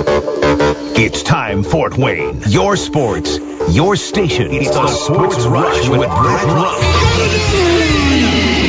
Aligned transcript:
It's 0.00 1.22
time, 1.24 1.64
Fort 1.64 1.98
Wayne. 1.98 2.40
Your 2.46 2.76
sports, 2.76 3.38
your 3.70 3.96
station. 3.96 4.52
It's 4.52 4.70
the 4.70 4.86
Sports 4.86 5.44
Rush 5.46 5.88
with 5.88 6.06
Brett 6.06 6.44
Rump. 6.46 6.78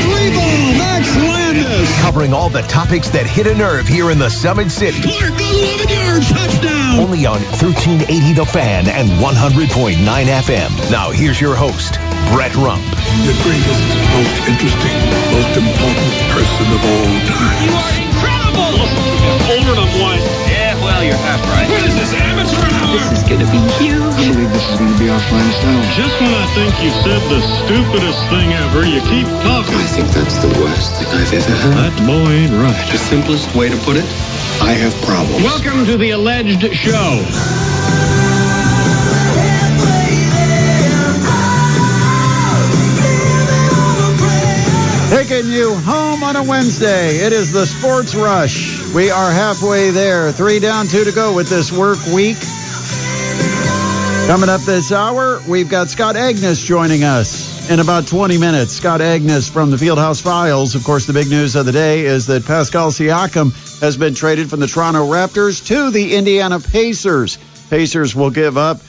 Three 0.10 0.34
ball, 0.34 0.74
Max 0.82 1.16
Landis. 1.16 2.02
Covering 2.02 2.34
all 2.34 2.50
the 2.50 2.64
topics 2.64 3.12
that 3.12 3.28
hit 3.28 3.46
a 3.46 3.54
nerve 3.54 3.88
here 3.88 4.10
in 4.10 4.18
the 4.18 4.30
Summit 4.30 4.72
City. 4.72 5.02
Clark 5.04 5.38
11 5.40 5.90
yards, 5.90 6.30
touchdown. 6.34 6.98
Only 7.00 7.26
on 7.28 7.38
1380 7.62 8.34
The 8.34 8.46
Fan 8.46 8.88
and 8.90 9.10
100.9 9.22 10.02
FM. 10.02 10.92
Now 10.92 11.12
here's 11.12 11.40
your 11.40 11.54
host, 11.56 11.94
Brett 12.34 12.56
Rump. 12.58 12.82
the 12.82 13.38
greatest, 13.46 13.86
most 14.18 14.50
interesting, 14.50 14.98
most 15.38 15.54
important 15.62 16.10
person 16.34 16.66
of 16.74 16.82
all 16.90 17.14
time. 17.30 17.58
You 17.62 17.74
are 17.78 17.94
incredible! 18.02 18.82
Older 19.46 19.76
than 19.78 19.90
one. 20.02 20.59
Yeah, 20.90 20.98
well, 20.98 21.04
you're 21.06 21.22
half 21.22 21.46
right. 21.54 21.70
What 21.70 21.86
is 21.86 21.94
this, 21.94 22.14
amateur 22.18 22.66
hour? 22.82 22.98
This 22.98 23.22
is 23.22 23.24
gonna 23.30 23.46
be 23.46 23.62
huge. 23.78 24.02
I 24.02 24.34
believe 24.34 24.50
this 24.50 24.66
is 24.74 24.78
going 24.82 24.92
to 24.92 24.98
be 24.98 25.10
our 25.10 25.22
finest 25.30 25.62
hour. 25.62 25.86
Just 25.94 26.18
when 26.18 26.34
I 26.34 26.48
think 26.58 26.74
you've 26.82 26.98
said 27.06 27.22
the 27.30 27.42
stupidest 27.62 28.18
thing 28.34 28.50
ever, 28.58 28.82
you 28.90 28.98
keep 29.06 29.30
talking. 29.46 29.78
I 29.78 29.86
think 29.86 30.10
that's 30.10 30.42
the 30.42 30.50
worst 30.58 30.98
thing 30.98 31.14
I've 31.14 31.30
ever 31.30 31.56
heard. 31.62 31.78
That 31.78 31.94
boy 32.10 32.26
ain't 32.34 32.54
right. 32.58 32.90
The 32.90 32.98
simplest 32.98 33.54
way 33.56 33.70
to 33.70 33.78
put 33.86 33.98
it, 33.98 34.06
I 34.66 34.74
have 34.74 34.94
problems. 35.06 35.44
Welcome 35.46 35.86
to 35.86 35.98
the 35.98 36.10
alleged 36.12 36.66
show. 36.74 37.22
Taking 45.14 45.52
you 45.52 45.76
home 45.76 46.24
on 46.24 46.36
a 46.36 46.44
Wednesday. 46.44 47.18
It 47.18 47.34
is 47.34 47.52
the 47.52 47.68
Sports 47.68 48.16
Rush. 48.16 48.79
We 48.94 49.12
are 49.12 49.32
halfway 49.32 49.92
there. 49.92 50.32
Three 50.32 50.60
down, 50.60 50.88
two 50.88 51.04
to 51.04 51.12
go 51.12 51.36
with 51.36 51.48
this 51.48 51.72
work 51.72 52.04
week. 52.08 52.38
Coming 54.26 54.50
up 54.50 54.62
this 54.62 54.92
hour, 54.92 55.40
we've 55.48 55.70
got 55.70 55.90
Scott 55.90 56.16
Agness 56.16 56.66
joining 56.66 57.04
us 57.04 57.70
in 57.70 57.80
about 57.80 58.08
20 58.08 58.40
minutes. 58.40 58.74
Scott 58.74 59.00
Agness 59.00 59.48
from 59.48 59.70
the 59.70 59.78
Fieldhouse 59.78 60.24
Files. 60.24 60.74
Of 60.74 60.84
course, 60.86 61.06
the 61.06 61.14
big 61.14 61.30
news 61.30 61.56
of 61.56 61.68
the 61.68 61.72
day 61.72 62.06
is 62.06 62.26
that 62.28 62.46
Pascal 62.46 62.90
Siakam 62.90 63.52
has 63.80 63.96
been 63.96 64.16
traded 64.16 64.50
from 64.50 64.60
the 64.60 64.68
Toronto 64.68 65.06
Raptors 65.06 65.68
to 65.68 65.92
the 65.92 66.16
Indiana 66.16 66.60
Pacers. 66.60 67.38
Pacers 67.70 68.16
will 68.16 68.32
give 68.32 68.58
up 68.58 68.80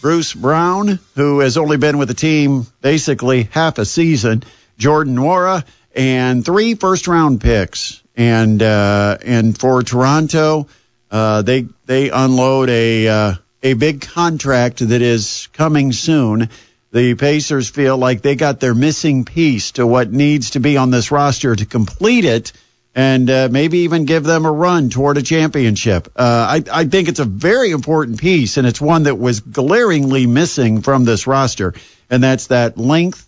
Bruce 0.00 0.32
Brown, 0.32 0.98
who 1.16 1.40
has 1.40 1.58
only 1.58 1.76
been 1.76 1.98
with 1.98 2.08
the 2.08 2.14
team 2.14 2.66
basically 2.80 3.42
half 3.52 3.76
a 3.76 3.84
season. 3.84 4.42
Jordan 4.78 5.16
Nwora, 5.16 5.66
and 5.94 6.44
three 6.44 6.74
first 6.76 7.08
round 7.08 7.42
picks. 7.42 8.02
And 8.16 8.62
uh, 8.62 9.18
and 9.24 9.58
for 9.58 9.82
Toronto, 9.82 10.66
uh, 11.10 11.42
they 11.42 11.66
they 11.86 12.10
unload 12.10 12.68
a 12.68 13.08
uh, 13.08 13.34
a 13.62 13.74
big 13.74 14.02
contract 14.02 14.86
that 14.86 15.02
is 15.02 15.48
coming 15.52 15.92
soon. 15.92 16.48
The 16.92 17.14
Pacers 17.14 17.70
feel 17.70 17.96
like 17.96 18.20
they 18.20 18.34
got 18.34 18.58
their 18.58 18.74
missing 18.74 19.24
piece 19.24 19.72
to 19.72 19.86
what 19.86 20.12
needs 20.12 20.50
to 20.50 20.60
be 20.60 20.76
on 20.76 20.90
this 20.90 21.12
roster 21.12 21.54
to 21.54 21.64
complete 21.64 22.24
it, 22.24 22.52
and 22.96 23.30
uh, 23.30 23.48
maybe 23.50 23.80
even 23.80 24.06
give 24.06 24.24
them 24.24 24.44
a 24.44 24.50
run 24.50 24.90
toward 24.90 25.16
a 25.16 25.22
championship. 25.22 26.08
Uh, 26.16 26.60
I 26.60 26.80
I 26.80 26.84
think 26.86 27.08
it's 27.08 27.20
a 27.20 27.24
very 27.24 27.70
important 27.70 28.18
piece, 28.18 28.56
and 28.56 28.66
it's 28.66 28.80
one 28.80 29.04
that 29.04 29.18
was 29.18 29.40
glaringly 29.40 30.26
missing 30.26 30.82
from 30.82 31.04
this 31.04 31.26
roster, 31.26 31.74
and 32.10 32.22
that's 32.22 32.48
that 32.48 32.76
length 32.76 33.24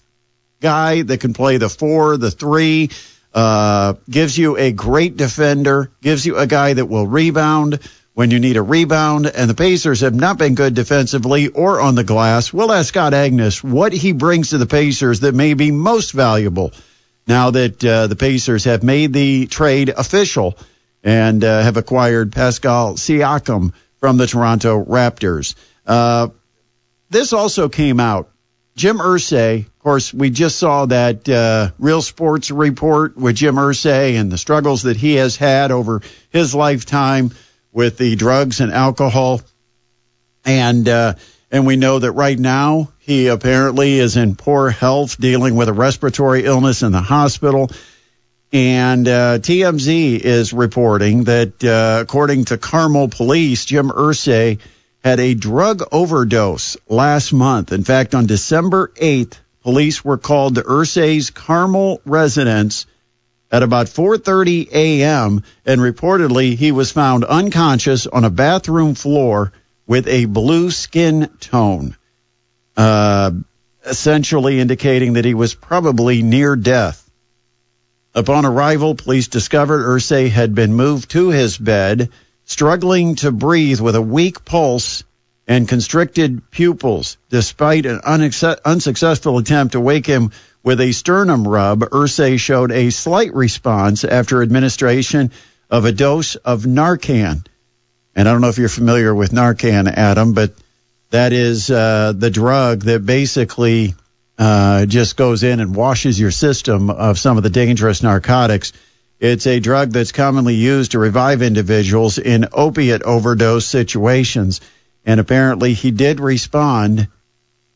guy 0.60 1.02
that 1.02 1.20
can 1.20 1.34
play 1.34 1.58
the 1.58 1.68
four, 1.68 2.16
the 2.16 2.30
three, 2.30 2.90
uh, 3.34 3.94
gives 4.08 4.36
you 4.36 4.56
a 4.56 4.72
great 4.72 5.16
defender, 5.16 5.90
gives 6.00 6.26
you 6.26 6.36
a 6.36 6.46
guy 6.46 6.74
that 6.74 6.86
will 6.86 7.06
rebound 7.06 7.80
when 8.14 8.30
you 8.30 8.38
need 8.38 8.56
a 8.56 8.62
rebound. 8.62 9.26
And 9.26 9.48
the 9.48 9.54
Pacers 9.54 10.00
have 10.00 10.14
not 10.14 10.38
been 10.38 10.54
good 10.54 10.74
defensively 10.74 11.48
or 11.48 11.80
on 11.80 11.94
the 11.94 12.04
glass. 12.04 12.52
We'll 12.52 12.72
ask 12.72 12.88
Scott 12.88 13.12
Agness 13.12 13.62
what 13.64 13.92
he 13.92 14.12
brings 14.12 14.50
to 14.50 14.58
the 14.58 14.66
Pacers 14.66 15.20
that 15.20 15.34
may 15.34 15.54
be 15.54 15.70
most 15.70 16.12
valuable 16.12 16.72
now 17.26 17.50
that 17.50 17.84
uh, 17.84 18.06
the 18.06 18.16
Pacers 18.16 18.64
have 18.64 18.82
made 18.82 19.12
the 19.12 19.46
trade 19.46 19.88
official 19.88 20.58
and 21.02 21.42
uh, 21.42 21.62
have 21.62 21.76
acquired 21.76 22.32
Pascal 22.32 22.94
Siakam 22.94 23.72
from 23.98 24.16
the 24.16 24.26
Toronto 24.26 24.84
Raptors. 24.84 25.54
Uh, 25.86 26.28
this 27.10 27.32
also 27.32 27.68
came 27.68 28.00
out. 28.00 28.30
Jim 28.74 28.98
Irsay, 28.98 29.66
of 29.82 29.84
course, 29.84 30.14
we 30.14 30.30
just 30.30 30.60
saw 30.60 30.86
that 30.86 31.28
uh, 31.28 31.72
Real 31.76 32.02
Sports 32.02 32.52
report 32.52 33.16
with 33.16 33.34
Jim 33.34 33.56
Irsay 33.56 34.14
and 34.14 34.30
the 34.30 34.38
struggles 34.38 34.82
that 34.82 34.96
he 34.96 35.16
has 35.16 35.34
had 35.34 35.72
over 35.72 36.02
his 36.30 36.54
lifetime 36.54 37.32
with 37.72 37.98
the 37.98 38.14
drugs 38.14 38.60
and 38.60 38.72
alcohol, 38.72 39.40
and 40.44 40.88
uh, 40.88 41.14
and 41.50 41.66
we 41.66 41.74
know 41.74 41.98
that 41.98 42.12
right 42.12 42.38
now 42.38 42.92
he 43.00 43.26
apparently 43.26 43.98
is 43.98 44.16
in 44.16 44.36
poor 44.36 44.70
health, 44.70 45.18
dealing 45.18 45.56
with 45.56 45.68
a 45.68 45.72
respiratory 45.72 46.44
illness 46.44 46.84
in 46.84 46.92
the 46.92 47.00
hospital. 47.00 47.68
And 48.52 49.08
uh, 49.08 49.40
TMZ 49.40 50.20
is 50.20 50.52
reporting 50.52 51.24
that, 51.24 51.64
uh, 51.64 52.02
according 52.02 52.44
to 52.44 52.56
Carmel 52.56 53.08
Police, 53.08 53.64
Jim 53.64 53.88
Irsay 53.88 54.60
had 55.02 55.18
a 55.18 55.34
drug 55.34 55.82
overdose 55.90 56.76
last 56.88 57.32
month. 57.32 57.72
In 57.72 57.82
fact, 57.82 58.14
on 58.14 58.26
December 58.26 58.92
8th, 58.94 59.38
police 59.62 60.04
were 60.04 60.18
called 60.18 60.56
to 60.56 60.62
Irsay's 60.62 61.30
Carmel 61.30 62.00
residence 62.04 62.86
at 63.50 63.62
about 63.62 63.86
4:30 63.86 64.68
a.m. 64.72 65.42
and 65.66 65.80
reportedly 65.80 66.56
he 66.56 66.72
was 66.72 66.90
found 66.90 67.24
unconscious 67.24 68.06
on 68.06 68.24
a 68.24 68.30
bathroom 68.30 68.94
floor 68.94 69.52
with 69.86 70.08
a 70.08 70.24
blue 70.24 70.70
skin 70.70 71.28
tone, 71.38 71.96
uh, 72.76 73.30
essentially 73.84 74.58
indicating 74.58 75.14
that 75.14 75.24
he 75.24 75.34
was 75.34 75.54
probably 75.54 76.22
near 76.22 76.56
death. 76.56 77.10
Upon 78.14 78.44
arrival, 78.44 78.94
police 78.94 79.28
discovered 79.28 79.84
Irsay 79.84 80.28
had 80.28 80.54
been 80.54 80.74
moved 80.74 81.10
to 81.10 81.30
his 81.30 81.56
bed 81.56 82.10
struggling 82.44 83.14
to 83.16 83.32
breathe 83.32 83.80
with 83.80 83.96
a 83.96 84.02
weak 84.02 84.44
pulse 84.44 85.04
and 85.46 85.68
constricted 85.68 86.50
pupils. 86.50 87.16
Despite 87.30 87.86
an 87.86 88.00
unsuccessful 88.04 89.38
attempt 89.38 89.72
to 89.72 89.80
wake 89.80 90.06
him 90.06 90.32
with 90.62 90.80
a 90.80 90.92
sternum 90.92 91.46
rub, 91.46 91.80
Irsay 91.80 92.38
showed 92.38 92.70
a 92.70 92.90
slight 92.90 93.34
response 93.34 94.04
after 94.04 94.42
administration 94.42 95.32
of 95.70 95.84
a 95.84 95.92
dose 95.92 96.36
of 96.36 96.62
Narcan. 96.62 97.44
And 98.14 98.28
I 98.28 98.32
don't 98.32 98.40
know 98.40 98.48
if 98.48 98.58
you're 98.58 98.68
familiar 98.68 99.14
with 99.14 99.32
Narcan, 99.32 99.92
Adam, 99.92 100.34
but 100.34 100.52
that 101.10 101.32
is 101.32 101.70
uh, 101.70 102.12
the 102.16 102.30
drug 102.30 102.82
that 102.82 103.04
basically 103.04 103.94
uh, 104.38 104.86
just 104.86 105.16
goes 105.16 105.42
in 105.42 105.60
and 105.60 105.74
washes 105.74 106.18
your 106.18 106.30
system 106.30 106.90
of 106.90 107.18
some 107.18 107.36
of 107.36 107.42
the 107.42 107.50
dangerous 107.50 108.02
narcotics. 108.02 108.72
It's 109.20 109.46
a 109.46 109.60
drug 109.60 109.92
that's 109.92 110.12
commonly 110.12 110.54
used 110.54 110.92
to 110.92 110.98
revive 110.98 111.42
individuals 111.42 112.18
in 112.18 112.48
opiate 112.52 113.02
overdose 113.02 113.66
situations. 113.66 114.60
And 115.04 115.20
apparently 115.20 115.74
he 115.74 115.90
did 115.90 116.20
respond 116.20 117.08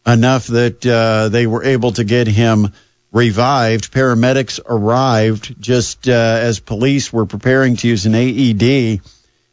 enough 0.06 0.46
that 0.46 0.86
uh, 0.86 1.28
they 1.28 1.46
were 1.46 1.64
able 1.64 1.92
to 1.92 2.04
get 2.04 2.26
him 2.28 2.72
revived. 3.12 3.92
Paramedics 3.92 4.60
arrived 4.64 5.56
just 5.60 6.08
uh, 6.08 6.12
as 6.12 6.60
police 6.60 7.12
were 7.12 7.26
preparing 7.26 7.76
to 7.76 7.88
use 7.88 8.06
an 8.06 8.14
AED. 8.14 9.00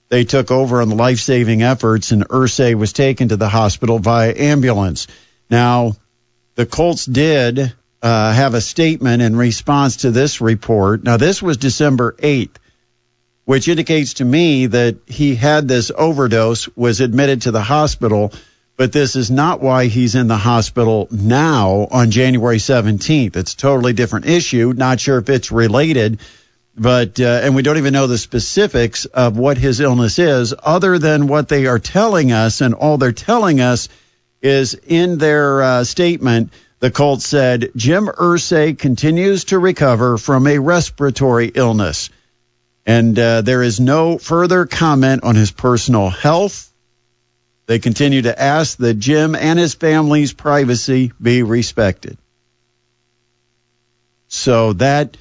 They 0.10 0.26
took 0.26 0.52
over 0.52 0.82
on 0.82 0.90
the 0.90 0.96
life 0.96 1.20
saving 1.20 1.64
efforts, 1.64 2.12
and 2.12 2.28
Irsay 2.28 2.76
was 2.76 2.94
taken 2.94 3.30
to 3.30 3.38
the 3.38 3.50
hospital 3.50 3.98
via 3.98 4.34
ambulance. 4.38 5.08
Now, 5.50 5.94
the 6.56 6.68
Colts 6.68 7.06
did 7.06 7.74
uh, 8.02 8.34
have 8.34 8.54
a 8.54 8.62
statement 8.62 9.24
in 9.24 9.36
response 9.36 9.98
to 9.98 10.12
this 10.12 10.40
report. 10.42 11.04
Now, 11.04 11.18
this 11.18 11.42
was 11.42 11.58
December 11.58 12.16
8th, 12.20 12.58
which 13.46 13.68
indicates 13.68 14.16
to 14.16 14.26
me 14.26 14.68
that 14.68 14.98
he 15.08 15.36
had 15.36 15.68
this 15.68 15.92
overdose, 15.96 16.70
was 16.76 17.02
admitted 17.02 17.44
to 17.44 17.52
the 17.52 17.62
hospital, 17.62 18.32
but 18.78 18.92
this 18.92 19.16
is 19.16 19.30
not 19.30 19.62
why 19.62 19.86
he's 19.86 20.16
in 20.16 20.28
the 20.28 20.38
hospital 20.38 21.08
now 21.12 21.88
on 21.92 22.12
January 22.12 22.58
17th. 22.58 23.36
It's 23.36 23.54
a 23.54 23.58
totally 23.58 23.94
different 23.94 24.28
issue. 24.28 24.74
Not 24.76 25.00
sure 25.00 25.20
if 25.20 25.30
it's 25.30 25.52
related, 25.52 26.20
but, 26.76 27.20
uh, 27.20 27.42
and 27.44 27.56
we 27.56 27.62
don't 27.62 27.78
even 27.78 27.94
know 27.94 28.08
the 28.08 28.18
specifics 28.18 29.06
of 29.06 29.38
what 29.38 29.58
his 29.58 29.80
illness 29.80 30.18
is, 30.20 30.54
other 30.64 30.98
than 30.98 31.28
what 31.28 31.50
they 31.50 31.68
are 31.68 31.80
telling 31.80 32.32
us, 32.32 32.62
and 32.62 32.74
all 32.74 32.98
they're 32.98 33.12
telling 33.12 33.62
us 33.62 33.90
is 34.42 34.74
in 34.74 35.18
their 35.18 35.62
uh, 35.62 35.84
statement 35.84 36.52
the 36.84 36.92
Colts 36.92 37.26
said 37.26 37.72
Jim 37.78 38.08
Irsay 38.08 38.78
continues 38.78 39.46
to 39.46 39.58
recover 39.58 40.18
from 40.18 40.46
a 40.46 40.60
respiratory 40.60 41.50
illness. 41.56 42.10
And 42.86 43.18
uh, 43.18 43.42
there 43.42 43.64
is 43.64 43.80
no 43.80 44.18
further 44.18 44.66
comment 44.66 45.24
on 45.24 45.36
his 45.36 45.52
personal 45.52 46.10
health. 46.10 46.72
They 47.66 47.80
continue 47.80 48.24
to 48.24 48.42
ask 48.42 48.78
that 48.80 48.96
Jim 48.96 49.36
and 49.36 49.58
his 49.58 49.74
family's 49.74 50.34
privacy 50.34 51.14
be 51.22 51.44
respected. 51.44 52.18
So 54.28 54.74
that 54.74 55.16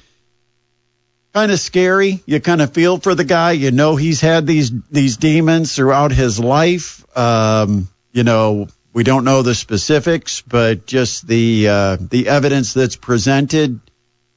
kind 1.33 1.51
of 1.51 1.59
scary. 1.59 2.21
You 2.25 2.41
kind 2.41 2.61
of 2.61 2.73
feel 2.73 2.99
for 2.99 3.15
the 3.15 3.23
guy. 3.23 3.51
You 3.53 3.71
know 3.71 3.95
he's 3.95 4.19
had 4.19 4.45
these 4.45 4.71
these 4.91 5.17
demons 5.17 5.75
throughout 5.75 6.11
his 6.11 6.39
life. 6.39 7.05
Um, 7.17 7.87
you 8.11 8.23
know 8.23 8.67
we 8.93 9.03
don't 9.03 9.23
know 9.23 9.41
the 9.41 9.55
specifics, 9.55 10.41
but 10.41 10.85
just 10.85 11.27
the 11.27 11.67
uh, 11.67 11.97
the 11.99 12.27
evidence 12.27 12.73
that's 12.73 12.95
presented 12.95 13.79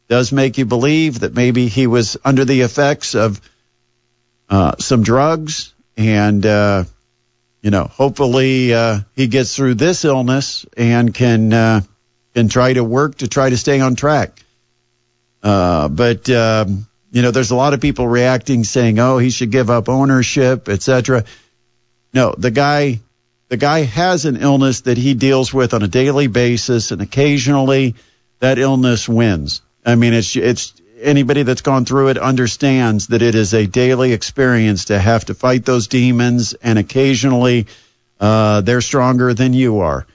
does 0.08 0.32
make 0.32 0.58
you 0.58 0.64
believe 0.64 1.20
that 1.20 1.34
maybe 1.34 1.68
he 1.68 1.86
was 1.86 2.16
under 2.24 2.44
the 2.44 2.60
effects 2.60 3.14
of 3.14 3.40
uh, 4.48 4.76
some 4.78 5.02
drugs, 5.02 5.74
and 5.96 6.44
uh, 6.44 6.84
you 7.62 7.70
know 7.70 7.84
hopefully 7.84 8.72
uh, 8.72 9.00
he 9.14 9.26
gets 9.26 9.56
through 9.56 9.74
this 9.74 10.04
illness 10.04 10.64
and 10.76 11.12
can 11.12 11.52
uh, 11.52 11.80
can 12.34 12.48
try 12.48 12.72
to 12.72 12.84
work 12.84 13.16
to 13.16 13.28
try 13.28 13.50
to 13.50 13.56
stay 13.56 13.80
on 13.80 13.96
track. 13.96 14.40
Uh, 15.42 15.88
but 15.88 16.28
um, 16.30 16.86
you 17.10 17.22
know, 17.22 17.30
there's 17.30 17.50
a 17.50 17.56
lot 17.56 17.72
of 17.72 17.80
people 17.80 18.06
reacting, 18.06 18.64
saying, 18.64 18.98
"Oh, 18.98 19.18
he 19.18 19.30
should 19.30 19.50
give 19.50 19.70
up 19.70 19.88
ownership, 19.88 20.68
etc." 20.68 21.24
No, 22.12 22.34
the 22.36 22.50
guy, 22.50 23.00
the 23.48 23.56
guy 23.56 23.82
has 23.82 24.26
an 24.26 24.36
illness 24.36 24.82
that 24.82 24.98
he 24.98 25.14
deals 25.14 25.52
with 25.52 25.72
on 25.72 25.82
a 25.82 25.88
daily 25.88 26.26
basis, 26.26 26.90
and 26.90 27.00
occasionally 27.00 27.94
that 28.40 28.58
illness 28.58 29.08
wins. 29.08 29.62
I 29.86 29.94
mean, 29.94 30.12
it's 30.12 30.34
it's 30.34 30.74
anybody 31.00 31.44
that's 31.44 31.62
gone 31.62 31.84
through 31.84 32.08
it 32.08 32.18
understands 32.18 33.06
that 33.08 33.22
it 33.22 33.34
is 33.34 33.54
a 33.54 33.66
daily 33.66 34.12
experience 34.12 34.86
to 34.86 34.98
have 34.98 35.24
to 35.26 35.34
fight 35.34 35.64
those 35.64 35.86
demons, 35.86 36.54
and 36.54 36.78
occasionally 36.78 37.66
uh, 38.18 38.60
they're 38.62 38.80
stronger 38.80 39.32
than 39.32 39.52
you 39.52 39.80
are. 39.80 40.06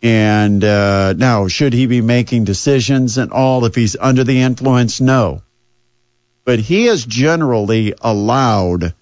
And 0.00 0.62
uh, 0.62 1.14
now, 1.14 1.48
should 1.48 1.72
he 1.72 1.86
be 1.86 2.02
making 2.02 2.44
decisions 2.44 3.18
and 3.18 3.32
all 3.32 3.64
if 3.64 3.74
he's 3.74 3.96
under 3.96 4.22
the 4.22 4.42
influence? 4.42 5.00
No. 5.00 5.42
But 6.44 6.58
he 6.58 6.86
has 6.86 7.04
generally 7.04 7.94
allowed 8.00 8.94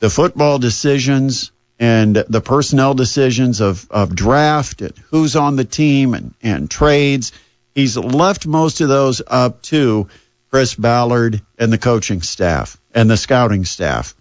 the 0.00 0.10
football 0.10 0.58
decisions 0.58 1.52
and 1.78 2.16
the 2.16 2.40
personnel 2.40 2.94
decisions 2.94 3.60
of, 3.60 3.86
of 3.90 4.16
draft 4.16 4.82
and 4.82 4.92
who's 5.10 5.36
on 5.36 5.56
the 5.56 5.64
team 5.64 6.14
and, 6.14 6.34
and 6.42 6.68
trades. 6.68 7.32
He's 7.76 7.98
left 7.98 8.46
most 8.46 8.80
of 8.80 8.88
those 8.88 9.20
up 9.26 9.60
to 9.64 10.08
Chris 10.50 10.74
Ballard 10.74 11.42
and 11.58 11.70
the 11.70 11.76
coaching 11.76 12.22
staff 12.22 12.80
and 12.94 13.10
the 13.10 13.18
scouting 13.18 13.66
staff. 13.66 14.14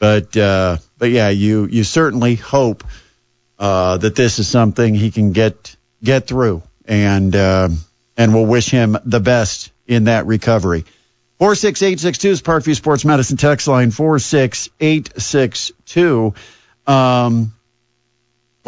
But 0.00 0.36
uh, 0.36 0.78
but 0.98 1.10
yeah, 1.10 1.28
you 1.28 1.66
you 1.66 1.84
certainly 1.84 2.34
hope 2.34 2.82
uh, 3.56 3.98
that 3.98 4.16
this 4.16 4.40
is 4.40 4.48
something 4.48 4.96
he 4.96 5.12
can 5.12 5.30
get 5.30 5.76
get 6.02 6.26
through, 6.26 6.64
and 6.86 7.36
uh, 7.36 7.68
and 8.16 8.34
we'll 8.34 8.46
wish 8.46 8.68
him 8.68 8.98
the 9.04 9.20
best 9.20 9.70
in 9.86 10.04
that 10.04 10.26
recovery. 10.26 10.86
Four 11.38 11.54
six 11.54 11.82
eight 11.82 12.00
six 12.00 12.18
two 12.18 12.30
is 12.30 12.42
Parkview 12.42 12.74
Sports 12.74 13.04
Medicine 13.04 13.36
text 13.36 13.68
line 13.68 13.92
four 13.92 14.18
six 14.18 14.68
eight 14.80 15.20
six 15.20 15.70
two. 15.86 16.34
Um, 16.84 17.54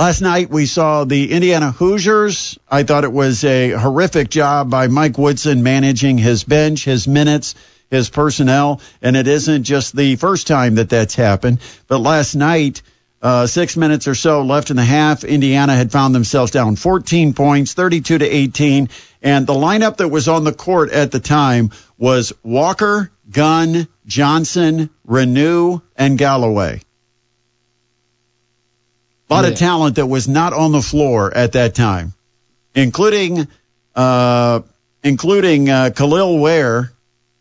last 0.01 0.23
night 0.23 0.49
we 0.49 0.65
saw 0.65 1.05
the 1.05 1.31
Indiana 1.31 1.73
Hoosiers. 1.73 2.59
I 2.71 2.85
thought 2.85 3.05
it 3.05 3.13
was 3.13 3.45
a 3.45 3.73
horrific 3.73 4.31
job 4.31 4.71
by 4.71 4.87
Mike 4.89 5.19
Woodson 5.19 5.63
managing 5.63 6.17
his 6.17 6.43
bench, 6.43 6.87
his 6.87 7.07
minutes, 7.07 7.55
his 7.91 8.09
personnel, 8.09 8.81
and 9.03 9.15
it 9.15 9.29
isn't 9.29 9.65
just 9.65 9.95
the 9.95 10.17
first 10.17 10.47
time 10.47 10.77
that 10.77 10.89
that's 10.89 11.15
happened. 11.15 11.59
But 11.87 11.99
last 11.99 12.35
night 12.35 12.81
uh, 13.21 13.47
six 13.47 13.77
minutes 13.77 14.09
or 14.09 14.15
so 14.15 14.41
left 14.41 14.71
in 14.71 14.77
the 14.77 14.85
half. 14.85 15.23
Indiana 15.23 15.77
had 15.77 15.93
found 15.93 16.15
themselves 16.15 16.51
down 16.51 16.77
14 16.77 17.35
points, 17.35 17.75
32 17.75 18.17
to 18.17 18.25
18. 18.25 18.89
And 19.21 19.47
the 19.47 19.53
lineup 19.53 19.99
that 19.99 20.09
was 20.09 20.29
on 20.29 20.45
the 20.45 20.55
court 20.55 20.91
at 20.93 21.11
the 21.11 21.21
time 21.21 21.73
was 21.99 22.33
Walker, 22.43 23.13
Gunn, 23.31 23.87
Johnson, 24.07 24.89
Reneau, 25.07 25.83
and 25.95 26.17
Galloway. 26.17 26.81
A 29.31 29.35
lot 29.35 29.45
yeah. 29.45 29.51
of 29.51 29.59
talent 29.59 29.97
that 29.97 30.07
was 30.07 30.27
not 30.27 30.53
on 30.53 30.73
the 30.73 30.83
floor 30.83 31.33
at 31.33 31.53
that 31.53 31.75
time, 31.75 32.15
including 32.75 33.47
uh, 33.95 34.61
including 35.05 35.71
uh, 35.71 35.91
Kel'el 35.95 36.41
Ware 36.41 36.91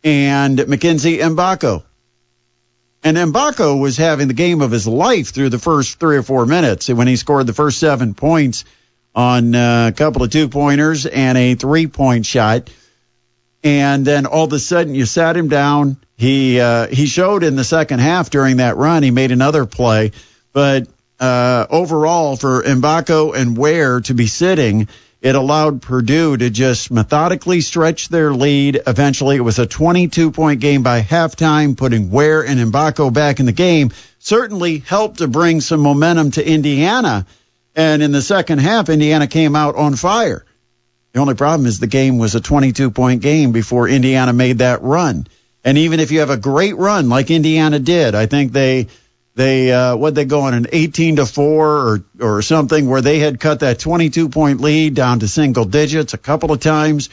and 0.04 0.68
Mackenzie 0.68 1.18
Mgbako. 1.18 1.82
And 3.02 3.16
Mgbako 3.16 3.80
was 3.80 3.96
having 3.96 4.28
the 4.28 4.34
game 4.34 4.60
of 4.60 4.70
his 4.70 4.86
life 4.86 5.30
through 5.30 5.48
the 5.48 5.58
first 5.58 5.98
three 5.98 6.16
or 6.16 6.22
four 6.22 6.46
minutes 6.46 6.88
when 6.88 7.08
he 7.08 7.16
scored 7.16 7.46
the 7.46 7.54
first 7.54 7.78
seven 7.78 8.14
points 8.14 8.64
on 9.14 9.54
uh, 9.54 9.88
a 9.88 9.92
couple 9.92 10.22
of 10.22 10.30
two 10.30 10.48
pointers 10.48 11.06
and 11.06 11.36
a 11.36 11.54
three 11.54 11.86
point 11.86 12.24
shot. 12.24 12.70
And 13.64 14.06
then 14.06 14.26
all 14.26 14.44
of 14.44 14.52
a 14.52 14.58
sudden 14.58 14.94
you 14.94 15.06
sat 15.06 15.36
him 15.36 15.48
down. 15.48 15.96
He 16.16 16.60
uh, 16.60 16.86
he 16.86 17.06
showed 17.06 17.42
in 17.42 17.56
the 17.56 17.64
second 17.64 18.00
half 18.00 18.30
during 18.30 18.58
that 18.58 18.76
run. 18.76 19.02
He 19.02 19.10
made 19.10 19.32
another 19.32 19.66
play, 19.66 20.12
but 20.52 20.86
uh, 21.20 21.66
overall 21.70 22.36
for 22.36 22.62
Mgbako 22.62 23.36
and 23.36 23.56
Ware 23.56 24.00
to 24.00 24.14
be 24.14 24.26
sitting 24.26 24.88
it 25.20 25.34
allowed 25.34 25.82
Purdue 25.82 26.36
to 26.38 26.48
just 26.48 26.90
methodically 26.90 27.60
stretch 27.60 28.08
their 28.08 28.32
lead. 28.32 28.80
Eventually, 28.86 29.36
it 29.36 29.40
was 29.40 29.58
a 29.58 29.66
22 29.66 30.30
point 30.30 30.60
game 30.60 30.82
by 30.82 31.02
halftime, 31.02 31.76
putting 31.76 32.10
Ware 32.10 32.44
and 32.44 32.58
Mgbako 32.58 33.12
back 33.12 33.38
in 33.38 33.46
the 33.46 33.52
game. 33.52 33.90
Certainly 34.18 34.78
helped 34.78 35.18
to 35.18 35.28
bring 35.28 35.60
some 35.60 35.80
momentum 35.80 36.30
to 36.32 36.46
Indiana. 36.46 37.26
And 37.76 38.02
in 38.02 38.12
the 38.12 38.22
second 38.22 38.60
half, 38.60 38.88
Indiana 38.88 39.26
came 39.26 39.54
out 39.54 39.76
on 39.76 39.94
fire. 39.94 40.44
The 41.12 41.20
only 41.20 41.34
problem 41.34 41.66
is 41.66 41.78
the 41.78 41.86
game 41.86 42.18
was 42.18 42.34
a 42.34 42.40
22 42.40 42.90
point 42.90 43.20
game 43.20 43.52
before 43.52 43.88
Indiana 43.88 44.32
made 44.32 44.58
that 44.58 44.82
run. 44.82 45.26
And 45.62 45.76
even 45.76 46.00
if 46.00 46.12
you 46.12 46.20
have 46.20 46.30
a 46.30 46.38
great 46.38 46.76
run 46.76 47.10
like 47.10 47.30
Indiana 47.30 47.78
did, 47.78 48.14
I 48.14 48.24
think 48.24 48.52
they 48.52 48.86
they 49.34 49.72
uh, 49.72 49.96
what 49.96 50.14
they 50.14 50.24
go 50.24 50.42
on 50.42 50.54
an 50.54 50.66
18 50.72 51.16
to 51.16 51.26
four 51.26 51.68
or 51.68 52.04
or 52.20 52.42
something 52.42 52.88
where 52.88 53.00
they 53.00 53.18
had 53.18 53.38
cut 53.38 53.60
that 53.60 53.78
22 53.78 54.28
point 54.28 54.60
lead 54.60 54.94
down 54.94 55.20
to 55.20 55.28
single 55.28 55.64
digits 55.64 56.14
a 56.14 56.18
couple 56.18 56.52
of 56.52 56.60
times. 56.60 57.08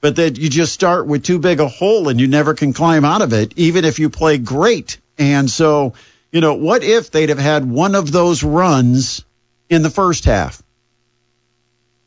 But 0.00 0.16
that 0.16 0.38
you 0.38 0.50
just 0.50 0.74
start 0.74 1.06
with 1.06 1.24
too 1.24 1.38
big 1.38 1.60
a 1.60 1.68
hole 1.68 2.08
and 2.08 2.20
you 2.20 2.26
never 2.26 2.54
can 2.54 2.74
climb 2.74 3.04
out 3.04 3.22
of 3.22 3.32
it, 3.32 3.54
even 3.56 3.84
if 3.86 3.98
you 3.98 4.10
play 4.10 4.36
great. 4.36 4.98
And 5.16 5.48
so, 5.48 5.94
you 6.30 6.42
know, 6.42 6.54
what 6.54 6.84
if 6.84 7.10
they'd 7.10 7.30
have 7.30 7.38
had 7.38 7.68
one 7.68 7.94
of 7.94 8.12
those 8.12 8.42
runs 8.42 9.24
in 9.70 9.82
the 9.82 9.90
first 9.90 10.26
half? 10.26 10.62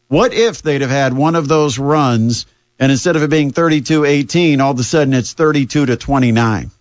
What 0.09 0.33
if 0.33 0.61
they'd 0.61 0.81
have 0.81 0.91
had 0.91 1.13
one 1.13 1.35
of 1.35 1.47
those 1.47 1.79
runs 1.79 2.45
and 2.79 2.91
instead 2.91 3.15
of 3.15 3.23
it 3.23 3.29
being 3.29 3.51
32 3.51 4.05
18, 4.05 4.61
all 4.61 4.71
of 4.71 4.79
a 4.79 4.83
sudden 4.83 5.13
it's 5.13 5.33
32 5.33 5.87
to 5.87 5.97
29? 5.97 6.71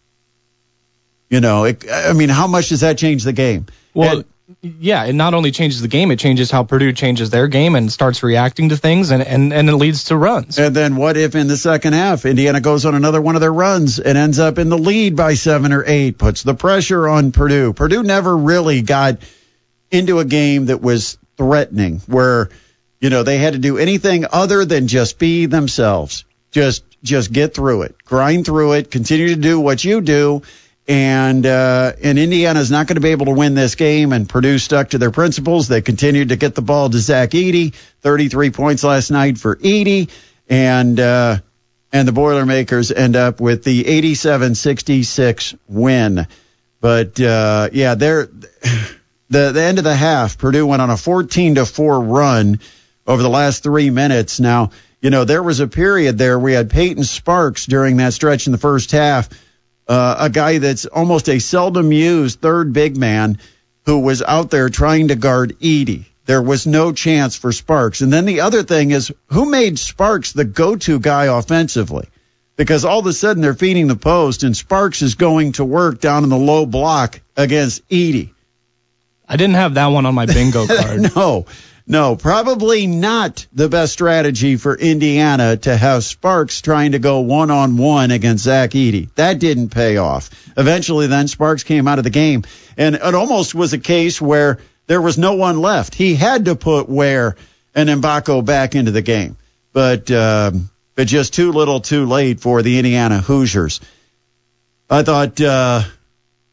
You 1.29 1.41
know, 1.41 1.65
it, 1.65 1.85
I 1.91 2.13
mean, 2.13 2.29
how 2.29 2.47
much 2.47 2.69
does 2.69 2.81
that 2.81 2.99
change 2.99 3.25
the 3.25 3.33
game? 3.33 3.67
Well, 3.95 4.19
and, 4.19 4.25
yeah, 4.63 5.05
it 5.05 5.13
not 5.13 5.35
only 5.35 5.51
changes 5.51 5.81
the 5.81 5.89
game, 5.89 6.13
it 6.13 6.21
changes 6.21 6.53
how 6.53 6.63
Purdue 6.63 6.93
changes 6.93 7.31
their 7.31 7.49
game 7.49 7.75
and 7.75 7.91
starts 7.91 8.23
reacting 8.23 8.69
to 8.69 8.77
things, 8.77 9.11
and, 9.11 9.23
and, 9.23 9.53
and 9.53 9.69
it 9.69 9.75
leads 9.75 10.05
to 10.05 10.17
runs. 10.17 10.57
And 10.59 10.75
then 10.75 10.95
what 10.95 11.17
if 11.17 11.35
in 11.35 11.49
the 11.49 11.57
second 11.57 11.95
half, 11.95 12.25
Indiana 12.25 12.61
goes 12.61 12.87
on 12.87 12.95
another 12.95 13.21
one 13.21 13.35
of 13.35 13.41
their 13.41 13.53
runs 13.53 13.99
and 13.99 14.17
ends 14.17 14.39
up 14.39 14.59
in 14.59 14.69
the 14.69 14.79
lead 14.79 15.17
by 15.17 15.35
seven 15.35 15.73
or 15.73 15.85
eight, 15.85 16.17
puts 16.17 16.45
the 16.45 16.55
pressure 16.55 17.09
on 17.09 17.33
Purdue? 17.33 17.73
Purdue 17.73 18.05
never 18.05 18.37
really 18.37 18.83
got 18.83 19.19
into 19.91 20.21
a 20.21 20.25
game 20.25 20.67
that 20.67 20.81
was 20.81 21.19
threatening, 21.37 21.99
where, 22.07 22.51
you 23.01 23.11
know, 23.11 23.25
they 23.25 23.39
had 23.39 23.55
to 23.55 23.59
do 23.59 23.79
anything 23.79 24.27
other 24.31 24.65
than 24.65 24.87
just 24.87 25.19
be 25.19 25.47
themselves. 25.47 26.25
Just, 26.53 26.85
just 27.03 27.33
get 27.33 27.53
through 27.53 27.83
it, 27.83 27.97
grind 28.05 28.47
through 28.47 28.75
it, 28.75 28.91
continue 28.91 29.29
to 29.29 29.37
do 29.37 29.61
what 29.61 29.83
you 29.83 30.01
do 30.01 30.43
and 30.89 31.45
uh, 31.45 31.93
and 32.03 32.19
Indiana 32.19 32.61
is 32.61 32.71
not 32.71 32.87
going 32.87 32.95
to 32.95 33.01
be 33.01 33.11
able 33.11 33.27
to 33.27 33.33
win 33.33 33.55
this 33.55 33.75
game. 33.75 34.13
And 34.13 34.29
Purdue 34.29 34.59
stuck 34.59 34.91
to 34.91 34.99
their 34.99 35.11
principles. 35.11 35.69
They 35.69 35.83
continued 35.83 36.29
to 36.29 36.37
get 36.37 36.55
the 36.55 36.63
ball 36.63 36.89
to 36.89 36.99
Zach 36.99 37.31
Edey, 37.31 37.75
33 38.03 38.51
points 38.51 38.85
last 38.85 39.11
night 39.11 39.39
for 39.39 39.57
Edey, 39.57 40.11
and 40.49 40.99
uh, 41.01 41.39
and 41.93 42.07
the 42.07 42.13
Boilermakers 42.13 42.93
end 42.93 43.17
up 43.17 43.41
with 43.41 43.65
the 43.65 43.85
87-66 43.85 45.59
win. 45.67 46.27
But 46.81 47.21
uh, 47.21 47.69
yeah, 47.73 47.95
they're 47.97 48.27
the 49.29 49.53
the 49.53 49.63
end 49.63 49.79
of 49.79 49.85
the 49.85 49.95
half. 49.95 50.39
Purdue 50.39 50.67
went 50.67 50.83
on 50.83 50.91
a 50.91 50.97
14 50.97 51.57
to 51.57 51.67
four 51.67 52.01
run 52.01 52.61
over 53.09 53.23
the 53.23 53.31
last 53.31 53.65
three 53.65 53.91
minutes. 53.91 54.39
Now 54.39 54.71
you 55.01 55.11
know 55.11 55.25
there 55.25 55.43
was 55.43 55.59
a 55.59 55.67
period 55.67 56.17
there 56.17 56.39
we 56.39 56.53
had 56.53 56.71
Peyton 56.71 57.03
Sparks 57.03 57.67
during 57.67 57.97
that 57.97 58.13
stretch 58.13 58.47
in 58.47 58.53
the 58.53 58.59
first 58.59 58.93
half 58.93 59.29
uh, 59.89 60.17
a 60.21 60.31
guy 60.31 60.59
that's 60.59 60.87
almost 60.87 61.29
a 61.29 61.39
seldom 61.39 61.93
used 61.93 62.41
third 62.41 62.73
big 62.73 62.97
man 62.97 63.39
who 63.85 64.01
was 64.01 64.23
out 64.23 64.51
there 64.51 64.69
trying 64.69 65.09
to 65.09 65.17
guard 65.17 65.57
Edey. 65.61 66.07
There 66.25 66.43
was 66.43 66.67
no 66.67 66.93
chance 66.93 67.37
for 67.37 67.53
Sparks. 67.53 68.01
And 68.01 68.13
then 68.13 68.25
the 68.25 68.41
other 68.41 68.65
thing 68.65 68.91
is 68.91 69.13
who 69.27 69.49
made 69.49 69.79
Sparks 69.79 70.33
the 70.33 70.45
go-to 70.45 70.99
guy 70.99 71.27
offensively? 71.27 72.09
Because 72.57 72.85
all 72.85 72.99
of 72.99 73.07
a 73.07 73.13
sudden 73.13 73.43
they're 73.43 73.55
feeding 73.55 73.87
the 73.87 73.97
post 73.97 74.43
and 74.43 74.57
Sparks 74.57 75.03
is 75.03 75.15
going 75.15 75.53
to 75.53 75.65
work 75.65 76.01
down 76.01 76.25
in 76.25 76.31
the 76.31 76.39
low 76.39 76.67
block 76.67 77.21
against 77.37 77.89
Edey. 77.89 78.31
I 79.29 79.37
didn't 79.37 79.55
have 79.55 79.75
that 79.75 79.87
one 79.87 80.07
on 80.07 80.15
my 80.15 80.27
bingo 80.27 80.67
card. 80.67 81.15
no. 81.15 81.47
No, 81.89 82.17
probably 82.17 82.89
not 82.89 83.47
the 83.53 83.69
best 83.69 83.93
strategy 83.93 84.57
for 84.57 84.77
Indiana 84.77 85.57
to 85.59 85.77
have 85.77 86.03
Sparks 86.03 86.61
trying 86.61 86.93
to 86.93 86.99
go 86.99 87.21
one 87.21 87.53
on 87.53 87.77
one 87.77 88.11
against 88.11 88.43
Zach 88.43 88.71
Edey. 88.71 89.09
That 89.15 89.39
didn't 89.39 89.69
pay 89.69 89.97
off. 89.97 90.31
Eventually, 90.57 91.07
then 91.07 91.29
Sparks 91.29 91.63
came 91.63 91.87
out 91.87 91.99
of 91.99 92.05
the 92.05 92.11
game, 92.11 92.43
and 92.77 92.97
it 92.97 93.15
almost 93.15 93.55
was 93.55 93.73
a 93.73 93.79
case 93.79 94.21
where 94.21 94.59
there 94.89 95.01
was 95.01 95.17
no 95.17 95.35
one 95.35 95.61
left. 95.61 95.95
He 95.95 96.17
had 96.17 96.47
to 96.47 96.57
put 96.57 96.89
Ware 96.89 97.37
and 97.73 97.89
Mgbako 97.89 98.45
back 98.45 98.75
into 98.75 98.91
the 98.91 99.03
game, 99.03 99.37
but 99.73 100.11
um, 100.11 100.71
but 100.97 101.07
just 101.07 101.35
too 101.35 101.53
little, 101.53 101.81
too 101.81 102.07
late 102.07 102.41
for 102.41 102.63
the 102.63 102.79
Indiana 102.79 103.19
Hoosiers. 103.21 103.81
I 104.91 105.05
thought. 105.05 105.41
Uh, 105.41 105.83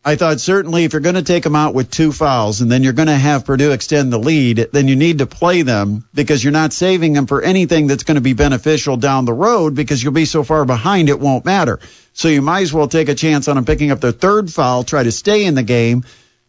I 0.05 0.17
thought 0.17 0.41
certainly 0.41 0.83
if 0.83 0.91
you're 0.91 1.01
going 1.01 1.15
to 1.15 1.23
take 1.23 1.43
them 1.43 1.55
out 1.55 1.73
with 1.73 1.89
two 1.89 2.11
fouls 2.11 2.59
and 2.59 2.69
then 2.69 2.83
you're 2.83 2.91
going 2.91 3.07
to 3.07 3.15
have 3.15 3.45
Purdue 3.45 3.71
extend 3.71 4.11
the 4.11 4.17
lead, 4.17 4.67
then 4.73 4.89
you 4.89 4.97
need 4.97 5.19
to 5.19 5.25
play 5.25 5.61
them 5.61 6.05
because 6.13 6.43
you're 6.43 6.51
not 6.51 6.73
saving 6.73 7.13
them 7.13 7.25
for 7.25 7.41
anything 7.41 7.87
that's 7.87 8.03
going 8.03 8.15
to 8.15 8.21
be 8.21 8.33
beneficial 8.33 8.97
down 8.97 9.23
the 9.23 9.33
road 9.33 9.75
because 9.75 10.03
you'll 10.03 10.11
be 10.11 10.25
so 10.25 10.43
far 10.43 10.65
behind 10.65 11.07
it 11.07 11.21
won't 11.21 11.45
matter. 11.45 11.79
So 12.11 12.27
you 12.27 12.41
might 12.41 12.63
as 12.63 12.73
well 12.73 12.89
take 12.89 13.07
a 13.07 13.15
chance 13.15 13.47
on 13.47 13.55
them 13.55 13.63
picking 13.63 13.91
up 13.91 14.01
their 14.01 14.11
third 14.11 14.51
foul, 14.51 14.83
try 14.83 15.03
to 15.03 15.11
stay 15.11 15.45
in 15.45 15.55
the 15.55 15.63
game, 15.63 16.03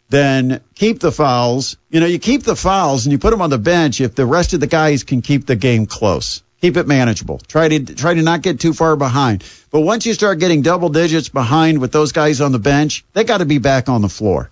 then 0.09 0.59
keep 0.75 0.99
the 0.99 1.11
fouls. 1.13 1.77
You 1.89 2.01
know, 2.01 2.07
you 2.07 2.19
keep 2.19 2.43
the 2.43 2.57
fouls 2.57 3.05
and 3.05 3.13
you 3.13 3.19
put 3.19 3.31
them 3.31 3.41
on 3.41 3.49
the 3.49 3.57
bench 3.57 4.01
if 4.01 4.15
the 4.15 4.25
rest 4.25 4.53
of 4.53 4.59
the 4.59 4.67
guys 4.67 5.05
can 5.05 5.21
keep 5.21 5.45
the 5.45 5.55
game 5.55 5.85
close. 5.85 6.43
Keep 6.65 6.77
it 6.77 6.87
manageable. 6.87 7.37
Try 7.47 7.69
to 7.69 7.93
try 7.93 8.15
to 8.15 8.23
not 8.23 8.41
get 8.41 8.59
too 8.59 8.73
far 8.73 8.95
behind. 8.95 9.43
But 9.69 9.81
once 9.81 10.07
you 10.07 10.15
start 10.15 10.39
getting 10.39 10.63
double 10.63 10.89
digits 10.89 11.29
behind 11.29 11.77
with 11.77 11.91
those 11.91 12.11
guys 12.11 12.41
on 12.41 12.51
the 12.53 12.57
bench, 12.57 13.05
they 13.13 13.23
got 13.23 13.37
to 13.37 13.45
be 13.45 13.59
back 13.59 13.87
on 13.87 14.01
the 14.01 14.09
floor. 14.09 14.49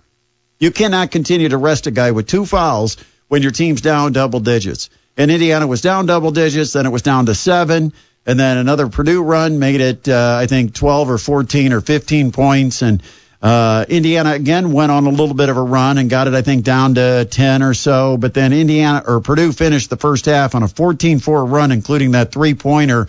You 0.60 0.70
cannot 0.70 1.10
continue 1.10 1.48
to 1.48 1.56
rest 1.56 1.88
a 1.88 1.90
guy 1.90 2.12
with 2.12 2.28
two 2.28 2.46
fouls 2.46 2.98
when 3.26 3.42
your 3.42 3.50
team's 3.50 3.80
down 3.80 4.12
double 4.12 4.38
digits. 4.38 4.90
And 5.16 5.28
Indiana 5.28 5.66
was 5.66 5.80
down 5.80 6.06
double 6.06 6.30
digits, 6.30 6.74
then 6.74 6.86
it 6.86 6.90
was 6.90 7.02
down 7.02 7.26
to 7.26 7.34
seven, 7.34 7.92
and 8.24 8.38
then 8.38 8.58
another 8.58 8.86
Purdue 8.86 9.20
run 9.20 9.58
made 9.58 9.80
it, 9.80 10.08
uh, 10.08 10.38
I 10.40 10.46
think, 10.46 10.72
12 10.72 11.10
or 11.10 11.18
14 11.18 11.72
or 11.72 11.80
15 11.80 12.30
points, 12.30 12.82
and 12.82 13.02
uh, 13.44 13.84
Indiana 13.90 14.32
again 14.32 14.72
went 14.72 14.90
on 14.90 15.04
a 15.04 15.10
little 15.10 15.34
bit 15.34 15.50
of 15.50 15.58
a 15.58 15.62
run 15.62 15.98
and 15.98 16.08
got 16.08 16.28
it, 16.28 16.34
I 16.34 16.40
think, 16.40 16.64
down 16.64 16.94
to 16.94 17.26
10 17.30 17.62
or 17.62 17.74
so. 17.74 18.16
But 18.16 18.32
then 18.32 18.54
Indiana 18.54 19.02
or 19.06 19.20
Purdue 19.20 19.52
finished 19.52 19.90
the 19.90 19.98
first 19.98 20.24
half 20.24 20.54
on 20.54 20.62
a 20.62 20.66
14-4 20.66 21.50
run, 21.50 21.70
including 21.70 22.12
that 22.12 22.32
three-pointer 22.32 23.06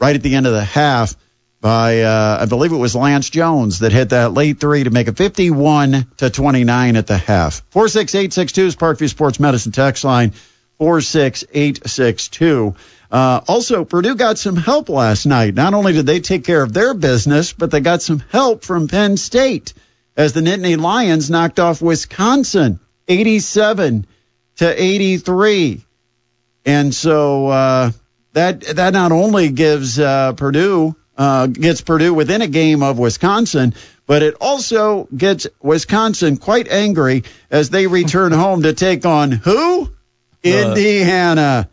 right 0.00 0.16
at 0.16 0.22
the 0.22 0.34
end 0.34 0.48
of 0.48 0.52
the 0.52 0.64
half 0.64 1.14
by 1.60 2.02
uh, 2.02 2.38
I 2.40 2.46
believe 2.46 2.72
it 2.72 2.76
was 2.76 2.96
Lance 2.96 3.30
Jones 3.30 3.78
that 3.78 3.92
hit 3.92 4.08
that 4.10 4.34
late 4.34 4.58
three 4.58 4.82
to 4.82 4.90
make 4.90 5.06
it 5.06 5.16
51 5.16 6.08
to 6.16 6.30
29 6.30 6.96
at 6.96 7.06
the 7.06 7.16
half. 7.16 7.62
46862 7.70 8.66
is 8.66 8.74
Parkview 8.74 9.08
Sports 9.08 9.38
Medicine 9.38 9.70
text 9.70 10.02
line 10.02 10.32
46862. 10.78 12.74
Uh, 13.10 13.40
also, 13.48 13.84
Purdue 13.84 14.16
got 14.16 14.38
some 14.38 14.56
help 14.56 14.88
last 14.88 15.24
night. 15.24 15.54
Not 15.54 15.74
only 15.74 15.92
did 15.92 16.06
they 16.06 16.20
take 16.20 16.44
care 16.44 16.62
of 16.62 16.72
their 16.72 16.92
business, 16.94 17.52
but 17.52 17.70
they 17.70 17.80
got 17.80 18.02
some 18.02 18.22
help 18.30 18.64
from 18.64 18.88
Penn 18.88 19.16
State 19.16 19.72
as 20.16 20.32
the 20.32 20.40
Nittany 20.40 20.78
Lions 20.78 21.30
knocked 21.30 21.58
off 21.58 21.80
Wisconsin 21.80 22.80
87 23.06 24.06
to 24.56 24.82
83. 24.82 25.84
And 26.66 26.94
so 26.94 27.48
uh, 27.48 27.90
that 28.34 28.60
that 28.60 28.92
not 28.92 29.12
only 29.12 29.48
gives 29.48 29.98
uh, 29.98 30.34
Purdue 30.34 30.94
uh, 31.16 31.46
gets 31.46 31.80
Purdue 31.80 32.12
within 32.12 32.42
a 32.42 32.46
game 32.46 32.82
of 32.82 32.98
Wisconsin, 32.98 33.74
but 34.06 34.22
it 34.22 34.34
also 34.40 35.08
gets 35.16 35.46
Wisconsin 35.62 36.36
quite 36.36 36.68
angry 36.68 37.24
as 37.50 37.70
they 37.70 37.86
return 37.86 38.32
home 38.32 38.62
to 38.62 38.74
take 38.74 39.06
on 39.06 39.32
who? 39.32 39.90
Indiana. 40.42 41.68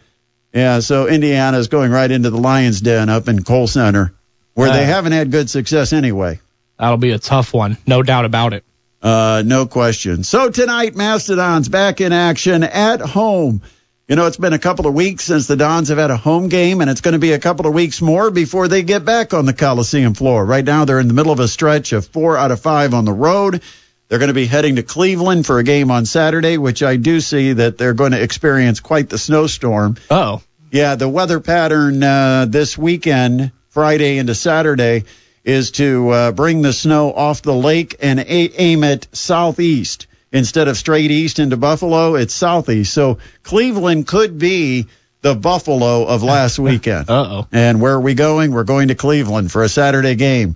Yeah, 0.55 0.79
so 0.79 1.07
Indiana 1.07 1.57
is 1.57 1.67
going 1.67 1.91
right 1.91 2.09
into 2.09 2.29
the 2.29 2.38
Lions 2.39 2.79
Den 2.81 3.09
up 3.09 3.27
in 3.27 3.43
Kohl 3.43 3.67
Center, 3.67 4.13
where 4.53 4.71
they 4.71 4.83
Uh. 4.83 4.88
haven't 4.88 5.12
had 5.12 5.29
good 5.29 5.50
success 5.50 5.91
anyway. 5.93 6.39
That'll 6.79 6.97
be 6.97 7.12
a 7.12 7.19
tough 7.19 7.53
one, 7.53 7.77
no 7.85 8.01
doubt 8.03 8.24
about 8.25 8.53
it. 8.53 8.63
Uh, 9.03 9.43
no 9.45 9.65
question. 9.65 10.24
So 10.24 10.50
tonight, 10.50 10.95
Mastodons 10.95 11.67
back 11.69 12.00
in 12.01 12.12
action 12.13 12.63
at 12.63 13.01
home. 13.01 13.62
You 14.07 14.15
know, 14.15 14.27
it's 14.27 14.38
been 14.38 14.53
a 14.53 14.59
couple 14.59 14.88
of 14.88 14.93
weeks 14.93 15.25
since 15.25 15.47
the 15.47 15.55
Dons 15.57 15.89
have 15.89 15.97
had 15.97 16.12
a 16.12 16.17
home 16.17 16.47
game, 16.47 16.79
and 16.81 16.89
it's 16.89 17.01
going 17.01 17.13
to 17.13 17.19
be 17.19 17.33
a 17.33 17.39
couple 17.39 17.67
of 17.67 17.74
weeks 17.74 18.01
more 18.01 18.31
before 18.31 18.67
they 18.67 18.83
get 18.83 19.03
back 19.03 19.33
on 19.33 19.45
the 19.45 19.53
Coliseum 19.53 20.13
floor. 20.13 20.45
Right 20.45 20.63
now, 20.63 20.85
they're 20.85 21.00
in 21.00 21.07
the 21.07 21.13
middle 21.13 21.31
of 21.33 21.39
a 21.39 21.47
stretch 21.47 21.91
of 21.91 22.05
four 22.07 22.38
out 22.38 22.51
of 22.51 22.62
five 22.62 22.93
on 22.93 23.03
the 23.05 23.12
road. 23.13 23.62
They're 24.07 24.19
going 24.19 24.27
to 24.29 24.33
be 24.35 24.45
heading 24.45 24.75
to 24.75 24.83
Cleveland 24.83 25.45
for 25.45 25.57
a 25.59 25.63
game 25.63 25.89
on 25.89 26.05
Saturday, 26.05 26.57
which 26.57 26.83
I 26.83 26.95
do 26.95 27.19
see 27.21 27.53
that 27.53 27.77
they're 27.77 27.93
going 27.95 28.12
to 28.12 28.21
experience 28.21 28.79
quite 28.79 29.09
the 29.09 29.17
snowstorm. 29.17 29.97
Oh, 30.12 30.41
Yeah, 30.71 30.95
the 30.95 31.09
weather 31.09 31.39
pattern 31.39 32.03
uh, 32.03 32.45
this 32.47 32.77
weekend, 32.77 33.51
Friday 33.69 34.17
into 34.19 34.35
Saturday, 34.35 35.05
is 35.43 35.71
to 35.71 36.09
uh, 36.09 36.31
bring 36.33 36.62
the 36.62 36.74
snow 36.74 37.13
off 37.13 37.41
the 37.41 37.53
lake 37.53 37.95
and 38.01 38.19
a- 38.19 38.62
aim 38.62 38.83
it 38.83 39.07
southeast. 39.12 40.07
Instead 40.31 40.67
of 40.67 40.75
straight 40.77 41.12
east 41.12 41.39
into 41.39 41.55
Buffalo, 41.55 42.15
it's 42.15 42.33
southeast. 42.33 42.93
So 42.93 43.19
Cleveland 43.43 44.05
could 44.05 44.38
be 44.38 44.88
the 45.21 45.33
Buffalo 45.33 46.05
of 46.05 46.24
last 46.24 46.59
weekend. 46.69 47.09
Uh-oh. 47.09 47.47
And 47.51 47.79
where 47.81 47.93
are 47.93 48.01
we 48.01 48.13
going? 48.15 48.51
We're 48.51 48.65
going 48.65 48.89
to 48.89 48.95
Cleveland 48.95 49.51
for 49.51 49.63
a 49.63 49.69
Saturday 49.69 50.15
game, 50.15 50.55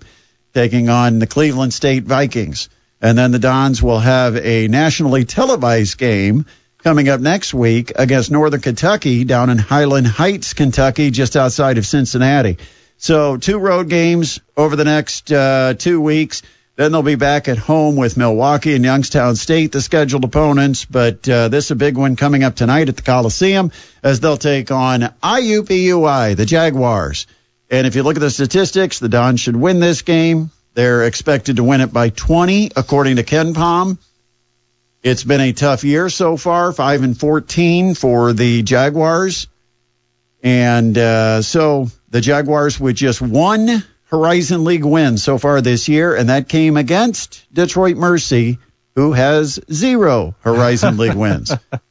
taking 0.54 0.88
on 0.88 1.18
the 1.18 1.26
Cleveland 1.26 1.72
State 1.72 2.04
Vikings. 2.04 2.68
And 3.00 3.16
then 3.16 3.32
the 3.32 3.38
Dons 3.38 3.82
will 3.82 3.98
have 3.98 4.36
a 4.36 4.68
nationally 4.68 5.24
televised 5.24 5.96
game 5.96 6.46
coming 6.82 7.08
up 7.08 7.20
next 7.20 7.54
week 7.54 7.92
against 7.96 8.30
Northern 8.30 8.60
Kentucky 8.60 9.24
down 9.24 9.50
in 9.50 9.58
Highland 9.58 10.06
Heights, 10.06 10.54
Kentucky, 10.54 11.10
just 11.10 11.36
outside 11.36 11.78
of 11.78 11.86
Cincinnati. 11.86 12.58
So 12.98 13.36
two 13.38 13.58
road 13.58 13.88
games 13.88 14.40
over 14.56 14.76
the 14.76 14.84
next 14.84 15.32
uh, 15.32 15.74
two 15.74 16.00
weeks. 16.00 16.42
Then 16.76 16.92
they'll 16.92 17.02
be 17.02 17.16
back 17.16 17.48
at 17.48 17.58
home 17.58 17.96
with 17.96 18.16
Milwaukee 18.16 18.74
and 18.74 18.84
Youngstown 18.84 19.36
State, 19.36 19.72
the 19.72 19.82
scheduled 19.82 20.24
opponents. 20.24 20.86
But 20.86 21.28
uh, 21.28 21.48
this 21.48 21.66
is 21.66 21.70
a 21.72 21.76
big 21.76 21.96
one 21.98 22.16
coming 22.16 22.42
up 22.42 22.54
tonight 22.54 22.88
at 22.88 22.96
the 22.96 23.02
Coliseum 23.02 23.72
as 24.02 24.20
they'll 24.20 24.38
take 24.38 24.70
on 24.70 25.00
IUPUI, 25.22 26.36
the 26.36 26.46
Jaguars. 26.46 27.26
And 27.70 27.86
if 27.86 27.96
you 27.96 28.02
look 28.02 28.16
at 28.16 28.20
the 28.20 28.30
statistics, 28.30 28.98
the 28.98 29.08
Dons 29.08 29.40
should 29.40 29.56
win 29.56 29.80
this 29.80 30.02
game. 30.02 30.50
They're 30.74 31.06
expected 31.06 31.56
to 31.56 31.64
win 31.64 31.80
it 31.80 31.92
by 31.92 32.10
20, 32.10 32.70
according 32.76 33.16
to 33.16 33.22
KenPom. 33.22 33.98
It's 35.02 35.24
been 35.24 35.40
a 35.40 35.52
tough 35.52 35.82
year 35.82 36.08
so 36.08 36.36
far, 36.36 36.72
5 36.72 37.02
and 37.02 37.18
14 37.18 37.94
for 37.94 38.32
the 38.32 38.62
Jaguars. 38.62 39.48
And 40.42 40.96
uh, 40.96 41.42
so 41.42 41.88
the 42.10 42.20
Jaguars 42.20 42.78
with 42.78 42.96
just 42.96 43.20
one 43.20 43.82
Horizon 44.04 44.64
League 44.64 44.84
win 44.84 45.18
so 45.18 45.38
far 45.38 45.60
this 45.60 45.88
year, 45.88 46.14
and 46.14 46.28
that 46.28 46.48
came 46.48 46.76
against 46.76 47.46
Detroit 47.52 47.96
Mercy, 47.96 48.58
who 48.94 49.12
has 49.12 49.60
zero 49.72 50.34
Horizon 50.40 50.96
League 50.96 51.14
wins. 51.14 51.52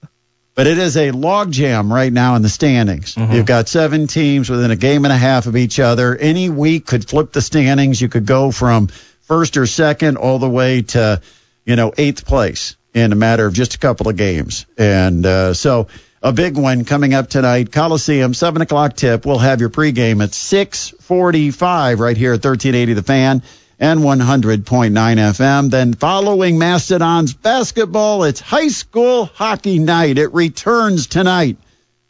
But 0.59 0.67
it 0.67 0.77
is 0.77 0.97
a 0.97 1.11
logjam 1.11 1.89
right 1.89 2.11
now 2.11 2.35
in 2.35 2.41
the 2.41 2.49
standings. 2.49 3.15
You've 3.15 3.45
got 3.45 3.69
seven 3.69 4.07
teams 4.07 4.49
within 4.49 4.71
a 4.71 4.75
game 4.75 5.05
and 5.05 5.13
a 5.13 5.17
half 5.17 5.45
of 5.45 5.55
each 5.55 5.79
other. 5.79 6.17
Any 6.17 6.49
week 6.49 6.85
could 6.85 7.07
flip 7.07 7.31
the 7.31 7.41
standings. 7.41 8.01
You 8.01 8.09
could 8.09 8.25
go 8.25 8.51
from 8.51 8.87
first 9.21 9.55
or 9.55 9.65
second 9.65 10.17
all 10.17 10.37
the 10.37 10.49
way 10.49 10.81
to, 10.81 11.21
you 11.63 11.77
know, 11.77 11.93
eighth 11.97 12.25
place 12.25 12.75
in 12.93 13.13
a 13.13 13.15
matter 13.15 13.45
of 13.45 13.53
just 13.53 13.75
a 13.75 13.79
couple 13.79 14.09
of 14.09 14.17
games. 14.17 14.65
And 14.77 15.25
uh, 15.25 15.53
so 15.53 15.87
a 16.21 16.33
big 16.33 16.57
one 16.57 16.83
coming 16.83 17.13
up 17.13 17.29
tonight. 17.29 17.71
Coliseum, 17.71 18.33
seven 18.33 18.61
o'clock 18.61 18.97
tip. 18.97 19.25
We'll 19.25 19.37
have 19.37 19.61
your 19.61 19.69
pregame 19.69 20.21
at 20.21 20.33
six 20.33 20.89
forty-five 20.89 22.01
right 22.01 22.17
here 22.17 22.33
at 22.33 22.41
thirteen 22.41 22.75
eighty 22.75 22.91
The 22.91 23.03
Fan 23.03 23.43
and 23.79 24.01
100.9 24.01 24.63
FM. 24.91 25.69
Then 25.69 25.93
following 25.93 26.57
Mastodons 26.57 27.33
basketball, 27.33 28.23
it's 28.23 28.41
high 28.41 28.67
school 28.67 29.25
hockey 29.25 29.79
night. 29.79 30.17
It 30.17 30.33
returns 30.33 31.07
tonight 31.07 31.57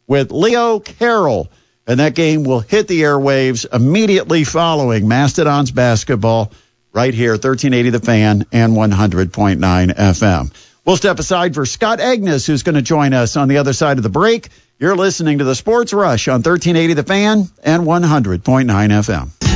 with 0.06 0.32
Leo 0.32 0.80
Carroll. 0.80 1.48
And 1.86 2.00
that 2.00 2.14
game 2.14 2.44
will 2.44 2.60
hit 2.60 2.88
the 2.88 3.02
airwaves 3.02 3.66
immediately 3.72 4.44
following 4.44 5.08
Mastodons 5.08 5.70
basketball 5.70 6.52
right 6.92 7.14
here, 7.14 7.32
1380 7.32 7.90
The 7.90 8.00
Fan 8.00 8.46
and 8.52 8.74
100.9 8.74 9.94
FM. 9.96 10.52
We'll 10.84 10.96
step 10.96 11.18
aside 11.18 11.54
for 11.54 11.66
Scott 11.66 11.98
Agness, 11.98 12.46
who's 12.46 12.62
going 12.62 12.74
to 12.74 12.82
join 12.82 13.12
us 13.12 13.36
on 13.36 13.48
the 13.48 13.58
other 13.58 13.72
side 13.72 13.96
of 13.96 14.02
the 14.02 14.08
break. 14.08 14.48
You're 14.78 14.96
listening 14.96 15.38
to 15.38 15.44
the 15.44 15.54
Sports 15.54 15.92
Rush 15.92 16.26
on 16.28 16.42
1380 16.42 16.94
The 16.94 17.02
Fan 17.02 17.44
and 17.62 17.84
100.9 17.84 18.66
FM. 18.66 19.49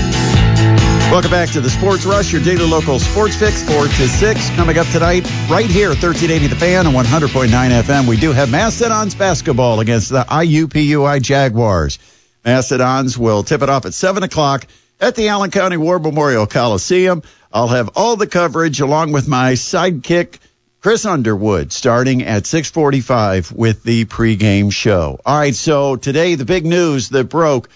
Welcome 1.11 1.31
back 1.31 1.51
to 1.51 1.61
the 1.61 1.71
Sports 1.71 2.07
Rush, 2.07 2.33
your 2.33 2.43
daily 2.43 2.67
local 2.67 2.99
sports 2.99 3.37
fix, 3.37 3.63
4 3.63 3.85
to 3.85 4.09
6. 4.09 4.51
Coming 4.57 4.79
up 4.79 4.87
tonight, 4.89 5.23
right 5.49 5.71
here, 5.71 5.91
1380 5.91 6.49
The 6.49 6.57
Fan 6.57 6.87
and 6.87 6.97
100.9 6.97 7.49
FM. 7.51 8.09
We 8.09 8.17
do 8.17 8.33
have 8.33 8.51
Mastodons 8.51 9.15
basketball 9.15 9.79
against 9.81 10.09
the 10.09 10.25
IUPUI 10.25 11.23
Jaguars. 11.23 12.01
Mastodons 12.45 13.17
will 13.17 13.45
tip 13.45 13.63
it 13.63 13.69
off 13.69 13.87
at 13.87 13.95
7 13.95 14.25
o'clock 14.25 14.67
at 15.01 15.15
the 15.15 15.29
Allen 15.29 15.51
County 15.51 15.77
War 15.77 15.99
Memorial 16.01 16.47
Coliseum. 16.47 17.23
I'll 17.53 17.69
have 17.69 17.91
all 17.95 18.17
the 18.17 18.27
coverage 18.27 18.81
along 18.81 19.13
with 19.13 19.29
my 19.29 19.53
sidekick, 19.53 20.39
Chris 20.81 21.07
Underwood 21.07 21.73
starting 21.73 22.25
at 22.25 22.43
6:45 22.45 23.53
with 23.53 23.85
the 23.85 24.05
pregame 24.07 24.73
show. 24.73 25.21
All 25.25 25.39
right, 25.39 25.55
so 25.55 25.97
today 25.97 26.35
the 26.35 26.45
big 26.45 26.67
news 26.67 27.11
that 27.11 27.29
broke: 27.29 27.69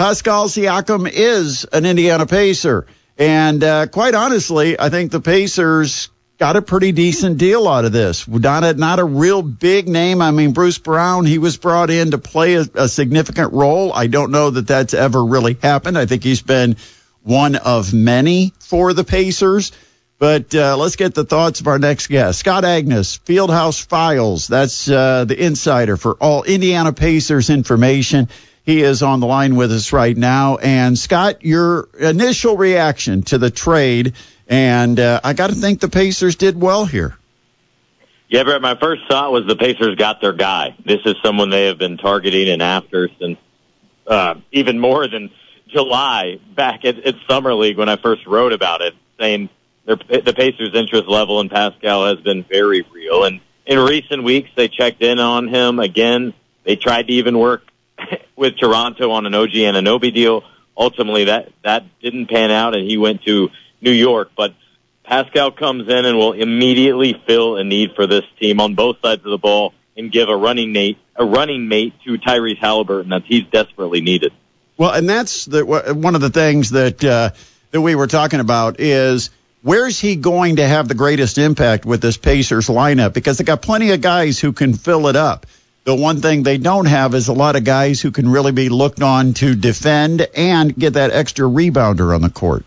Pascal 0.00 0.48
Siakam 0.48 1.06
is 1.12 1.66
an 1.66 1.84
Indiana 1.84 2.24
Pacer, 2.24 2.86
and 3.18 3.62
uh, 3.62 3.86
quite 3.86 4.14
honestly, 4.14 4.80
I 4.80 4.88
think 4.88 5.12
the 5.12 5.20
Pacers 5.20 6.08
got 6.38 6.56
a 6.56 6.62
pretty 6.62 6.92
decent 6.92 7.36
deal 7.36 7.68
out 7.68 7.84
of 7.84 7.92
this. 7.92 8.26
Not 8.26 8.64
a, 8.64 8.72
not 8.72 8.98
a 8.98 9.04
real 9.04 9.42
big 9.42 9.90
name. 9.90 10.22
I 10.22 10.30
mean, 10.30 10.54
Bruce 10.54 10.78
Brown, 10.78 11.26
he 11.26 11.36
was 11.36 11.58
brought 11.58 11.90
in 11.90 12.12
to 12.12 12.18
play 12.18 12.54
a, 12.54 12.64
a 12.76 12.88
significant 12.88 13.52
role. 13.52 13.92
I 13.92 14.06
don't 14.06 14.30
know 14.30 14.48
that 14.48 14.66
that's 14.66 14.94
ever 14.94 15.22
really 15.22 15.58
happened. 15.60 15.98
I 15.98 16.06
think 16.06 16.24
he's 16.24 16.40
been 16.40 16.78
one 17.22 17.56
of 17.56 17.92
many 17.92 18.54
for 18.58 18.94
the 18.94 19.04
Pacers. 19.04 19.70
But 20.18 20.54
uh, 20.54 20.78
let's 20.78 20.96
get 20.96 21.14
the 21.14 21.24
thoughts 21.24 21.60
of 21.60 21.66
our 21.66 21.78
next 21.78 22.06
guest, 22.06 22.40
Scott 22.40 22.64
Agness, 22.64 23.18
Fieldhouse 23.20 23.84
Files. 23.84 24.48
That's 24.48 24.88
uh, 24.88 25.26
the 25.26 25.44
insider 25.44 25.98
for 25.98 26.14
all 26.14 26.42
Indiana 26.42 26.94
Pacers 26.94 27.50
information. 27.50 28.28
He 28.70 28.82
is 28.82 29.02
on 29.02 29.18
the 29.18 29.26
line 29.26 29.56
with 29.56 29.72
us 29.72 29.92
right 29.92 30.16
now. 30.16 30.56
And 30.58 30.96
Scott, 30.96 31.44
your 31.44 31.88
initial 31.98 32.56
reaction 32.56 33.22
to 33.24 33.36
the 33.36 33.50
trade 33.50 34.14
and 34.46 35.00
uh, 35.00 35.20
I 35.24 35.32
got 35.32 35.48
to 35.48 35.56
think 35.56 35.80
the 35.80 35.88
Pacers 35.88 36.36
did 36.36 36.60
well 36.60 36.84
here. 36.84 37.16
Yeah, 38.28 38.44
Brett, 38.44 38.62
my 38.62 38.76
first 38.76 39.02
thought 39.10 39.32
was 39.32 39.44
the 39.48 39.56
Pacers 39.56 39.96
got 39.96 40.20
their 40.20 40.32
guy. 40.32 40.76
This 40.86 41.00
is 41.04 41.16
someone 41.20 41.50
they 41.50 41.66
have 41.66 41.78
been 41.78 41.96
targeting 41.96 42.48
and 42.48 42.62
after 42.62 43.08
since 43.18 43.38
uh, 44.06 44.36
even 44.52 44.78
more 44.78 45.08
than 45.08 45.30
July 45.66 46.38
back 46.54 46.84
at, 46.84 46.96
at 47.00 47.16
Summer 47.28 47.52
League 47.54 47.76
when 47.76 47.88
I 47.88 47.96
first 47.96 48.24
wrote 48.24 48.52
about 48.52 48.82
it, 48.82 48.94
saying 49.18 49.48
their, 49.84 49.96
the 49.96 50.32
Pacers' 50.32 50.76
interest 50.76 51.08
level 51.08 51.40
in 51.40 51.48
Pascal 51.48 52.06
has 52.06 52.20
been 52.20 52.44
very 52.44 52.86
real. 52.92 53.24
And 53.24 53.40
in 53.66 53.80
recent 53.80 54.22
weeks, 54.22 54.50
they 54.54 54.68
checked 54.68 55.02
in 55.02 55.18
on 55.18 55.48
him 55.48 55.80
again. 55.80 56.34
They 56.62 56.76
tried 56.76 57.08
to 57.08 57.12
even 57.14 57.36
work 57.36 57.64
with 58.40 58.56
Toronto 58.56 59.10
on 59.10 59.26
an 59.26 59.34
OG 59.34 59.50
Anunoby 59.50 60.12
deal. 60.12 60.42
Ultimately, 60.76 61.24
that 61.24 61.52
that 61.62 61.84
didn't 62.00 62.30
pan 62.30 62.50
out, 62.50 62.74
and 62.74 62.88
he 62.88 62.96
went 62.96 63.22
to 63.24 63.50
New 63.82 63.90
York, 63.92 64.30
but 64.34 64.54
Pascal 65.04 65.50
comes 65.50 65.88
in 65.88 66.04
and 66.06 66.16
will 66.16 66.32
immediately 66.32 67.20
fill 67.26 67.56
a 67.56 67.64
need 67.64 67.90
for 67.94 68.06
this 68.06 68.24
team 68.40 68.60
on 68.60 68.74
both 68.74 68.96
sides 69.02 69.24
of 69.24 69.30
the 69.30 69.38
ball 69.38 69.74
and 69.96 70.10
give 70.10 70.28
a 70.28 70.36
running 70.36 70.72
mate 70.72 70.98
a 71.16 71.24
running 71.24 71.68
mate 71.68 71.92
to 72.04 72.16
Tyrese 72.16 72.56
Halliburton 72.58 73.10
that 73.10 73.24
he's 73.26 73.44
desperately 73.52 74.00
needed. 74.00 74.32
Well, 74.78 74.90
and 74.90 75.06
that's 75.06 75.44
the, 75.44 75.66
one 75.66 76.14
of 76.14 76.22
the 76.22 76.30
things 76.30 76.70
that 76.70 77.04
uh, 77.04 77.30
that 77.72 77.80
we 77.80 77.94
were 77.94 78.06
talking 78.06 78.40
about 78.40 78.80
is 78.80 79.28
where's 79.60 80.00
he 80.00 80.16
going 80.16 80.56
to 80.56 80.66
have 80.66 80.88
the 80.88 80.94
greatest 80.94 81.36
impact 81.36 81.84
with 81.84 82.00
this 82.00 82.16
Pacers 82.16 82.68
lineup 82.68 83.12
because 83.12 83.36
they 83.36 83.44
got 83.44 83.60
plenty 83.60 83.90
of 83.90 84.00
guys 84.00 84.40
who 84.40 84.54
can 84.54 84.72
fill 84.72 85.08
it 85.08 85.16
up. 85.16 85.44
The 85.84 85.94
one 85.94 86.20
thing 86.20 86.42
they 86.42 86.58
don't 86.58 86.86
have 86.86 87.14
is 87.14 87.28
a 87.28 87.32
lot 87.32 87.56
of 87.56 87.64
guys 87.64 88.00
who 88.00 88.10
can 88.10 88.28
really 88.28 88.52
be 88.52 88.68
looked 88.68 89.02
on 89.02 89.32
to 89.34 89.54
defend 89.54 90.26
and 90.36 90.76
get 90.76 90.94
that 90.94 91.10
extra 91.10 91.46
rebounder 91.46 92.14
on 92.14 92.20
the 92.20 92.30
court. 92.30 92.64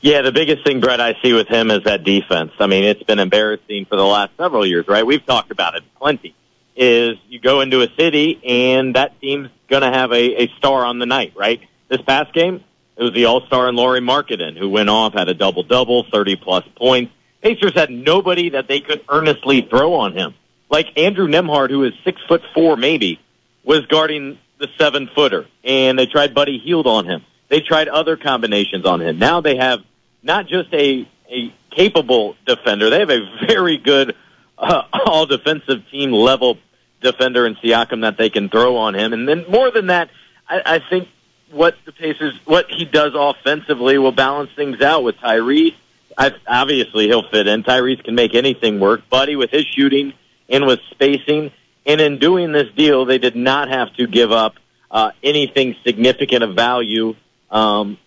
Yeah, 0.00 0.22
the 0.22 0.32
biggest 0.32 0.64
thing, 0.64 0.80
Brett, 0.80 1.00
I 1.00 1.14
see 1.22 1.32
with 1.34 1.46
him 1.46 1.70
is 1.70 1.84
that 1.84 2.04
defense. 2.04 2.52
I 2.58 2.66
mean, 2.66 2.84
it's 2.84 3.02
been 3.02 3.18
embarrassing 3.18 3.84
for 3.84 3.96
the 3.96 4.04
last 4.04 4.32
several 4.38 4.66
years, 4.66 4.88
right? 4.88 5.06
We've 5.06 5.24
talked 5.24 5.50
about 5.50 5.76
it 5.76 5.84
plenty. 5.98 6.34
Is 6.74 7.18
you 7.28 7.38
go 7.38 7.60
into 7.60 7.82
a 7.82 7.88
city 7.96 8.40
and 8.44 8.96
that 8.96 9.20
team's 9.20 9.50
going 9.68 9.82
to 9.82 9.90
have 9.90 10.10
a, 10.12 10.44
a 10.44 10.48
star 10.56 10.84
on 10.86 10.98
the 10.98 11.06
night, 11.06 11.34
right? 11.36 11.60
This 11.88 12.00
past 12.00 12.32
game, 12.32 12.64
it 12.96 13.02
was 13.02 13.12
the 13.12 13.26
All-Star 13.26 13.68
and 13.68 13.76
Lauri 13.76 14.00
Markkanen 14.00 14.58
who 14.58 14.70
went 14.70 14.88
off, 14.88 15.12
had 15.12 15.28
a 15.28 15.34
double-double, 15.34 16.06
30 16.10 16.36
plus 16.36 16.64
points. 16.76 17.12
Pacers 17.42 17.74
had 17.74 17.90
nobody 17.90 18.50
that 18.50 18.68
they 18.68 18.80
could 18.80 19.04
earnestly 19.08 19.62
throw 19.62 19.94
on 19.94 20.14
him. 20.14 20.34
Like 20.70 20.96
Andrew 20.96 21.26
Nembhard, 21.26 21.70
who 21.70 21.84
is 21.84 21.92
six 22.04 22.22
foot 22.28 22.42
four 22.54 22.76
maybe, 22.76 23.20
was 23.64 23.84
guarding 23.86 24.38
the 24.58 24.68
seven 24.78 25.08
footer, 25.14 25.46
and 25.64 25.98
they 25.98 26.06
tried 26.06 26.34
Buddy 26.34 26.58
Hield 26.58 26.86
on 26.86 27.06
him. 27.06 27.24
They 27.48 27.60
tried 27.60 27.88
other 27.88 28.16
combinations 28.16 28.86
on 28.86 29.02
him. 29.02 29.18
Now 29.18 29.40
they 29.40 29.56
have 29.56 29.80
not 30.22 30.46
just 30.46 30.72
a, 30.72 31.08
a 31.28 31.52
capable 31.70 32.36
defender, 32.46 32.88
they 32.88 33.00
have 33.00 33.10
a 33.10 33.46
very 33.46 33.76
good 33.78 34.14
uh, 34.58 34.82
all 35.06 35.26
defensive 35.26 35.88
team 35.90 36.12
level 36.12 36.58
defender 37.00 37.46
in 37.46 37.56
Siakam 37.56 38.02
that 38.02 38.16
they 38.16 38.30
can 38.30 38.48
throw 38.48 38.76
on 38.76 38.94
him. 38.94 39.12
And 39.12 39.26
then 39.26 39.46
more 39.48 39.70
than 39.70 39.88
that, 39.88 40.10
I, 40.48 40.62
I 40.64 40.78
think 40.78 41.08
what 41.50 41.74
the 41.84 41.92
Pacers, 41.92 42.34
what 42.44 42.70
he 42.70 42.84
does 42.84 43.12
offensively 43.16 43.98
will 43.98 44.12
balance 44.12 44.50
things 44.54 44.80
out 44.80 45.02
with 45.02 45.16
Tyrese. 45.16 45.74
I, 46.16 46.32
obviously, 46.46 47.06
he'll 47.06 47.28
fit 47.28 47.46
in. 47.46 47.64
Tyrese 47.64 48.04
can 48.04 48.14
make 48.14 48.34
anything 48.34 48.78
work. 48.78 49.08
Buddy 49.08 49.34
with 49.34 49.50
his 49.50 49.64
shooting 49.64 50.12
and 50.50 50.66
with 50.66 50.80
spacing. 50.90 51.52
And 51.86 52.00
in 52.00 52.18
doing 52.18 52.52
this 52.52 52.68
deal, 52.76 53.06
they 53.06 53.18
did 53.18 53.36
not 53.36 53.68
have 53.68 53.94
to 53.94 54.06
give 54.06 54.32
up 54.32 54.56
uh, 54.90 55.12
anything 55.22 55.76
significant 55.84 56.42
of 56.42 56.54
value 56.54 57.14
um, 57.50 57.98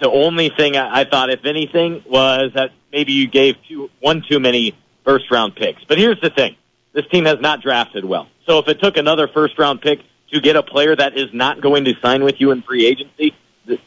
the 0.00 0.10
only 0.10 0.50
thing 0.50 0.76
I, 0.76 1.00
I 1.00 1.04
thought, 1.04 1.30
if 1.30 1.44
anything, 1.44 2.02
was 2.08 2.52
that 2.54 2.70
maybe 2.92 3.12
you 3.12 3.28
gave 3.28 3.56
two, 3.68 3.90
one 4.00 4.22
too 4.28 4.40
many 4.40 4.74
first 5.04 5.30
round 5.30 5.56
picks. 5.56 5.82
But 5.84 5.98
here's 5.98 6.20
the 6.20 6.30
thing. 6.30 6.56
This 6.92 7.06
team 7.08 7.24
has 7.24 7.40
not 7.40 7.62
drafted 7.62 8.04
well. 8.04 8.28
So 8.46 8.58
if 8.58 8.68
it 8.68 8.80
took 8.80 8.96
another 8.96 9.28
first 9.28 9.58
round 9.58 9.80
pick 9.80 10.00
to 10.32 10.40
get 10.40 10.56
a 10.56 10.62
player 10.62 10.94
that 10.94 11.16
is 11.16 11.32
not 11.32 11.60
going 11.60 11.84
to 11.84 11.94
sign 12.00 12.24
with 12.24 12.40
you 12.40 12.50
in 12.50 12.62
free 12.62 12.86
agency, 12.86 13.34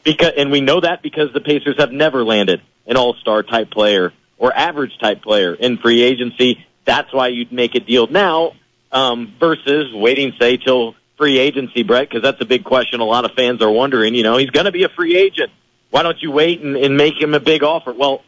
because, 0.04 0.32
and 0.36 0.50
we 0.50 0.60
know 0.60 0.80
that 0.80 1.02
because 1.02 1.32
the 1.32 1.40
Pacers 1.40 1.76
have 1.78 1.92
never 1.92 2.24
landed 2.24 2.62
an 2.86 2.96
all-star 2.96 3.42
type 3.42 3.70
player 3.70 4.12
or 4.38 4.52
average 4.52 4.98
type 5.00 5.22
player 5.22 5.54
in 5.54 5.78
free 5.78 6.02
agency. 6.02 6.64
That's 6.84 7.12
why 7.12 7.28
you'd 7.28 7.52
make 7.52 7.74
a 7.74 7.80
deal 7.80 8.06
now, 8.06 8.52
um, 8.90 9.34
versus 9.38 9.92
waiting, 9.94 10.32
say, 10.38 10.56
till 10.56 10.94
free 11.16 11.38
agency, 11.38 11.82
Brett, 11.82 12.08
because 12.08 12.22
that's 12.22 12.40
a 12.40 12.44
big 12.44 12.64
question. 12.64 13.00
A 13.00 13.04
lot 13.04 13.24
of 13.24 13.32
fans 13.32 13.62
are 13.62 13.70
wondering, 13.70 14.14
you 14.14 14.22
know, 14.22 14.36
he's 14.36 14.50
going 14.50 14.66
to 14.66 14.72
be 14.72 14.84
a 14.84 14.88
free 14.88 15.16
agent 15.16 15.52
why 15.92 16.02
don't 16.02 16.20
you 16.22 16.30
wait 16.30 16.62
and, 16.62 16.74
and 16.74 16.96
make 16.96 17.20
him 17.20 17.34
a 17.34 17.40
big 17.40 17.62
offer? 17.62 17.92
Well, 17.92 18.22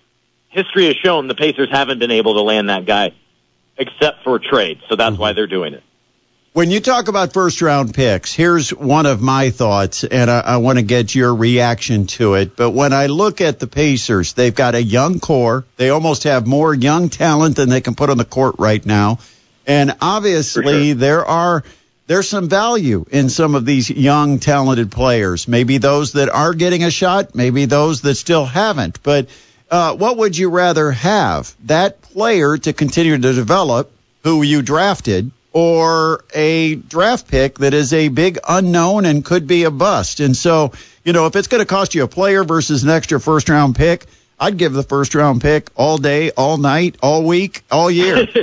history 0.50 0.84
has 0.84 0.96
shown 0.96 1.28
the 1.28 1.34
Pacers 1.34 1.70
haven't 1.72 1.98
been 1.98 2.10
able 2.10 2.34
to 2.34 2.42
land 2.42 2.68
that 2.68 2.84
guy 2.84 3.12
except 3.78 4.22
for 4.22 4.38
trade. 4.38 4.80
So 4.88 4.96
that's 4.96 5.14
mm-hmm. 5.14 5.22
why 5.22 5.32
they're 5.32 5.46
doing 5.46 5.72
it. 5.72 5.82
When 6.54 6.70
you 6.70 6.78
talk 6.78 7.08
about 7.08 7.32
first 7.32 7.60
round 7.62 7.94
picks, 7.94 8.32
here's 8.32 8.72
one 8.72 9.06
of 9.06 9.20
my 9.20 9.50
thoughts, 9.50 10.04
and 10.04 10.30
I, 10.30 10.38
I 10.38 10.56
want 10.58 10.78
to 10.78 10.84
get 10.84 11.12
your 11.12 11.34
reaction 11.34 12.06
to 12.06 12.34
it. 12.34 12.54
But 12.54 12.70
when 12.70 12.92
I 12.92 13.06
look 13.06 13.40
at 13.40 13.58
the 13.58 13.66
Pacers, 13.66 14.34
they've 14.34 14.54
got 14.54 14.76
a 14.76 14.80
young 14.80 15.18
core. 15.18 15.64
They 15.78 15.90
almost 15.90 16.22
have 16.22 16.46
more 16.46 16.72
young 16.72 17.08
talent 17.08 17.56
than 17.56 17.70
they 17.70 17.80
can 17.80 17.96
put 17.96 18.08
on 18.08 18.18
the 18.18 18.24
court 18.24 18.54
right 18.60 18.86
now. 18.86 19.18
And 19.66 19.96
obviously, 20.00 20.90
sure. 20.90 20.94
there 20.94 21.26
are 21.26 21.64
there's 22.06 22.28
some 22.28 22.48
value 22.48 23.04
in 23.10 23.30
some 23.30 23.56
of 23.56 23.66
these 23.66 23.90
young, 23.90 24.38
talented 24.38 24.92
players. 24.92 25.48
Maybe 25.48 25.78
those 25.78 26.12
that 26.12 26.28
are 26.28 26.54
getting 26.54 26.84
a 26.84 26.90
shot, 26.92 27.34
maybe 27.34 27.64
those 27.64 28.02
that 28.02 28.14
still 28.14 28.44
haven't. 28.44 29.02
But 29.02 29.26
uh, 29.72 29.96
what 29.96 30.18
would 30.18 30.38
you 30.38 30.50
rather 30.50 30.92
have? 30.92 31.52
That 31.64 32.00
player 32.00 32.56
to 32.58 32.72
continue 32.72 33.18
to 33.18 33.32
develop 33.32 33.90
who 34.22 34.42
you 34.42 34.62
drafted 34.62 35.32
or 35.54 36.24
a 36.34 36.74
draft 36.74 37.28
pick 37.28 37.58
that 37.58 37.72
is 37.72 37.92
a 37.94 38.08
big 38.08 38.38
unknown 38.46 39.06
and 39.06 39.24
could 39.24 39.46
be 39.46 39.62
a 39.64 39.70
bust. 39.70 40.20
And 40.20 40.36
so, 40.36 40.72
you 41.04 41.12
know, 41.14 41.26
if 41.26 41.36
it's 41.36 41.48
going 41.48 41.62
to 41.62 41.66
cost 41.66 41.94
you 41.94 42.02
a 42.02 42.08
player 42.08 42.44
versus 42.44 42.82
an 42.82 42.90
extra 42.90 43.18
first 43.20 43.48
round 43.48 43.76
pick, 43.76 44.04
I'd 44.38 44.58
give 44.58 44.72
the 44.72 44.82
first 44.82 45.14
round 45.14 45.40
pick 45.40 45.70
all 45.76 45.96
day, 45.96 46.32
all 46.32 46.58
night, 46.58 46.96
all 47.02 47.24
week, 47.24 47.62
all 47.70 47.90
year. 47.90 48.26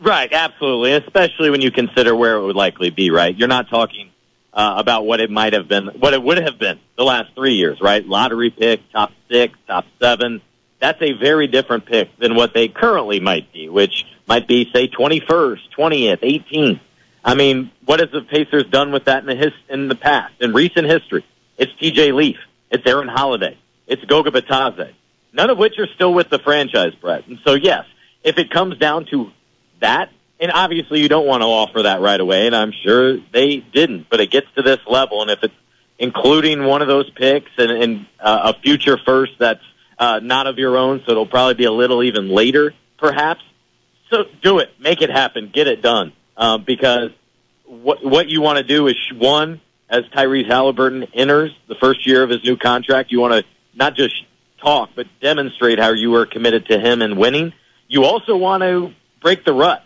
Right, 0.00 0.32
absolutely. 0.32 0.92
Especially 0.92 1.50
when 1.50 1.60
you 1.60 1.72
consider 1.72 2.14
where 2.14 2.36
it 2.36 2.44
would 2.44 2.54
likely 2.54 2.90
be. 2.90 3.10
Right, 3.10 3.36
you're 3.36 3.48
not 3.48 3.68
talking 3.68 4.10
uh, 4.54 4.74
about 4.76 5.06
what 5.06 5.20
it 5.20 5.28
might 5.28 5.54
have 5.54 5.66
been, 5.66 5.88
what 5.98 6.14
it 6.14 6.22
would 6.22 6.38
have 6.38 6.58
been 6.58 6.78
the 6.96 7.04
last 7.04 7.34
three 7.34 7.54
years. 7.54 7.80
Right, 7.80 8.06
lottery 8.06 8.50
pick, 8.50 8.88
top 8.92 9.10
six, 9.28 9.58
top 9.66 9.86
seven. 10.00 10.40
That's 10.78 11.02
a 11.02 11.14
very 11.14 11.48
different 11.48 11.86
pick 11.86 12.16
than 12.18 12.36
what 12.36 12.54
they 12.54 12.68
currently 12.68 13.18
might 13.18 13.52
be, 13.52 13.68
which 13.68 14.04
might 14.28 14.46
be 14.46 14.70
say 14.72 14.88
21st, 14.88 15.60
20th, 15.76 16.20
18th. 16.20 16.80
I 17.24 17.34
mean, 17.34 17.72
what 17.84 18.00
has 18.00 18.10
the 18.10 18.22
Pacers 18.22 18.64
done 18.70 18.92
with 18.92 19.06
that 19.06 19.20
in 19.20 19.26
the 19.26 19.34
his, 19.34 19.52
in 19.68 19.88
the 19.88 19.96
past, 19.96 20.34
in 20.40 20.52
recent 20.52 20.86
history? 20.86 21.24
It's 21.56 21.72
T.J. 21.80 22.12
Leaf, 22.12 22.36
it's 22.70 22.86
Aaron 22.86 23.08
Holiday, 23.08 23.58
it's 23.86 24.04
Goga 24.04 24.30
Bitadze, 24.30 24.92
none 25.32 25.50
of 25.50 25.58
which 25.58 25.78
are 25.78 25.88
still 25.94 26.14
with 26.14 26.30
the 26.30 26.38
franchise, 26.38 26.94
Brett. 27.00 27.26
And 27.26 27.38
so, 27.44 27.54
yes, 27.54 27.84
if 28.22 28.38
it 28.38 28.50
comes 28.50 28.78
down 28.78 29.06
to 29.06 29.32
that. 29.80 30.10
And 30.40 30.52
obviously, 30.52 31.00
you 31.00 31.08
don't 31.08 31.26
want 31.26 31.42
to 31.42 31.46
offer 31.46 31.82
that 31.82 32.00
right 32.00 32.20
away, 32.20 32.46
and 32.46 32.54
I'm 32.54 32.72
sure 32.84 33.18
they 33.32 33.56
didn't. 33.56 34.06
But 34.08 34.20
it 34.20 34.30
gets 34.30 34.46
to 34.54 34.62
this 34.62 34.78
level, 34.86 35.22
and 35.22 35.30
if 35.30 35.42
it's 35.42 35.54
including 35.98 36.64
one 36.64 36.80
of 36.80 36.86
those 36.86 37.10
picks 37.10 37.50
and, 37.58 37.70
and 37.70 38.06
uh, 38.20 38.52
a 38.54 38.60
future 38.60 38.98
first 39.04 39.32
that's 39.40 39.64
uh, 39.98 40.20
not 40.22 40.46
of 40.46 40.58
your 40.58 40.76
own, 40.76 41.02
so 41.04 41.10
it'll 41.10 41.26
probably 41.26 41.54
be 41.54 41.64
a 41.64 41.72
little 41.72 42.04
even 42.04 42.28
later, 42.28 42.72
perhaps. 42.98 43.42
So 44.10 44.24
do 44.42 44.58
it, 44.58 44.70
make 44.80 45.02
it 45.02 45.10
happen, 45.10 45.50
get 45.52 45.66
it 45.66 45.82
done, 45.82 46.12
uh, 46.36 46.58
because 46.58 47.10
what 47.66 48.04
what 48.04 48.28
you 48.28 48.40
want 48.40 48.58
to 48.58 48.64
do 48.64 48.86
is 48.86 48.96
one, 49.14 49.60
as 49.88 50.04
Tyrese 50.14 50.46
Halliburton 50.46 51.04
enters 51.14 51.54
the 51.68 51.74
first 51.74 52.06
year 52.06 52.22
of 52.22 52.30
his 52.30 52.42
new 52.42 52.56
contract, 52.56 53.12
you 53.12 53.20
want 53.20 53.34
to 53.34 53.44
not 53.74 53.94
just 53.94 54.14
talk 54.62 54.90
but 54.96 55.06
demonstrate 55.20 55.78
how 55.78 55.92
you 55.92 56.14
are 56.14 56.26
committed 56.26 56.66
to 56.66 56.78
him 56.78 57.02
and 57.02 57.18
winning. 57.18 57.52
You 57.86 58.04
also 58.04 58.36
want 58.36 58.62
to 58.62 58.92
break 59.20 59.44
the 59.44 59.52
rut. 59.52 59.84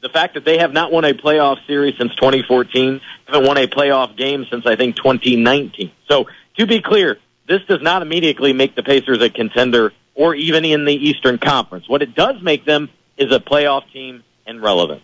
The 0.00 0.08
fact 0.08 0.34
that 0.34 0.44
they 0.44 0.58
have 0.58 0.72
not 0.72 0.92
won 0.92 1.04
a 1.04 1.14
playoff 1.14 1.66
series 1.66 1.94
since 1.98 2.14
2014, 2.16 3.00
haven't 3.26 3.46
won 3.46 3.56
a 3.56 3.66
playoff 3.66 4.16
game 4.16 4.44
since 4.50 4.66
I 4.66 4.76
think 4.76 4.96
2019. 4.96 5.90
So 6.08 6.26
to 6.58 6.66
be 6.66 6.80
clear, 6.80 7.18
this 7.48 7.62
does 7.68 7.80
not 7.80 8.02
immediately 8.02 8.52
make 8.52 8.74
the 8.74 8.82
Pacers 8.82 9.22
a 9.22 9.30
contender 9.30 9.92
or 10.14 10.34
even 10.34 10.64
in 10.64 10.84
the 10.84 10.94
Eastern 10.94 11.38
Conference. 11.38 11.88
What 11.88 12.02
it 12.02 12.14
does 12.14 12.40
make 12.42 12.64
them 12.64 12.90
is 13.16 13.32
a 13.32 13.40
playoff 13.40 13.90
team 13.92 14.24
and 14.46 14.62
relevant. 14.62 15.02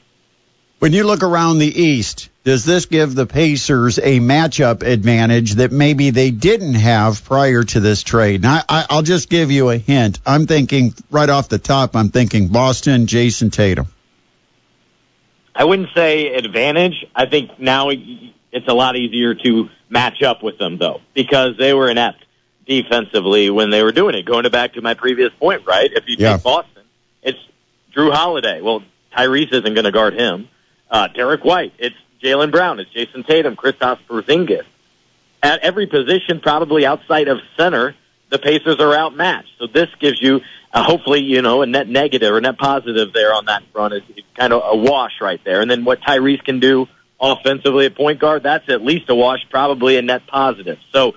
When 0.80 0.92
you 0.94 1.04
look 1.04 1.22
around 1.22 1.58
the 1.58 1.66
East, 1.66 2.30
does 2.42 2.64
this 2.64 2.86
give 2.86 3.14
the 3.14 3.26
Pacers 3.26 3.98
a 3.98 4.18
matchup 4.18 4.82
advantage 4.82 5.56
that 5.56 5.72
maybe 5.72 6.08
they 6.08 6.30
didn't 6.30 6.74
have 6.74 7.22
prior 7.22 7.64
to 7.64 7.80
this 7.80 8.02
trade? 8.02 8.44
And 8.44 8.64
I, 8.66 8.86
will 8.90 9.02
just 9.02 9.28
give 9.28 9.50
you 9.50 9.68
a 9.68 9.76
hint. 9.76 10.20
I'm 10.24 10.46
thinking 10.46 10.94
right 11.10 11.28
off 11.28 11.50
the 11.50 11.58
top, 11.58 11.94
I'm 11.94 12.08
thinking 12.08 12.48
Boston, 12.48 13.06
Jayson 13.06 13.50
Tatum. 13.50 13.88
I 15.54 15.64
wouldn't 15.64 15.90
say 15.94 16.32
advantage. 16.32 17.04
I 17.14 17.26
think 17.26 17.60
now 17.60 17.90
it's 17.90 18.68
a 18.68 18.72
lot 18.72 18.96
easier 18.96 19.34
to 19.34 19.68
match 19.90 20.22
up 20.22 20.42
with 20.42 20.56
them, 20.56 20.78
though, 20.78 21.02
because 21.12 21.58
they 21.58 21.74
were 21.74 21.90
inept 21.90 22.24
defensively 22.66 23.50
when 23.50 23.68
they 23.68 23.82
were 23.82 23.92
doing 23.92 24.14
it. 24.14 24.24
Going 24.24 24.48
back 24.50 24.74
to 24.74 24.80
my 24.80 24.94
previous 24.94 25.32
point, 25.38 25.66
right? 25.66 25.90
If 25.92 26.04
you 26.06 26.16
take. 26.16 26.42
Boston, 26.42 26.84
it's 27.22 27.38
Jrue 27.94 28.12
Holiday. 28.12 28.60
Well, 28.60 28.82
Tyrese 29.16 29.52
isn't 29.52 29.74
going 29.74 29.84
to 29.84 29.92
guard 29.92 30.14
him. 30.14 30.48
Uh, 30.90 31.08
Derrick 31.08 31.44
White. 31.44 31.72
It's 31.78 31.96
Jaylen 32.22 32.50
Brown. 32.50 32.80
It's 32.80 32.90
Jayson 32.92 33.24
Tatum. 33.26 33.56
Kristaps 33.56 34.00
Porzingis. 34.08 34.64
At 35.42 35.60
every 35.60 35.86
position, 35.86 36.40
probably 36.40 36.84
outside 36.84 37.28
of 37.28 37.38
center, 37.56 37.94
the 38.28 38.38
Pacers 38.38 38.76
are 38.78 38.94
outmatched. 38.94 39.50
So 39.58 39.66
this 39.66 39.88
gives 39.98 40.20
you, 40.20 40.40
uh, 40.72 40.82
hopefully, 40.82 41.22
you 41.22 41.42
know, 41.42 41.62
a 41.62 41.66
net 41.66 41.88
negative 41.88 42.32
or 42.32 42.40
net 42.40 42.58
positive 42.58 43.12
there 43.12 43.34
on 43.34 43.46
that 43.46 43.62
front. 43.72 43.94
It's, 43.94 44.06
it's 44.16 44.26
kind 44.36 44.52
of 44.52 44.62
a 44.64 44.76
wash 44.76 45.20
right 45.20 45.42
there. 45.44 45.60
And 45.60 45.70
then 45.70 45.84
what 45.84 46.00
Tyrese 46.02 46.44
can 46.44 46.60
do 46.60 46.88
offensively 47.20 47.86
at 47.86 47.96
point 47.96 48.18
guard, 48.18 48.42
that's 48.42 48.68
at 48.68 48.82
least 48.82 49.08
a 49.08 49.14
wash, 49.14 49.40
probably 49.50 49.96
a 49.96 50.02
net 50.02 50.26
positive. 50.26 50.78
So 50.92 51.14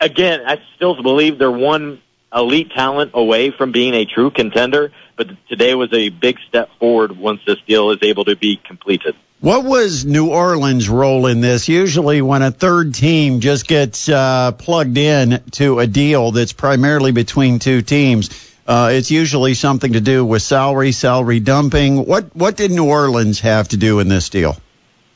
again, 0.00 0.42
I 0.46 0.60
still 0.76 1.00
believe 1.02 1.38
they're 1.38 1.50
one 1.50 2.00
elite 2.34 2.70
talent 2.72 3.12
away 3.14 3.50
from 3.50 3.72
being 3.72 3.94
a 3.94 4.04
true 4.04 4.30
contender, 4.30 4.92
but 5.16 5.28
today 5.48 5.74
was 5.74 5.92
a 5.92 6.08
big 6.10 6.38
step 6.48 6.68
forward 6.78 7.16
once 7.16 7.40
this 7.46 7.58
deal 7.66 7.90
is 7.90 7.98
able 8.02 8.24
to 8.26 8.36
be 8.36 8.56
completed. 8.56 9.14
What 9.40 9.64
was 9.64 10.04
New 10.04 10.30
Orleans' 10.30 10.88
role 10.88 11.26
in 11.26 11.40
this? 11.40 11.68
Usually, 11.68 12.22
when 12.22 12.42
a 12.42 12.50
third 12.50 12.94
team 12.94 13.40
just 13.40 13.66
gets 13.66 14.08
uh, 14.08 14.52
plugged 14.52 14.96
in 14.96 15.42
to 15.52 15.78
a 15.78 15.86
deal 15.86 16.32
that's 16.32 16.52
primarily 16.52 17.12
between 17.12 17.58
two 17.58 17.82
teams, 17.82 18.30
uh, 18.66 18.90
it's 18.92 19.10
usually 19.10 19.54
something 19.54 19.92
to 19.92 20.00
do 20.00 20.24
with 20.24 20.42
salary, 20.42 20.92
salary 20.92 21.40
dumping. 21.40 22.06
What 22.06 22.34
what 22.34 22.56
did 22.56 22.70
New 22.70 22.88
Orleans 22.88 23.40
have 23.40 23.68
to 23.68 23.76
do 23.76 24.00
in 24.00 24.08
this 24.08 24.30
deal? 24.30 24.56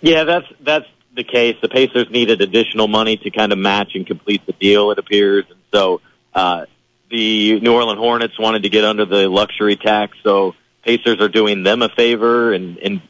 Yeah, 0.02 0.24
that's 0.24 0.46
that's 0.60 0.86
the 1.14 1.24
case. 1.24 1.56
The 1.60 1.68
Pacers 1.68 2.10
needed 2.10 2.42
additional 2.42 2.88
money 2.88 3.16
to 3.16 3.30
kind 3.30 3.52
of 3.52 3.58
match 3.58 3.92
and 3.94 4.06
complete 4.06 4.44
the 4.46 4.52
deal. 4.52 4.90
It 4.90 4.98
appears, 4.98 5.46
and 5.48 5.58
so 5.72 6.02
uh, 6.34 6.66
the 7.10 7.60
New 7.60 7.72
Orleans 7.72 7.98
Hornets 7.98 8.38
wanted 8.38 8.62
to 8.62 8.68
get 8.68 8.84
under 8.84 9.04
the 9.04 9.28
luxury 9.28 9.76
tax, 9.76 10.16
so 10.22 10.54
Pacers 10.84 11.20
are 11.20 11.28
doing 11.28 11.62
them 11.62 11.82
a 11.82 11.88
favor, 11.88 12.52
and, 12.52 12.78
and 12.78 13.02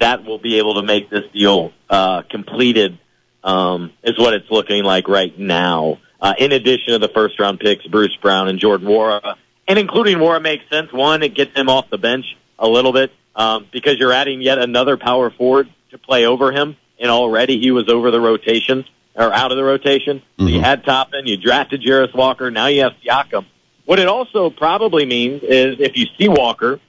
that 0.00 0.24
will 0.24 0.38
be 0.38 0.58
able 0.58 0.74
to 0.74 0.82
make 0.82 1.10
this 1.10 1.24
deal 1.32 1.72
uh, 1.90 2.22
completed. 2.30 2.98
Um, 3.44 3.92
is 4.02 4.18
what 4.18 4.34
it's 4.34 4.50
looking 4.50 4.82
like 4.82 5.08
right 5.08 5.38
now. 5.38 5.98
Uh, 6.20 6.34
in 6.38 6.50
addition 6.50 6.92
to 6.92 6.98
the 6.98 7.08
first 7.08 7.38
round 7.38 7.60
picks, 7.60 7.86
Bruce 7.86 8.14
Brown 8.20 8.48
and 8.48 8.58
Jordan 8.58 8.88
Nwora, 8.88 9.36
and 9.68 9.78
including 9.78 10.18
Nwora 10.18 10.42
makes 10.42 10.68
sense. 10.68 10.92
One, 10.92 11.22
it 11.22 11.34
gets 11.34 11.56
him 11.56 11.68
off 11.68 11.88
the 11.88 11.98
bench 11.98 12.26
a 12.58 12.66
little 12.66 12.92
bit 12.92 13.12
um, 13.36 13.66
because 13.72 13.96
you're 13.98 14.12
adding 14.12 14.42
yet 14.42 14.58
another 14.58 14.96
power 14.96 15.30
forward 15.30 15.68
to 15.92 15.98
play 15.98 16.26
over 16.26 16.50
him, 16.50 16.76
and 16.98 17.10
already 17.10 17.60
he 17.60 17.70
was 17.70 17.88
over 17.88 18.10
the 18.10 18.20
rotation 18.20 18.84
or 19.18 19.32
out 19.32 19.50
of 19.50 19.56
the 19.56 19.64
rotation. 19.64 20.18
Mm-hmm. 20.18 20.42
So 20.42 20.48
you 20.48 20.54
mm-hmm. 20.56 20.64
had 20.64 20.84
Toppin, 20.84 21.26
you 21.26 21.36
drafted 21.36 21.82
Jarace 21.82 22.14
Walker, 22.14 22.50
now 22.50 22.66
you 22.68 22.82
have 22.82 22.92
Siakam. 23.04 23.44
What 23.84 23.98
it 23.98 24.06
also 24.06 24.50
probably 24.50 25.04
means 25.04 25.42
is 25.42 25.76
if 25.80 25.96
you 25.96 26.06
see 26.18 26.28
Walker, 26.28 26.80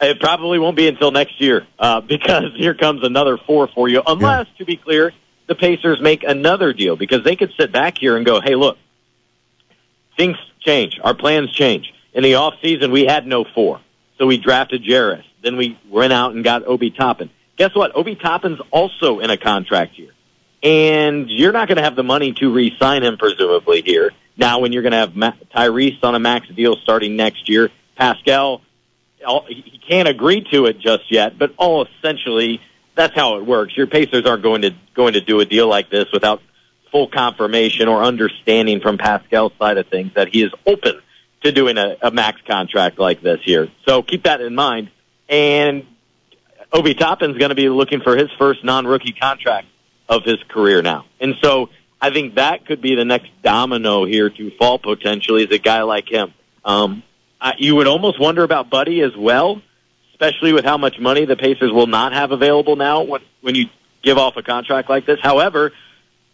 it 0.00 0.20
probably 0.20 0.58
won't 0.58 0.76
be 0.76 0.88
until 0.88 1.10
next 1.10 1.40
year 1.40 1.66
uh, 1.78 2.00
because 2.08 2.54
here 2.56 2.74
comes 2.74 3.04
another 3.04 3.36
four 3.36 3.68
for 3.68 3.88
you. 3.88 4.02
Unless, 4.04 4.46
yeah. 4.52 4.58
to 4.58 4.64
be 4.64 4.76
clear, 4.76 5.12
the 5.46 5.54
Pacers 5.54 6.00
make 6.00 6.24
another 6.24 6.72
deal 6.72 6.96
because 6.96 7.24
they 7.24 7.36
could 7.36 7.52
sit 7.58 7.72
back 7.72 7.98
here 7.98 8.16
and 8.16 8.24
go, 8.24 8.40
"Hey, 8.40 8.54
look, 8.54 8.78
things 10.16 10.36
change. 10.60 10.98
Our 11.02 11.14
plans 11.14 11.52
change. 11.52 11.92
In 12.14 12.22
the 12.22 12.36
off 12.36 12.54
season, 12.62 12.90
we 12.90 13.04
had 13.04 13.26
no 13.26 13.44
four, 13.54 13.80
so 14.18 14.26
we 14.26 14.38
drafted 14.38 14.84
Jarace. 14.84 15.24
Then 15.42 15.56
we 15.56 15.78
went 15.90 16.12
out 16.12 16.32
and 16.32 16.44
got 16.44 16.64
Obi 16.66 16.90
Toppin. 16.90 17.30
Guess 17.56 17.74
what? 17.74 17.94
Obi 17.96 18.14
Toppin's 18.14 18.60
also 18.70 19.18
in 19.18 19.30
a 19.30 19.36
contract 19.36 19.98
year 19.98 20.12
and 20.62 21.28
you're 21.28 21.52
not 21.52 21.68
going 21.68 21.76
to 21.76 21.82
have 21.82 21.96
the 21.96 22.02
money 22.02 22.32
to 22.34 22.52
re-sign 22.52 23.02
him 23.02 23.16
presumably 23.16 23.82
here. 23.82 24.12
Now, 24.36 24.60
when 24.60 24.72
you're 24.72 24.82
going 24.82 24.92
to 24.92 24.98
have 24.98 25.16
Ma- 25.16 25.32
Tyrese 25.54 26.02
on 26.02 26.14
a 26.14 26.18
max 26.18 26.48
deal 26.48 26.76
starting 26.76 27.16
next 27.16 27.48
year, 27.48 27.70
Pascal, 27.96 28.62
all, 29.26 29.44
he 29.48 29.80
can't 29.88 30.08
agree 30.08 30.44
to 30.52 30.66
it 30.66 30.78
just 30.78 31.10
yet, 31.10 31.38
but 31.38 31.54
all 31.56 31.86
essentially 31.86 32.60
that's 32.94 33.14
how 33.14 33.36
it 33.38 33.46
works. 33.46 33.76
Your 33.76 33.86
Pacers 33.86 34.26
aren't 34.26 34.42
going 34.42 34.62
to 34.62 34.74
going 34.94 35.14
to 35.14 35.20
do 35.20 35.40
a 35.40 35.44
deal 35.44 35.68
like 35.68 35.90
this 35.90 36.06
without 36.12 36.42
full 36.90 37.08
confirmation 37.08 37.88
or 37.88 38.02
understanding 38.02 38.80
from 38.80 38.98
Pascal's 38.98 39.52
side 39.58 39.78
of 39.78 39.86
things 39.88 40.12
that 40.14 40.28
he 40.28 40.42
is 40.42 40.52
open 40.66 41.00
to 41.42 41.52
doing 41.52 41.78
a, 41.78 41.96
a 42.02 42.10
max 42.10 42.40
contract 42.46 42.98
like 42.98 43.22
this 43.22 43.40
here. 43.42 43.68
So 43.86 44.02
keep 44.02 44.24
that 44.24 44.40
in 44.40 44.54
mind. 44.54 44.90
And 45.28 45.86
Obi 46.72 46.94
Toppin's 46.94 47.38
going 47.38 47.48
to 47.48 47.54
be 47.54 47.68
looking 47.68 48.00
for 48.00 48.16
his 48.16 48.30
first 48.38 48.62
non-rookie 48.62 49.12
contract 49.12 49.68
of 50.16 50.24
his 50.24 50.42
career 50.48 50.82
now. 50.82 51.06
And 51.20 51.34
so 51.42 51.70
I 52.00 52.10
think 52.10 52.34
that 52.34 52.66
could 52.66 52.80
be 52.80 52.94
the 52.94 53.04
next 53.04 53.30
domino 53.42 54.04
here 54.04 54.28
to 54.28 54.50
fall 54.58 54.78
potentially 54.78 55.44
is 55.44 55.50
a 55.50 55.58
guy 55.58 55.82
like 55.82 56.08
him. 56.08 56.34
Um, 56.64 57.02
I, 57.40 57.54
you 57.58 57.76
would 57.76 57.86
almost 57.86 58.20
wonder 58.20 58.44
about 58.44 58.70
Buddy 58.70 59.00
as 59.00 59.16
well, 59.16 59.62
especially 60.12 60.52
with 60.52 60.64
how 60.64 60.78
much 60.78 60.98
money 60.98 61.24
the 61.24 61.36
Pacers 61.36 61.72
will 61.72 61.86
not 61.86 62.12
have 62.12 62.30
available 62.30 62.76
now 62.76 63.02
when, 63.02 63.20
when 63.40 63.54
you 63.54 63.66
give 64.02 64.18
off 64.18 64.36
a 64.36 64.42
contract 64.42 64.90
like 64.90 65.06
this. 65.06 65.18
However, 65.22 65.72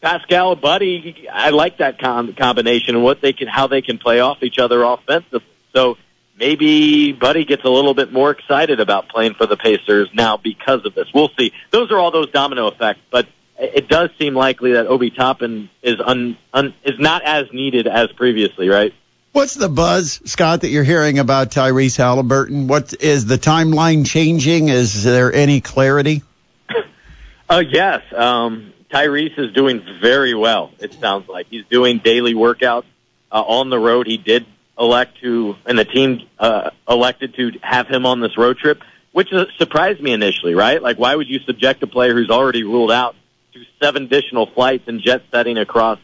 Pascal 0.00 0.56
Buddy, 0.56 1.28
I 1.32 1.50
like 1.50 1.78
that 1.78 2.00
com- 2.00 2.34
combination 2.34 2.94
and 2.94 3.04
what 3.04 3.20
they 3.20 3.32
can, 3.32 3.48
how 3.48 3.66
they 3.66 3.82
can 3.82 3.98
play 3.98 4.20
off 4.20 4.42
each 4.42 4.58
other 4.58 4.82
offensively. 4.82 5.46
So 5.74 5.96
maybe 6.38 7.12
Buddy 7.12 7.44
gets 7.44 7.64
a 7.64 7.70
little 7.70 7.94
bit 7.94 8.12
more 8.12 8.30
excited 8.30 8.80
about 8.80 9.08
playing 9.08 9.34
for 9.34 9.46
the 9.46 9.56
Pacers 9.56 10.08
now 10.14 10.36
because 10.36 10.84
of 10.86 10.94
this. 10.94 11.08
We'll 11.12 11.30
see. 11.38 11.52
Those 11.70 11.90
are 11.90 11.98
all 11.98 12.10
those 12.10 12.30
domino 12.30 12.68
effects, 12.68 13.00
but 13.10 13.26
it 13.58 13.88
does 13.88 14.10
seem 14.18 14.34
likely 14.34 14.72
that 14.72 14.86
Obi 14.86 15.10
Toppin 15.10 15.68
is 15.82 15.96
un, 16.04 16.36
un, 16.52 16.74
is 16.84 16.98
not 16.98 17.22
as 17.24 17.46
needed 17.52 17.86
as 17.86 18.08
previously, 18.12 18.68
right? 18.68 18.94
What's 19.32 19.54
the 19.54 19.68
buzz, 19.68 20.20
Scott, 20.24 20.62
that 20.62 20.68
you're 20.68 20.84
hearing 20.84 21.18
about 21.18 21.50
Tyrese 21.50 21.96
Halliburton? 21.96 22.66
What 22.66 22.94
is 23.00 23.26
the 23.26 23.36
timeline 23.36 24.06
changing? 24.06 24.68
Is 24.68 25.04
there 25.04 25.32
any 25.32 25.60
clarity? 25.60 26.22
uh, 27.50 27.62
yes. 27.68 28.02
Um, 28.14 28.72
Tyrese 28.90 29.38
is 29.38 29.52
doing 29.52 29.84
very 30.00 30.34
well. 30.34 30.72
It 30.78 30.94
sounds 30.94 31.28
like 31.28 31.48
he's 31.50 31.66
doing 31.66 31.98
daily 31.98 32.34
workouts 32.34 32.86
uh, 33.30 33.42
on 33.42 33.70
the 33.70 33.78
road. 33.78 34.06
He 34.06 34.16
did 34.16 34.46
elect 34.78 35.20
to, 35.20 35.56
and 35.66 35.78
the 35.78 35.84
team 35.84 36.22
uh, 36.38 36.70
elected 36.88 37.34
to 37.34 37.52
have 37.62 37.86
him 37.86 38.06
on 38.06 38.20
this 38.20 38.36
road 38.38 38.58
trip, 38.58 38.80
which 39.12 39.28
surprised 39.58 40.00
me 40.00 40.12
initially. 40.12 40.54
Right? 40.54 40.80
Like, 40.80 40.98
why 40.98 41.14
would 41.14 41.28
you 41.28 41.40
subject 41.40 41.82
a 41.82 41.86
player 41.86 42.14
who's 42.14 42.30
already 42.30 42.64
ruled 42.64 42.92
out 42.92 43.14
do 43.58 43.64
seven 43.82 44.04
additional 44.04 44.46
flights 44.46 44.84
and 44.86 45.00
jet 45.00 45.22
setting 45.30 45.58
across 45.58 45.98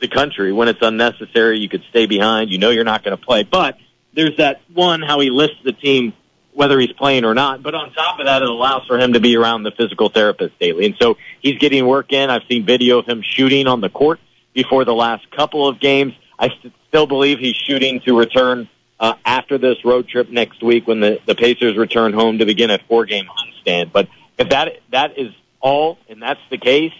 the 0.00 0.08
country 0.08 0.52
when 0.52 0.68
it's 0.68 0.80
unnecessary. 0.82 1.58
You 1.58 1.68
could 1.68 1.82
stay 1.90 2.06
behind. 2.06 2.50
You 2.50 2.58
know 2.58 2.70
you're 2.70 2.84
not 2.84 3.04
going 3.04 3.16
to 3.16 3.22
play. 3.22 3.42
But 3.44 3.76
there's 4.12 4.36
that 4.38 4.60
one, 4.72 5.02
how 5.02 5.20
he 5.20 5.30
lists 5.30 5.56
the 5.64 5.72
team, 5.72 6.12
whether 6.52 6.78
he's 6.78 6.92
playing 6.92 7.24
or 7.24 7.34
not. 7.34 7.62
But 7.62 7.74
on 7.74 7.92
top 7.92 8.18
of 8.18 8.26
that, 8.26 8.42
it 8.42 8.48
allows 8.48 8.86
for 8.86 8.98
him 8.98 9.14
to 9.14 9.20
be 9.20 9.36
around 9.36 9.62
the 9.62 9.72
physical 9.72 10.08
therapist 10.08 10.58
daily. 10.58 10.86
And 10.86 10.94
so 11.00 11.16
he's 11.40 11.58
getting 11.58 11.86
work 11.86 12.12
in. 12.12 12.30
I've 12.30 12.42
seen 12.48 12.64
video 12.64 12.98
of 12.98 13.06
him 13.06 13.22
shooting 13.22 13.66
on 13.66 13.80
the 13.80 13.88
court 13.88 14.20
before 14.52 14.84
the 14.84 14.94
last 14.94 15.30
couple 15.30 15.68
of 15.68 15.80
games. 15.80 16.12
I 16.38 16.48
st- 16.48 16.72
still 16.88 17.06
believe 17.06 17.38
he's 17.38 17.56
shooting 17.56 18.00
to 18.00 18.16
return 18.16 18.68
uh, 19.00 19.14
after 19.24 19.58
this 19.58 19.84
road 19.84 20.08
trip 20.08 20.30
next 20.30 20.62
week 20.62 20.86
when 20.86 21.00
the, 21.00 21.20
the 21.26 21.34
Pacers 21.34 21.76
return 21.76 22.12
home 22.12 22.38
to 22.38 22.46
begin 22.46 22.70
a 22.70 22.78
four 22.88 23.04
game 23.04 23.26
homestand. 23.26 23.92
But 23.92 24.08
if 24.38 24.50
that 24.50 24.80
that 24.90 25.18
is 25.18 25.32
all, 25.64 25.98
and 26.08 26.22
that's 26.22 26.40
the 26.50 26.58
case, 26.58 26.92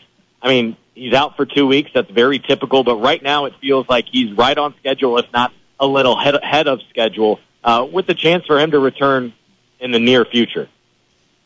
I 0.43 0.49
mean, 0.49 0.77
he's 0.95 1.13
out 1.13 1.37
for 1.37 1.47
two 1.47 1.67
weeks. 1.67 1.91
That's 1.95 2.11
very 2.11 2.39
typical. 2.39 2.83
But 2.83 2.97
right 2.97 3.23
now, 3.23 3.45
it 3.45 3.53
feels 3.61 3.89
like 3.89 4.07
he's 4.11 4.33
right 4.37 4.57
on 4.57 4.75
schedule, 4.81 5.19
if 5.19 5.27
not 5.33 5.53
a 5.79 5.87
little 5.87 6.19
head, 6.19 6.35
ahead 6.35 6.67
of 6.67 6.81
schedule, 6.91 7.39
uh, 7.63 7.87
with 7.91 8.07
the 8.07 8.15
chance 8.15 8.45
for 8.47 8.59
him 8.59 8.71
to 8.73 8.79
return 8.79 9.33
in 9.79 9.93
the 9.93 9.99
near 9.99 10.25
future. 10.25 10.69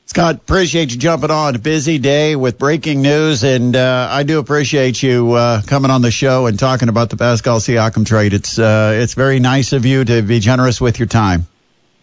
Scott, 0.06 0.36
appreciate 0.36 0.90
you 0.90 0.96
jumping 0.96 1.30
on. 1.30 1.58
Busy 1.58 1.98
day 1.98 2.34
with 2.34 2.56
breaking 2.56 3.02
news, 3.02 3.44
and 3.44 3.76
uh, 3.76 4.08
I 4.10 4.22
do 4.22 4.38
appreciate 4.38 5.02
you 5.02 5.32
uh, 5.32 5.60
coming 5.66 5.90
on 5.90 6.00
the 6.00 6.10
show 6.10 6.46
and 6.46 6.58
talking 6.58 6.88
about 6.88 7.10
the 7.10 7.18
Pascal 7.18 7.58
Siakam 7.58 8.06
trade. 8.06 8.32
It's 8.32 8.58
uh, 8.58 8.98
it's 9.02 9.12
very 9.12 9.38
nice 9.38 9.74
of 9.74 9.84
you 9.84 10.04
to 10.04 10.22
be 10.22 10.40
generous 10.40 10.80
with 10.80 10.98
your 10.98 11.08
time. 11.08 11.46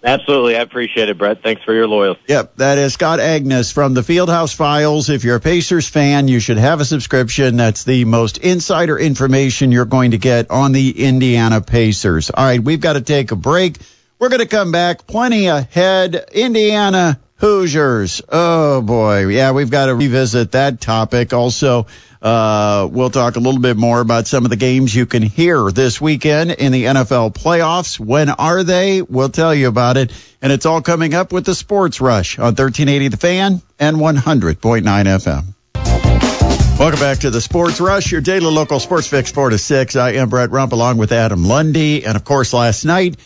Absolutely. 0.06 0.56
I 0.56 0.62
appreciate 0.62 1.10
it, 1.10 1.18
Brett. 1.18 1.42
Thanks 1.42 1.64
for 1.64 1.74
your 1.74 1.88
loyalty. 1.88 2.22
Yep, 2.28 2.58
that 2.58 2.78
is 2.78 2.94
Scott 2.94 3.20
Agness 3.20 3.74
from 3.74 3.96
the 3.96 4.02
Fieldhouse 4.02 4.54
Files. 4.54 5.10
If 5.10 5.24
you're 5.24 5.38
a 5.38 5.42
Pacers 5.42 5.88
fan, 5.90 6.28
you 6.28 6.40
should 6.40 6.58
have 6.58 6.80
a 6.80 6.86
subscription. 6.86 7.58
That's 7.58 7.86
the 7.86 8.06
most 8.06 8.38
insider 8.38 9.00
information 9.00 9.72
you're 9.72 9.86
going 9.86 10.12
to 10.12 10.20
get 10.20 10.52
on 10.52 10.74
the 10.74 11.04
Indiana 11.04 11.60
Pacers. 11.60 12.30
All 12.30 12.46
right, 12.46 12.64
we've 12.64 12.80
got 12.80 12.94
to 12.94 13.02
take 13.02 13.32
a 13.32 13.36
break. 13.36 13.78
We're 14.20 14.30
going 14.30 14.42
to 14.42 14.48
come 14.48 14.72
back 14.72 15.08
plenty 15.08 15.48
ahead. 15.48 16.30
Indiana 16.32 17.20
Hoosiers. 17.38 18.22
Oh 18.30 18.82
boy. 18.82 19.28
Yeah, 19.28 19.52
we've 19.52 19.72
got 19.72 19.88
to 19.88 19.96
revisit 19.96 20.54
that 20.54 20.80
topic. 20.80 21.34
Also, 21.34 21.88
uh, 22.26 22.90
we'll 22.92 23.12
talk 23.12 23.36
a 23.36 23.40
little 23.40 23.62
bit 23.62 23.78
more 23.78 24.02
about 24.02 24.26
some 24.26 24.46
of 24.46 24.50
the 24.50 24.56
games 24.56 24.96
you 24.96 25.06
can 25.06 25.22
hear 25.22 25.70
this 25.70 26.02
weekend 26.02 26.50
in 26.50 26.72
the 26.72 26.86
NFL 26.86 27.36
playoffs. 27.36 28.00
When 28.00 28.32
are 28.32 28.64
they? 28.64 29.04
We'll 29.04 29.30
tell 29.30 29.54
you 29.54 29.68
about 29.68 29.98
it. 29.98 30.12
And 30.42 30.52
it's 30.52 30.66
all 30.66 30.82
coming 30.82 31.14
up 31.14 31.32
with 31.32 31.46
the 31.46 31.54
Sports 31.54 32.02
Rush 32.02 32.40
on 32.40 32.56
1380 32.56 33.10
The 33.10 33.18
Fan 33.18 33.62
and 33.80 33.98
100.9 33.98 34.82
FM. 34.82 36.80
Welcome 36.80 37.00
back 37.00 37.20
to 37.20 37.30
the 37.30 37.42
Sports 37.42 37.80
Rush, 37.80 38.12
your 38.12 38.22
daily 38.22 38.52
local 38.52 38.80
sports 38.80 39.06
fix 39.06 39.32
4 39.32 39.52
to 39.52 39.60
6. 39.60 39.96
I 39.96 40.14
am 40.14 40.30
Brett 40.30 40.50
Rump 40.50 40.74
along 40.74 40.98
with 40.98 41.12
Adam 41.12 41.44
Lundy. 41.44 42.06
And 42.06 42.16
of 42.16 42.24
course, 42.24 42.54
last 42.54 42.86
night, 42.86 43.18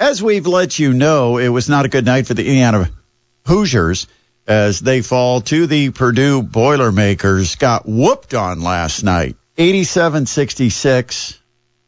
as 0.00 0.20
we've 0.20 0.48
let 0.48 0.80
you 0.80 0.92
know, 0.92 1.38
it 1.38 1.48
was 1.48 1.68
not 1.68 1.84
a 1.84 1.88
good 1.88 2.04
night 2.04 2.26
for 2.26 2.34
the 2.34 2.44
Indiana 2.44 2.90
Hoosiers 3.46 4.08
as 4.48 4.80
they 4.80 5.02
fall 5.02 5.42
to 5.42 5.66
the 5.66 5.90
Purdue 5.90 6.42
Boilermakers. 6.42 7.56
Got 7.56 7.86
whooped 7.86 8.32
on 8.32 8.62
last 8.62 9.04
night, 9.04 9.36
87-66. 9.58 11.38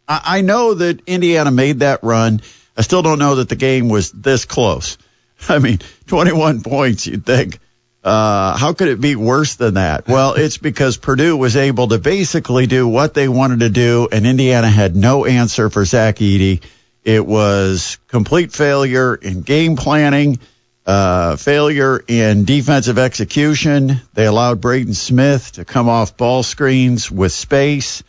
I, 0.06 0.20
I 0.24 0.40
know 0.42 0.74
that 0.74 1.00
Indiana 1.06 1.50
made 1.50 1.80
that 1.80 2.04
run. 2.04 2.42
I 2.76 2.82
still 2.82 3.02
don't 3.02 3.18
know 3.18 3.36
that 3.36 3.48
the 3.48 3.56
game 3.56 3.88
was 3.88 4.12
this 4.12 4.44
close. 4.44 4.98
I 5.48 5.58
mean, 5.58 5.78
21 6.06 6.62
points, 6.62 7.06
you'd 7.06 7.24
think. 7.24 7.58
Uh, 8.02 8.56
how 8.56 8.72
could 8.72 8.88
it 8.88 9.00
be 9.00 9.14
worse 9.14 9.56
than 9.56 9.74
that? 9.74 10.06
Well, 10.08 10.34
it's 10.34 10.56
because 10.56 10.96
Purdue 10.96 11.36
was 11.36 11.56
able 11.56 11.88
to 11.88 11.98
basically 11.98 12.66
do 12.66 12.88
what 12.88 13.12
they 13.12 13.28
wanted 13.28 13.60
to 13.60 13.68
do, 13.68 14.08
and 14.10 14.26
Indiana 14.26 14.68
had 14.68 14.96
no 14.96 15.26
answer 15.26 15.68
for 15.68 15.84
Zach 15.84 16.16
Edey. 16.16 16.62
It 17.04 17.26
was 17.26 17.98
complete 18.08 18.52
failure 18.52 19.14
in 19.14 19.42
game 19.42 19.76
planning 19.76 20.38
uh, 20.86 21.36
failure 21.36 22.02
in 22.06 22.44
defensive 22.44 22.98
execution. 22.98 24.00
They 24.14 24.26
allowed 24.26 24.60
Braden 24.60 24.94
Smith 24.94 25.52
to 25.52 25.64
come 25.64 25.88
off 25.88 26.16
ball 26.16 26.42
screens 26.42 27.10
with 27.10 27.32
space. 27.32 28.02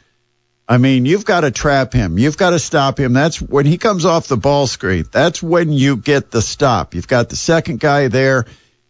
I 0.68 0.78
mean, 0.78 1.06
you've 1.06 1.26
got 1.26 1.42
to 1.42 1.52
trap 1.52 1.92
him. 1.92 2.18
You've 2.18 2.38
got 2.38 2.52
to 2.52 2.60
stop 2.60 2.98
him. 2.98 3.14
That's 3.14 3.42
when 3.42 3.66
he 3.66 3.78
comes 3.78 4.06
off 4.06 4.28
the 4.28 4.38
ball 4.38 4.68
screen. 4.68 5.04
That's 5.12 5.44
when 5.44 5.74
you 5.74 5.98
get 5.98 6.32
the 6.32 6.42
stop. 6.42 6.96
You've 6.96 7.10
got 7.10 7.30
the 7.30 7.36
second 7.36 7.80
guy 7.80 8.08
there. 8.08 8.46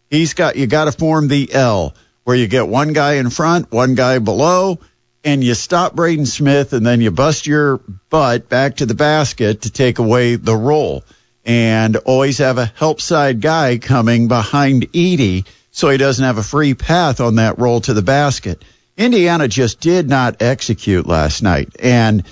He's 0.08 0.34
got, 0.34 0.56
you 0.56 0.66
got 0.66 0.84
to 0.84 0.92
form 0.92 1.26
the 1.26 1.52
L 1.52 1.94
where 2.24 2.36
you 2.36 2.46
get 2.46 2.68
one 2.68 2.92
guy 2.92 3.14
in 3.14 3.30
front, 3.30 3.72
one 3.72 3.96
guy 3.96 4.20
below, 4.20 4.78
and 5.24 5.42
you 5.42 5.54
stop 5.54 5.94
Braden 5.94 6.26
Smith 6.26 6.72
and 6.72 6.86
then 6.86 7.00
you 7.00 7.10
bust 7.10 7.46
your 7.46 7.78
butt 8.10 8.48
back 8.48 8.76
to 8.76 8.86
the 8.86 8.94
basket 8.94 9.62
to 9.62 9.70
take 9.70 9.98
away 9.98 10.36
the 10.36 10.54
roll 10.54 11.02
and 11.44 11.96
always 11.96 12.38
have 12.38 12.58
a 12.58 12.72
help 12.76 13.00
side 13.00 13.40
guy 13.40 13.78
coming 13.78 14.28
behind 14.28 14.92
Edey 14.92 15.46
so 15.72 15.88
he 15.88 15.96
doesn't 15.96 16.24
have 16.24 16.38
a 16.38 16.42
free 16.42 16.74
path 16.74 17.20
on 17.20 17.36
that 17.36 17.58
roll 17.58 17.80
to 17.80 17.94
the 17.94 18.02
basket. 18.02 18.62
Indiana 18.96 19.48
just 19.48 19.80
did 19.80 20.08
not 20.08 20.42
execute 20.42 21.06
last 21.06 21.42
night. 21.42 21.70
And 21.80 22.24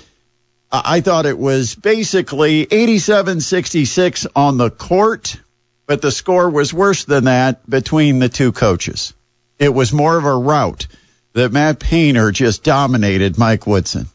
I 0.71 1.01
thought 1.01 1.25
it 1.25 1.37
was 1.37 1.75
basically 1.75 2.67
87 2.71 3.41
66 3.41 4.27
on 4.35 4.57
the 4.57 4.69
court, 4.69 5.37
but 5.85 6.01
the 6.01 6.11
score 6.11 6.49
was 6.49 6.73
worse 6.73 7.03
than 7.03 7.25
that 7.25 7.69
between 7.69 8.19
the 8.19 8.29
two 8.29 8.51
coaches. 8.51 9.13
It 9.59 9.73
was 9.73 9.91
more 9.91 10.17
of 10.17 10.25
a 10.25 10.35
rout 10.35 10.87
that 11.33 11.51
Matt 11.51 11.79
Painter 11.79 12.31
just 12.31 12.63
dominated 12.63 13.37
Mike 13.37 13.67
Woodson. 13.67 14.07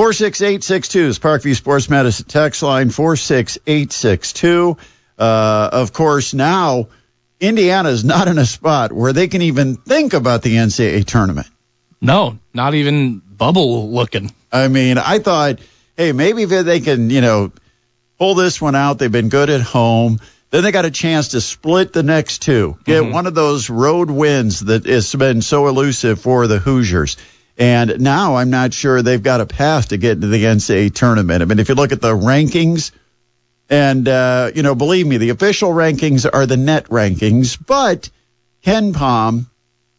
46862 0.00 1.00
is 1.08 1.18
Parkview 1.18 1.54
Sports 1.54 1.90
Medicine 1.90 2.24
text 2.24 2.62
line 2.62 2.88
46862. 2.88 4.78
Uh, 5.18 5.68
of 5.72 5.92
course, 5.92 6.32
now 6.32 6.88
Indiana 7.38 7.90
is 7.90 8.02
not 8.02 8.26
in 8.26 8.38
a 8.38 8.46
spot 8.46 8.94
where 8.94 9.12
they 9.12 9.28
can 9.28 9.42
even 9.42 9.76
think 9.76 10.14
about 10.14 10.40
the 10.40 10.56
NCAA 10.56 11.04
tournament. 11.04 11.48
No, 12.00 12.38
not 12.54 12.72
even 12.72 13.18
bubble 13.18 13.90
looking. 13.90 14.32
I 14.50 14.68
mean, 14.68 14.96
I 14.96 15.18
thought, 15.18 15.58
hey, 15.98 16.12
maybe 16.12 16.46
they 16.46 16.80
can, 16.80 17.10
you 17.10 17.20
know, 17.20 17.52
pull 18.18 18.34
this 18.34 18.58
one 18.58 18.74
out. 18.74 18.98
They've 18.98 19.12
been 19.12 19.28
good 19.28 19.50
at 19.50 19.60
home. 19.60 20.18
Then 20.48 20.62
they 20.62 20.72
got 20.72 20.86
a 20.86 20.90
chance 20.90 21.28
to 21.28 21.42
split 21.42 21.92
the 21.92 22.02
next 22.02 22.40
two, 22.40 22.78
get 22.86 23.02
mm-hmm. 23.02 23.12
one 23.12 23.26
of 23.26 23.34
those 23.34 23.68
road 23.68 24.10
wins 24.10 24.60
that 24.60 24.86
has 24.86 25.14
been 25.14 25.42
so 25.42 25.68
elusive 25.68 26.22
for 26.22 26.46
the 26.46 26.58
Hoosiers. 26.58 27.18
And 27.60 28.00
now 28.00 28.36
I'm 28.36 28.48
not 28.48 28.72
sure 28.72 29.02
they've 29.02 29.22
got 29.22 29.42
a 29.42 29.46
path 29.46 29.88
to 29.88 29.98
get 29.98 30.12
into 30.12 30.28
the 30.28 30.44
NCAA 30.44 30.94
tournament. 30.94 31.42
I 31.42 31.44
mean, 31.44 31.58
if 31.58 31.68
you 31.68 31.74
look 31.74 31.92
at 31.92 32.00
the 32.00 32.16
rankings, 32.16 32.90
and, 33.68 34.08
uh, 34.08 34.50
you 34.54 34.62
know, 34.62 34.74
believe 34.74 35.06
me, 35.06 35.18
the 35.18 35.28
official 35.28 35.70
rankings 35.70 36.28
are 36.32 36.46
the 36.46 36.56
net 36.56 36.86
rankings, 36.86 37.58
but 37.64 38.08
KenPom 38.64 39.44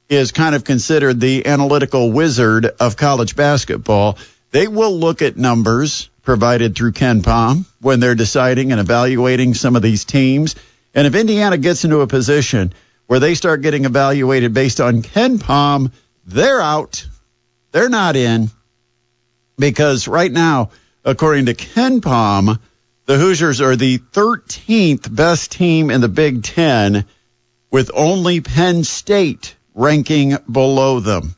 is 0.09 0.31
kind 0.31 0.55
of 0.55 0.63
considered 0.63 1.19
the 1.19 1.45
analytical 1.45 2.11
wizard 2.11 2.65
of 2.65 2.97
college 2.97 3.35
basketball. 3.35 4.17
They 4.49 4.67
will 4.67 4.97
look 4.97 5.21
at 5.21 5.37
numbers 5.37 6.09
provided 6.23 6.75
through 6.75 6.93
KenPom 6.93 7.65
when 7.79 7.99
they're 7.99 8.15
deciding 8.15 8.71
and 8.71 8.81
evaluating 8.81 9.53
some 9.53 9.75
of 9.75 9.83
these 9.83 10.03
teams. 10.03 10.55
And 10.95 11.05
if 11.05 11.13
Indiana 11.13 11.59
gets 11.59 11.85
into 11.85 12.01
a 12.01 12.07
position 12.07 12.73
where 13.05 13.19
they 13.19 13.35
start 13.35 13.61
getting 13.61 13.85
evaluated 13.85 14.51
based 14.51 14.81
on 14.81 15.03
KenPom, 15.03 15.91
they're 16.25 16.59
out. 16.59 17.05
They're 17.71 17.89
not 17.89 18.15
in 18.15 18.49
because 19.57 20.07
right 20.07 20.31
now, 20.31 20.71
according 21.03 21.45
to 21.45 21.53
KenPom, 21.53 22.59
the 23.05 23.17
Hoosiers 23.17 23.61
are 23.61 23.75
the 23.75 23.97
13th 23.97 25.13
best 25.13 25.51
team 25.51 25.89
in 25.89 26.01
the 26.01 26.09
Big 26.09 26.43
Ten 26.43 27.05
with 27.71 27.91
only 27.93 28.41
Penn 28.41 28.83
State 28.83 29.55
ranking 29.73 30.37
below 30.51 30.99
them. 30.99 31.35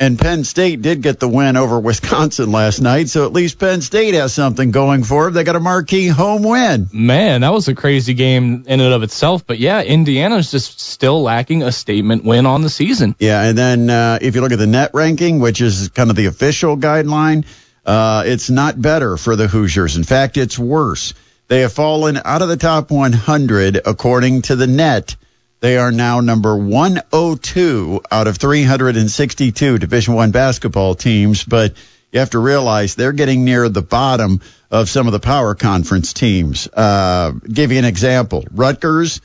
And 0.00 0.18
Penn 0.18 0.44
State 0.44 0.80
did 0.80 1.02
get 1.02 1.20
the 1.20 1.28
win 1.28 1.58
over 1.58 1.78
Wisconsin 1.78 2.50
last 2.50 2.80
night, 2.80 3.10
so 3.10 3.26
at 3.26 3.34
least 3.34 3.58
Penn 3.58 3.82
State 3.82 4.14
has 4.14 4.32
something 4.32 4.70
going 4.70 5.04
for 5.04 5.24
them. 5.24 5.34
They 5.34 5.44
got 5.44 5.56
a 5.56 5.60
marquee 5.60 6.06
home 6.08 6.42
win. 6.42 6.88
Man, 6.90 7.42
that 7.42 7.52
was 7.52 7.68
a 7.68 7.74
crazy 7.74 8.14
game 8.14 8.64
in 8.66 8.80
and 8.80 8.94
of 8.94 9.02
itself. 9.02 9.46
But 9.46 9.58
yeah, 9.58 9.82
Indiana's 9.82 10.50
just 10.50 10.80
still 10.80 11.20
lacking 11.20 11.62
a 11.62 11.70
statement 11.70 12.24
win 12.24 12.46
on 12.46 12.62
the 12.62 12.70
season. 12.70 13.14
Yeah, 13.18 13.42
and 13.42 13.58
then 13.58 13.90
uh, 13.90 14.18
if 14.22 14.34
you 14.34 14.40
look 14.40 14.52
at 14.52 14.58
the 14.58 14.66
net 14.66 14.92
ranking, 14.94 15.38
which 15.38 15.60
is 15.60 15.90
kind 15.90 16.08
of 16.08 16.16
the 16.16 16.26
official 16.26 16.78
guideline, 16.78 17.44
uh, 17.84 18.22
it's 18.24 18.48
not 18.48 18.80
better 18.80 19.18
for 19.18 19.36
the 19.36 19.48
Hoosiers. 19.48 19.98
In 19.98 20.04
fact, 20.04 20.38
it's 20.38 20.58
worse. 20.58 21.12
They 21.48 21.60
have 21.60 21.74
fallen 21.74 22.18
out 22.24 22.40
of 22.40 22.48
the 22.48 22.56
top 22.56 22.90
100 22.90 23.82
according 23.84 24.42
to 24.42 24.56
the 24.56 24.66
net 24.66 25.16
they 25.60 25.76
are 25.76 25.92
now 25.92 26.20
number 26.20 26.56
102 26.56 28.00
out 28.10 28.26
of 28.26 28.38
362 28.38 29.78
Division 29.78 30.14
One 30.14 30.30
basketball 30.30 30.94
teams, 30.94 31.44
but 31.44 31.74
you 32.12 32.20
have 32.20 32.30
to 32.30 32.38
realize 32.38 32.94
they're 32.94 33.12
getting 33.12 33.44
near 33.44 33.68
the 33.68 33.82
bottom 33.82 34.40
of 34.70 34.88
some 34.88 35.06
of 35.06 35.12
the 35.12 35.20
power 35.20 35.54
conference 35.54 36.12
teams. 36.12 36.66
Uh, 36.66 37.32
give 37.46 37.72
you 37.72 37.78
an 37.78 37.84
example: 37.84 38.44
Rutgers 38.50 39.20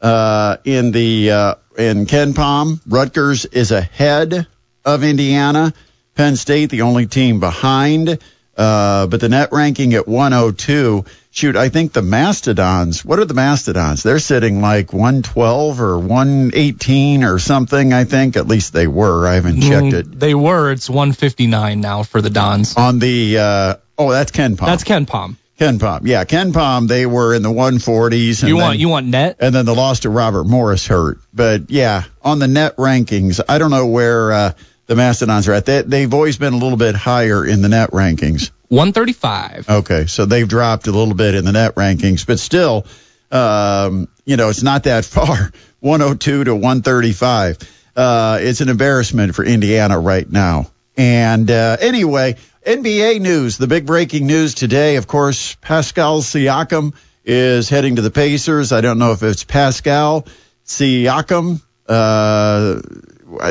uh, 0.00 0.58
in 0.64 0.92
the 0.92 1.30
uh, 1.30 1.54
in 1.76 2.06
KenPom, 2.06 2.80
Rutgers 2.86 3.44
is 3.44 3.72
ahead 3.72 4.46
of 4.84 5.04
Indiana. 5.04 5.74
Penn 6.14 6.36
State, 6.36 6.70
the 6.70 6.82
only 6.82 7.06
team 7.06 7.40
behind, 7.40 8.18
uh, 8.56 9.06
but 9.06 9.20
the 9.20 9.30
net 9.30 9.48
ranking 9.50 9.94
at 9.94 10.06
102 10.06 11.04
shoot, 11.32 11.56
I 11.56 11.70
think 11.70 11.92
the 11.92 12.02
Mastodons, 12.02 13.04
what 13.04 13.18
are 13.18 13.24
the 13.24 13.34
Mastodons? 13.34 14.02
They're 14.02 14.20
sitting 14.20 14.60
like 14.60 14.92
112 14.92 15.80
or 15.80 15.98
118 15.98 17.24
or 17.24 17.38
something, 17.40 17.92
I 17.92 18.04
think. 18.04 18.36
At 18.36 18.46
least 18.46 18.72
they 18.72 18.86
were. 18.86 19.26
I 19.26 19.34
haven't 19.34 19.62
checked 19.62 19.86
mm, 19.86 19.94
it. 19.94 20.20
They 20.20 20.34
were. 20.34 20.70
It's 20.70 20.88
159 20.88 21.80
now 21.80 22.04
for 22.04 22.20
the 22.20 22.30
Dons. 22.30 22.76
On 22.76 22.98
the, 22.98 23.38
uh, 23.38 23.74
oh, 23.98 24.12
that's 24.12 24.30
KenPom. 24.30 24.66
That's 24.66 24.84
Ken 24.84 25.06
Palm. 25.06 25.36
KenPom. 25.58 25.78
KenPom. 25.78 26.00
Yeah, 26.04 26.24
KenPom, 26.24 26.88
they 26.88 27.06
were 27.06 27.34
in 27.34 27.42
the 27.42 27.50
140s. 27.50 28.46
you 28.46 28.56
want, 28.56 28.78
you 28.78 28.88
want 28.88 29.06
net? 29.06 29.36
And 29.40 29.54
then 29.54 29.64
the 29.64 29.74
loss 29.74 30.00
to 30.00 30.10
Robert 30.10 30.44
Morris 30.44 30.86
hurt. 30.86 31.18
But 31.32 31.70
yeah, 31.70 32.04
on 32.22 32.38
the 32.38 32.48
net 32.48 32.76
rankings, 32.76 33.40
I 33.48 33.58
don't 33.58 33.70
know 33.70 33.86
where, 33.86 34.32
uh, 34.32 34.52
the 34.86 34.96
Mastodons 34.96 35.48
are 35.48 35.52
at. 35.52 35.64
They, 35.64 35.82
they've 35.82 36.12
always 36.12 36.36
been 36.36 36.52
a 36.52 36.56
little 36.56 36.76
bit 36.76 36.94
higher 36.94 37.46
in 37.46 37.62
the 37.62 37.68
net 37.68 37.90
rankings. 37.90 38.50
135. 38.72 39.68
Okay, 39.68 40.06
so 40.06 40.24
they've 40.24 40.48
dropped 40.48 40.86
a 40.86 40.92
little 40.92 41.12
bit 41.12 41.34
in 41.34 41.44
the 41.44 41.52
net 41.52 41.74
rankings, 41.74 42.26
but 42.26 42.38
still, 42.38 42.86
um, 43.30 44.08
you 44.24 44.38
know, 44.38 44.48
it's 44.48 44.62
not 44.62 44.84
that 44.84 45.04
far. 45.04 45.52
102 45.80 46.44
to 46.44 46.54
135. 46.54 47.58
Uh, 47.94 48.38
it's 48.40 48.62
an 48.62 48.70
embarrassment 48.70 49.34
for 49.34 49.44
Indiana 49.44 49.98
right 49.98 50.30
now. 50.30 50.70
And 50.96 51.50
uh, 51.50 51.76
anyway, 51.80 52.36
NBA 52.66 53.20
news. 53.20 53.58
The 53.58 53.66
big 53.66 53.84
breaking 53.84 54.26
news 54.26 54.54
today, 54.54 54.96
of 54.96 55.06
course, 55.06 55.54
Pascal 55.56 56.22
Siakam 56.22 56.94
is 57.26 57.68
heading 57.68 57.96
to 57.96 58.02
the 58.02 58.10
Pacers. 58.10 58.72
I 58.72 58.80
don't 58.80 58.98
know 58.98 59.12
if 59.12 59.22
it's 59.22 59.44
Pascal 59.44 60.24
Siakam. 60.64 61.60
Uh, 61.86 62.80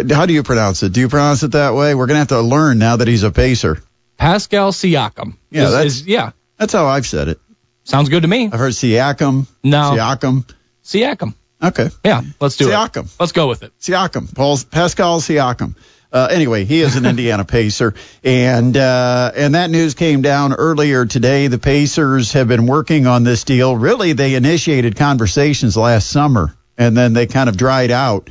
how 0.10 0.26
do 0.26 0.34
you 0.34 0.42
pronounce 0.42 0.82
it? 0.82 0.94
Do 0.94 1.00
you 1.00 1.10
pronounce 1.10 1.44
it 1.44 1.52
that 1.52 1.76
way? 1.76 1.94
We're 1.94 2.08
going 2.08 2.16
to 2.16 2.20
have 2.22 2.28
to 2.30 2.42
learn 2.42 2.80
now 2.80 2.96
that 2.96 3.08
he's 3.08 3.22
a 3.22 3.30
Pacer. 3.30 3.84
Pascal 4.22 4.72
Siakam. 4.72 5.36
Yeah, 5.50 5.64
is, 5.66 5.72
that's- 5.72 5.86
is- 5.94 6.08
yeah. 6.08 6.32
That's 6.58 6.74
how 6.74 6.86
I've 6.86 7.08
said 7.08 7.28
it. 7.28 7.40
Sounds 7.86 8.10
good 8.10 8.22
to 8.22 8.28
me. 8.28 8.46
I've 8.46 8.60
heard 8.60 8.74
Siakam. 8.74 9.48
No. 9.64 9.94
Siakam. 9.96 10.48
Siakam. 10.84 11.34
Okay. 11.64 11.90
Yeah, 12.06 12.22
let's 12.40 12.56
do 12.56 12.68
Siakam. 12.68 12.86
it. 12.86 12.92
Siakam. 13.06 13.16
Let's 13.20 13.32
go 13.32 13.48
with 13.48 13.64
it. 13.64 13.74
Siakam, 13.80 14.34
Paul, 14.36 14.60
Pascal 14.70 15.22
Siakam. 15.22 15.76
Uh, 16.14 16.28
anyway, 16.30 16.66
he 16.66 16.82
is 16.82 16.96
an 16.98 17.06
Indiana 17.12 17.46
Pacer, 17.46 17.96
and 18.24 18.78
uh, 18.78 19.32
and 19.36 19.56
that 19.56 19.72
news 19.72 19.96
came 19.96 20.22
down 20.22 20.54
earlier 20.54 21.06
today. 21.08 21.48
The 21.48 21.58
Pacers 21.58 22.34
have 22.34 22.48
been 22.48 22.68
working 22.68 23.08
on 23.08 23.24
this 23.24 23.44
deal. 23.44 23.76
Really, 23.76 24.14
they 24.14 24.36
initiated 24.36 24.98
conversations 24.98 25.76
last 25.76 26.08
summer, 26.10 26.56
and 26.78 26.96
then 26.96 27.14
they 27.14 27.26
kind 27.26 27.50
of 27.50 27.58
dried 27.58 27.90
out. 27.92 28.30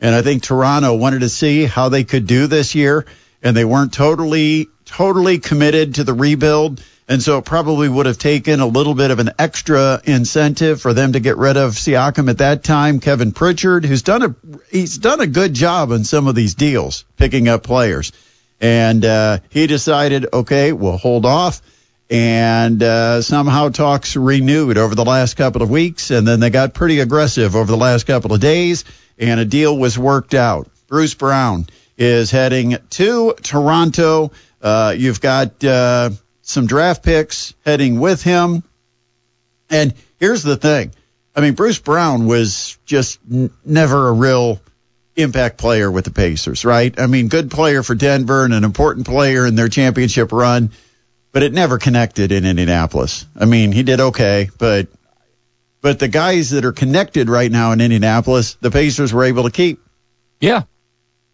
And 0.00 0.14
I 0.14 0.22
think 0.22 0.42
Toronto 0.44 0.94
wanted 0.94 1.20
to 1.20 1.28
see 1.28 1.64
how 1.64 1.88
they 1.88 2.04
could 2.04 2.26
do 2.26 2.46
this 2.48 2.74
year, 2.74 3.06
and 3.42 3.56
they 3.56 3.64
weren't 3.64 3.92
totally 3.92 4.68
totally 4.84 5.38
committed 5.38 5.96
to 5.96 6.04
the 6.04 6.14
rebuild. 6.14 6.82
And 7.08 7.22
so 7.22 7.38
it 7.38 7.44
probably 7.44 7.88
would 7.88 8.06
have 8.06 8.18
taken 8.18 8.60
a 8.60 8.66
little 8.66 8.94
bit 8.94 9.10
of 9.10 9.18
an 9.18 9.30
extra 9.38 10.00
incentive 10.04 10.80
for 10.80 10.94
them 10.94 11.12
to 11.12 11.20
get 11.20 11.36
rid 11.36 11.56
of 11.56 11.72
Siakam 11.72 12.30
at 12.30 12.38
that 12.38 12.62
time. 12.62 13.00
Kevin 13.00 13.32
Pritchard, 13.32 13.84
who's 13.84 14.02
done 14.02 14.22
a 14.22 14.34
he's 14.70 14.98
done 14.98 15.20
a 15.20 15.26
good 15.26 15.52
job 15.52 15.90
on 15.90 16.04
some 16.04 16.28
of 16.28 16.34
these 16.34 16.54
deals, 16.54 17.04
picking 17.16 17.48
up 17.48 17.64
players, 17.64 18.12
and 18.60 19.04
uh, 19.04 19.38
he 19.50 19.66
decided, 19.66 20.26
okay, 20.32 20.72
we'll 20.72 20.96
hold 20.96 21.26
off. 21.26 21.60
And 22.08 22.82
uh, 22.82 23.22
somehow 23.22 23.70
talks 23.70 24.16
renewed 24.16 24.76
over 24.76 24.94
the 24.94 25.04
last 25.04 25.34
couple 25.34 25.62
of 25.62 25.70
weeks, 25.70 26.10
and 26.10 26.28
then 26.28 26.40
they 26.40 26.50
got 26.50 26.74
pretty 26.74 27.00
aggressive 27.00 27.56
over 27.56 27.70
the 27.70 27.76
last 27.76 28.06
couple 28.06 28.32
of 28.32 28.40
days, 28.40 28.84
and 29.18 29.40
a 29.40 29.44
deal 29.44 29.76
was 29.76 29.98
worked 29.98 30.34
out. 30.34 30.68
Bruce 30.88 31.14
Brown 31.14 31.66
is 31.96 32.30
heading 32.30 32.76
to 32.90 33.34
Toronto. 33.42 34.32
Uh, 34.60 34.94
you've 34.96 35.20
got 35.20 35.62
uh, 35.64 36.10
some 36.42 36.66
draft 36.66 37.02
picks 37.02 37.54
heading 37.64 38.00
with 38.00 38.22
him. 38.22 38.62
And 39.70 39.94
here's 40.18 40.42
the 40.42 40.56
thing. 40.56 40.92
I 41.34 41.40
mean, 41.40 41.54
Bruce 41.54 41.78
Brown 41.78 42.26
was 42.26 42.78
just 42.84 43.18
n- 43.30 43.50
never 43.64 44.08
a 44.08 44.12
real 44.12 44.60
impact 45.16 45.58
player 45.58 45.90
with 45.90 46.04
the 46.04 46.10
Pacers, 46.10 46.64
right? 46.64 46.98
I 46.98 47.06
mean, 47.06 47.28
good 47.28 47.50
player 47.50 47.82
for 47.82 47.94
Denver 47.94 48.44
and 48.44 48.54
an 48.54 48.64
important 48.64 49.06
player 49.06 49.46
in 49.46 49.54
their 49.54 49.68
championship 49.68 50.32
run, 50.32 50.70
but 51.32 51.42
it 51.42 51.52
never 51.52 51.78
connected 51.78 52.32
in 52.32 52.44
Indianapolis. 52.44 53.26
I 53.38 53.46
mean, 53.46 53.72
he 53.72 53.82
did 53.82 54.00
okay, 54.00 54.50
but 54.58 54.88
but 55.80 55.98
the 55.98 56.08
guys 56.08 56.50
that 56.50 56.64
are 56.64 56.72
connected 56.72 57.28
right 57.28 57.50
now 57.50 57.72
in 57.72 57.80
Indianapolis, 57.80 58.54
the 58.60 58.70
Pacers 58.70 59.12
were 59.12 59.24
able 59.24 59.44
to 59.44 59.50
keep. 59.50 59.80
Yeah. 60.40 60.62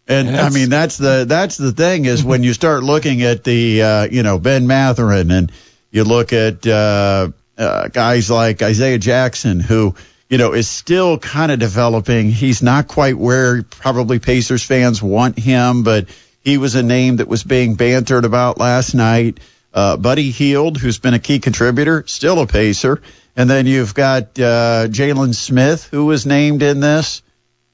And 0.09 0.35
I 0.35 0.49
mean 0.49 0.69
that's 0.69 0.97
the 0.97 1.25
that's 1.27 1.55
the 1.55 1.71
thing 1.71 2.05
is 2.05 2.23
when 2.23 2.41
you 2.41 2.53
start 2.53 2.83
looking 2.83 3.21
at 3.21 3.43
the 3.43 3.83
uh, 3.83 4.07
you 4.09 4.23
know 4.23 4.39
Ben 4.39 4.65
Mathurin 4.65 5.29
and 5.29 5.51
you 5.91 6.03
look 6.03 6.33
at 6.33 6.65
uh, 6.65 7.29
uh, 7.55 7.87
guys 7.89 8.31
like 8.31 8.63
Isaiah 8.63 8.97
Jackson 8.97 9.59
who 9.59 9.93
you 10.27 10.39
know 10.39 10.53
is 10.53 10.67
still 10.67 11.19
kind 11.19 11.51
of 11.51 11.59
developing. 11.59 12.31
He's 12.31 12.63
not 12.63 12.87
quite 12.87 13.19
where 13.19 13.61
probably 13.61 14.17
Pacers 14.17 14.63
fans 14.63 15.01
want 15.01 15.37
him, 15.37 15.83
but 15.83 16.09
he 16.43 16.57
was 16.57 16.73
a 16.73 16.81
name 16.81 17.17
that 17.17 17.27
was 17.27 17.43
being 17.43 17.75
bantered 17.75 18.25
about 18.25 18.57
last 18.57 18.95
night. 18.95 19.39
Uh, 19.71 19.95
Buddy 19.95 20.31
Hield, 20.31 20.79
who's 20.79 20.97
been 20.97 21.13
a 21.13 21.19
key 21.19 21.37
contributor, 21.37 22.03
still 22.07 22.39
a 22.41 22.47
Pacer. 22.47 22.99
And 23.35 23.47
then 23.47 23.67
you've 23.67 23.93
got 23.93 24.39
uh, 24.39 24.87
Jalen 24.89 25.35
Smith, 25.35 25.87
who 25.91 26.05
was 26.05 26.25
named 26.25 26.63
in 26.63 26.79
this 26.79 27.21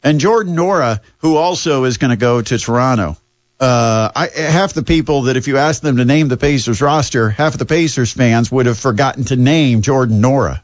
and 0.06 0.20
Jordan 0.20 0.56
Nwora, 0.56 1.02
who 1.18 1.36
also 1.36 1.84
is 1.84 1.98
going 1.98 2.12
to 2.12 2.16
go 2.16 2.42
to 2.42 2.58
Toronto. 2.58 3.18
Uh, 3.60 4.12
I, 4.16 4.28
half 4.28 4.74
the 4.74 4.84
people 4.84 5.24
that 5.24 5.36
if 5.36 5.48
you 5.48 5.58
asked 5.58 5.82
them 5.82 5.98
to 5.98 6.06
name 6.06 6.28
the 6.28 6.38
Pacers 6.38 6.82
roster, 6.82 7.30
half 7.30 7.58
the 7.58 7.66
Pacers 7.66 8.14
fans 8.14 8.52
would 8.52 8.68
have 8.68 8.78
forgotten 8.78 9.24
to 9.26 9.36
name 9.36 9.82
Jordan 9.82 10.22
Nwora. 10.22 10.62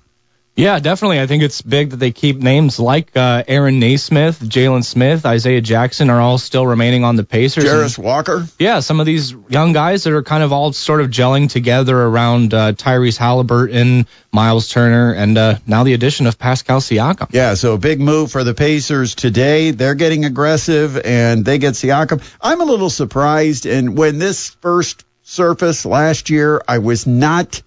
Yeah, 0.54 0.80
definitely. 0.80 1.22
I 1.22 1.28
think 1.28 1.44
it's 1.44 1.62
big 1.62 1.92
that 1.92 1.98
they 1.98 2.12
keep 2.12 2.38
names 2.38 2.78
like 2.78 3.16
uh, 3.16 3.44
Aaron 3.48 3.80
Nesmith, 3.80 4.42
Jalen 4.42 4.84
Smith, 4.84 5.26
Isaiah 5.26 5.62
Jackson 5.62 6.10
are 6.10 6.20
all 6.20 6.38
still 6.38 6.68
remaining 6.68 7.06
on 7.06 7.16
the 7.16 7.24
Pacers. 7.24 7.64
Jarace 7.64 7.98
Walker. 7.98 8.46
yeah, 8.60 8.82
some 8.82 9.00
of 9.00 9.06
these 9.06 9.34
young 9.48 9.72
guys 9.72 10.04
that 10.04 10.14
are 10.14 10.24
kind 10.24 10.44
of 10.44 10.52
all 10.52 10.74
sort 10.74 11.00
of 11.00 11.10
gelling 11.10 11.50
together 11.50 11.98
around 11.98 12.54
uh, 12.54 12.74
Tyrese 12.74 13.18
Halliburton, 13.18 14.08
Miles 14.34 14.68
Turner, 14.68 15.14
and 15.14 15.38
uh, 15.38 15.56
now 15.66 15.86
the 15.86 15.94
addition 15.94 16.28
of 16.28 16.38
Pascal 16.38 16.82
Siakam. 16.82 17.30
Yeah, 17.32 17.54
so 17.54 17.74
a 17.76 17.78
big 17.78 18.02
move 18.02 18.30
for 18.30 18.44
the 18.44 18.54
Pacers 18.54 19.16
today. 19.16 19.72
They're 19.72 19.96
getting 19.96 20.26
aggressive 20.26 20.98
and 20.98 21.46
they 21.46 21.60
get 21.60 21.76
Siakam. 21.76 22.22
I'm 22.42 22.60
a 22.60 22.66
little 22.66 22.90
surprised. 22.90 23.66
And 23.66 23.98
when 23.98 24.20
this 24.20 24.50
first 24.50 25.06
surfaced 25.24 25.86
last 25.86 26.30
year, 26.30 26.62
I 26.68 26.80
was 26.80 27.08
not 27.08 27.62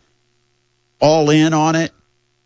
all 1.01 1.31
in 1.31 1.55
on 1.55 1.77
it. 1.77 1.91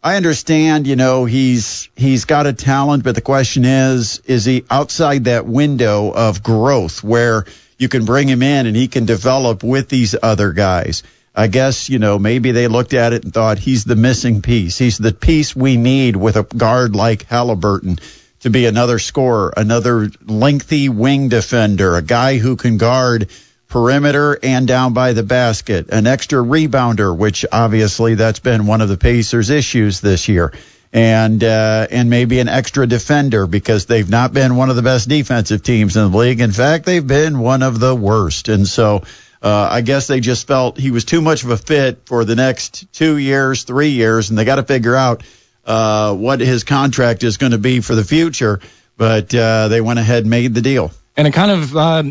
I 0.02 0.16
understand, 0.16 0.86
you 0.86 0.94
know, 0.94 1.24
he's 1.24 1.88
he's 1.96 2.24
got 2.24 2.46
a 2.46 2.52
talent, 2.52 3.02
but 3.02 3.16
the 3.16 3.20
question 3.20 3.64
is, 3.64 4.20
is 4.26 4.44
he 4.44 4.64
outside 4.70 5.24
that 5.24 5.44
window 5.44 6.12
of 6.12 6.42
growth 6.42 7.02
where 7.02 7.46
you 7.78 7.88
can 7.88 8.04
bring 8.04 8.28
him 8.28 8.42
in 8.42 8.66
and 8.66 8.76
he 8.76 8.86
can 8.86 9.06
develop 9.06 9.64
with 9.64 9.88
these 9.88 10.14
other 10.22 10.52
guys? 10.52 11.02
I 11.34 11.48
guess, 11.48 11.88
you 11.88 11.98
know, 11.98 12.18
maybe 12.18 12.52
they 12.52 12.68
looked 12.68 12.94
at 12.94 13.12
it 13.12 13.24
and 13.24 13.34
thought 13.34 13.58
he's 13.58 13.84
the 13.84 13.96
missing 13.96 14.40
piece. 14.40 14.78
He's 14.78 14.98
the 14.98 15.12
piece 15.12 15.54
we 15.54 15.76
need 15.76 16.14
with 16.14 16.36
a 16.36 16.44
guard 16.44 16.94
like 16.94 17.24
Halliburton 17.24 17.98
to 18.40 18.50
be 18.50 18.66
another 18.66 19.00
scorer, 19.00 19.52
another 19.56 20.10
lengthy 20.24 20.88
wing 20.88 21.28
defender, 21.28 21.96
a 21.96 22.02
guy 22.02 22.38
who 22.38 22.54
can 22.54 22.76
guard 22.76 23.30
perimeter 23.68 24.38
and 24.42 24.66
down 24.66 24.94
by 24.94 25.12
the 25.12 25.22
basket, 25.22 25.90
an 25.90 26.06
extra 26.06 26.42
rebounder, 26.42 27.16
which 27.16 27.44
obviously 27.52 28.14
that's 28.14 28.38
been 28.40 28.66
one 28.66 28.80
of 28.80 28.88
the 28.88 28.96
Pacers' 28.96 29.50
issues 29.50 30.00
this 30.00 30.28
year. 30.28 30.52
And 30.90 31.44
uh, 31.44 31.86
and 31.90 32.08
maybe 32.08 32.40
an 32.40 32.48
extra 32.48 32.86
defender 32.86 33.46
because 33.46 33.84
they've 33.84 34.08
not 34.08 34.32
been 34.32 34.56
one 34.56 34.70
of 34.70 34.76
the 34.76 34.82
best 34.82 35.06
defensive 35.06 35.62
teams 35.62 35.98
in 35.98 36.10
the 36.10 36.16
league. 36.16 36.40
In 36.40 36.50
fact, 36.50 36.86
they've 36.86 37.06
been 37.06 37.40
one 37.40 37.62
of 37.62 37.78
the 37.78 37.94
worst. 37.94 38.48
And 38.48 38.66
so 38.66 39.02
uh, 39.42 39.68
I 39.70 39.82
guess 39.82 40.06
they 40.06 40.20
just 40.20 40.46
felt 40.46 40.78
he 40.78 40.90
was 40.90 41.04
too 41.04 41.20
much 41.20 41.44
of 41.44 41.50
a 41.50 41.58
fit 41.58 42.06
for 42.06 42.24
the 42.24 42.36
next 42.36 42.90
two 42.94 43.18
years, 43.18 43.64
three 43.64 43.90
years, 43.90 44.30
and 44.30 44.38
they 44.38 44.46
got 44.46 44.56
to 44.56 44.62
figure 44.62 44.96
out 44.96 45.22
uh, 45.66 46.14
what 46.14 46.40
his 46.40 46.64
contract 46.64 47.22
is 47.22 47.36
going 47.36 47.52
to 47.52 47.58
be 47.58 47.80
for 47.80 47.94
the 47.94 48.04
future. 48.04 48.60
But 48.96 49.34
uh, 49.34 49.68
they 49.68 49.82
went 49.82 49.98
ahead 49.98 50.22
and 50.22 50.30
made 50.30 50.54
the 50.54 50.62
deal. 50.62 50.90
And 51.18 51.28
it 51.28 51.32
kind 51.32 51.50
of 51.50 51.76
uh, 51.76 52.02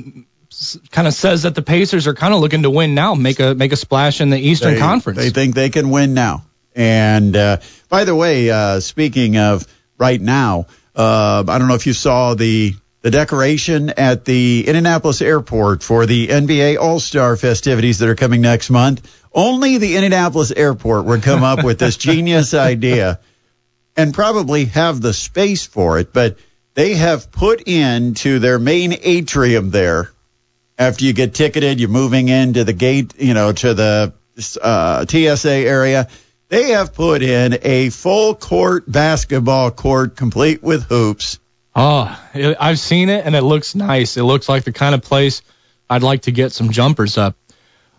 kind 0.92 1.08
of 1.08 1.14
says 1.14 1.44
that 1.44 1.56
the 1.56 1.62
Pacers 1.62 2.08
are 2.08 2.14
kind 2.14 2.34
of 2.34 2.40
looking 2.40 2.64
to 2.64 2.70
win 2.70 2.96
now, 2.96 3.16
make 3.16 3.40
a 3.40 3.54
make 3.54 3.72
a 3.72 3.76
splash 3.76 4.22
in 4.22 4.30
the 4.30 4.40
Eastern 4.40 4.76
they, 4.76 4.80
Conference. 4.80 5.20
They 5.20 5.30
think 5.30 5.56
they 5.56 5.70
can 5.70 5.90
win 5.90 6.14
now. 6.14 6.46
And 6.76 7.36
uh, 7.36 7.58
by 7.90 8.04
the 8.04 8.16
way, 8.16 8.50
uh, 8.50 8.80
speaking 8.80 9.38
of 9.38 9.68
right 9.98 10.22
now, 10.22 10.68
uh, 10.96 11.44
I 11.48 11.58
don't 11.58 11.68
know 11.68 11.76
if 11.76 11.88
you 11.88 11.94
saw 11.94 12.34
the 12.34 12.74
the 13.02 13.12
decoration 13.12 13.90
at 13.90 14.26
the 14.26 14.66
Indianapolis 14.68 15.22
airport 15.22 15.84
for 15.84 16.06
the 16.06 16.28
NBA 16.28 16.78
All 16.78 17.00
Star 17.00 17.36
festivities 17.36 18.00
that 18.00 18.10
are 18.10 18.16
coming 18.16 18.42
next 18.42 18.70
month. 18.70 19.24
Only 19.34 19.78
the 19.78 19.96
Indianapolis 19.96 20.52
airport 20.52 21.06
would 21.06 21.24
come 21.24 21.44
up 21.44 21.64
with 21.64 21.80
this 21.80 21.98
genius 22.08 22.54
idea 22.54 23.20
and 23.96 24.14
probably 24.14 24.66
have 24.66 25.02
the 25.02 25.14
space 25.14 25.66
for 25.66 26.00
it, 26.00 26.14
but 26.14 26.38
they 26.74 26.96
have 26.96 27.32
put 27.32 27.68
into 27.68 28.40
their 28.40 28.60
main 28.60 28.96
atrium 29.02 29.72
there 29.72 30.12
after 30.78 31.06
you 31.06 31.14
get 31.14 31.34
ticketed, 31.34 31.80
you're 31.80 31.90
moving 31.90 32.30
into 32.30 32.64
the 32.64 32.74
gate, 32.74 33.14
you 33.18 33.34
know, 33.34 33.52
to 33.52 33.74
the 33.74 34.14
uh, 34.62 35.06
TSA 35.06 35.52
area. 35.52 36.08
They 36.50 36.70
have 36.70 36.94
put 36.94 37.24
in 37.24 37.58
a 37.64 37.90
full 37.90 38.36
court 38.36 38.90
basketball 38.90 39.72
court 39.72 40.16
complete 40.16 40.64
with 40.64 40.84
hoops. 40.84 41.40
Oh, 41.76 42.20
it, 42.34 42.58
I've 42.60 42.80
seen 42.80 43.10
it 43.10 43.26
and 43.26 43.36
it 43.36 43.42
looks 43.42 43.76
nice. 43.76 44.18
It 44.18 44.24
looks 44.24 44.48
like 44.48 44.64
the 44.64 44.72
kind 44.72 44.96
of 44.96 45.02
place 45.02 45.42
I'd 45.90 46.04
like 46.04 46.24
to 46.24 46.32
get 46.32 46.52
some 46.52 46.72
jumpers 46.72 47.18
up. 47.18 47.36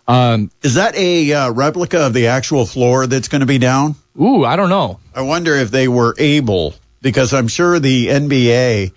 Um, 0.07 0.49
Is 0.63 0.73
that 0.75 0.95
a 0.95 1.31
uh, 1.33 1.51
replica 1.51 2.07
of 2.07 2.13
the 2.13 2.27
actual 2.27 2.65
floor 2.65 3.05
that's 3.05 3.27
going 3.27 3.41
to 3.41 3.45
be 3.45 3.59
down? 3.59 3.95
ooh, 4.19 4.43
I 4.43 4.55
don't 4.55 4.69
know. 4.69 4.99
I 5.13 5.21
wonder 5.21 5.55
if 5.55 5.69
they 5.69 5.87
were 5.87 6.15
able, 6.17 6.73
because 7.01 7.33
I'm 7.33 7.47
sure 7.47 7.79
the 7.79 8.07
NBA 8.07 8.91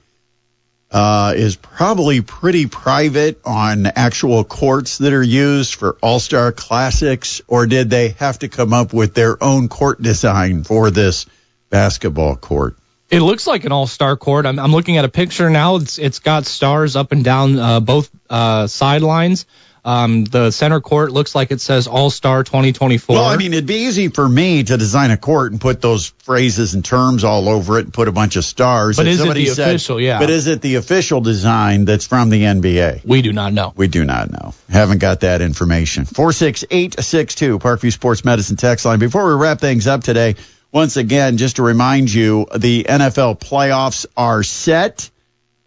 uh, 0.92 1.32
is 1.34 1.56
probably 1.56 2.20
pretty 2.20 2.66
private 2.66 3.40
on 3.44 3.86
actual 3.86 4.44
courts 4.44 4.98
that 4.98 5.12
are 5.12 5.22
used 5.22 5.74
for 5.74 5.96
All 6.02 6.20
Star 6.20 6.52
Classics, 6.52 7.40
or 7.48 7.66
did 7.66 7.90
they 7.90 8.10
have 8.10 8.38
to 8.40 8.48
come 8.48 8.72
up 8.72 8.92
with 8.92 9.14
their 9.14 9.42
own 9.42 9.68
court 9.68 10.02
design 10.02 10.64
for 10.64 10.90
this 10.90 11.26
basketball 11.70 12.36
court? 12.36 12.76
It 13.10 13.20
looks 13.20 13.46
like 13.46 13.66
an 13.66 13.72
all-star 13.72 14.16
court. 14.16 14.46
I'm, 14.46 14.58
I'm 14.58 14.72
looking 14.72 14.96
at 14.96 15.04
a 15.04 15.08
picture 15.10 15.50
now. 15.50 15.76
It's 15.76 15.98
it's 15.98 16.18
got 16.18 16.46
stars 16.46 16.96
up 16.96 17.12
and 17.12 17.22
down 17.22 17.58
uh, 17.58 17.80
both 17.80 18.10
uh, 18.30 18.66
sidelines. 18.66 19.44
Um, 19.84 20.24
the 20.24 20.52
center 20.52 20.80
court 20.80 21.10
looks 21.10 21.34
like 21.34 21.50
it 21.50 21.60
says 21.60 21.88
All 21.88 22.08
Star 22.08 22.44
2024. 22.44 23.16
Well, 23.16 23.24
I 23.24 23.36
mean, 23.36 23.52
it'd 23.52 23.66
be 23.66 23.86
easy 23.86 24.08
for 24.08 24.28
me 24.28 24.62
to 24.62 24.76
design 24.76 25.10
a 25.10 25.16
court 25.16 25.50
and 25.50 25.60
put 25.60 25.80
those 25.80 26.14
phrases 26.22 26.74
and 26.74 26.84
terms 26.84 27.24
all 27.24 27.48
over 27.48 27.78
it 27.80 27.86
and 27.86 27.92
put 27.92 28.06
a 28.06 28.12
bunch 28.12 28.36
of 28.36 28.44
stars. 28.44 28.96
But 28.96 29.08
If 29.08 29.14
is 29.14 29.20
it 29.22 29.34
the 29.34 29.46
said- 29.46 29.68
official? 29.70 30.00
Yeah. 30.00 30.20
But 30.20 30.30
is 30.30 30.46
it 30.46 30.60
the 30.62 30.76
official 30.76 31.20
design 31.20 31.84
that's 31.84 32.06
from 32.06 32.30
the 32.30 32.44
NBA? 32.44 33.04
we 33.04 33.22
do 33.22 33.32
not 33.32 33.52
know. 33.52 33.72
We 33.74 33.88
do 33.88 34.04
not 34.04 34.30
know. 34.30 34.54
Haven't 34.70 34.98
got 34.98 35.20
that 35.20 35.40
information. 35.40 36.04
46862, 36.04 37.58
Parkview 37.58 37.92
Sports 37.92 38.24
Medicine 38.24 38.56
text 38.56 38.84
line. 38.84 39.00
Before 39.00 39.26
we 39.26 39.34
wrap 39.42 39.58
things 39.60 39.88
up 39.88 40.04
today, 40.04 40.36
once 40.70 40.96
again, 40.96 41.38
just 41.38 41.56
to 41.56 41.62
remind 41.62 42.12
you, 42.12 42.46
the 42.56 42.84
NFL 42.88 43.40
playoffs 43.40 44.06
are 44.16 44.42
set. 44.42 45.10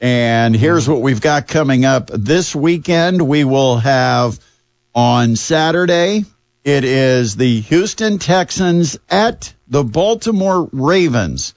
And 0.06 0.56
here's 0.56 0.88
what 0.88 1.02
we've 1.02 1.20
got 1.20 1.48
coming 1.48 1.84
up 1.84 2.12
this 2.14 2.56
weekend. 2.56 3.28
We 3.28 3.44
will 3.44 3.78
have 3.78 4.40
on 4.94 5.36
Saturday, 5.36 6.26
it 6.64 6.84
is 6.84 7.36
the 7.36 7.62
Houston 7.62 8.20
Texans 8.20 9.00
at 9.10 9.52
the 9.68 9.84
Baltimore 9.84 10.70
Ravens. 10.72 11.56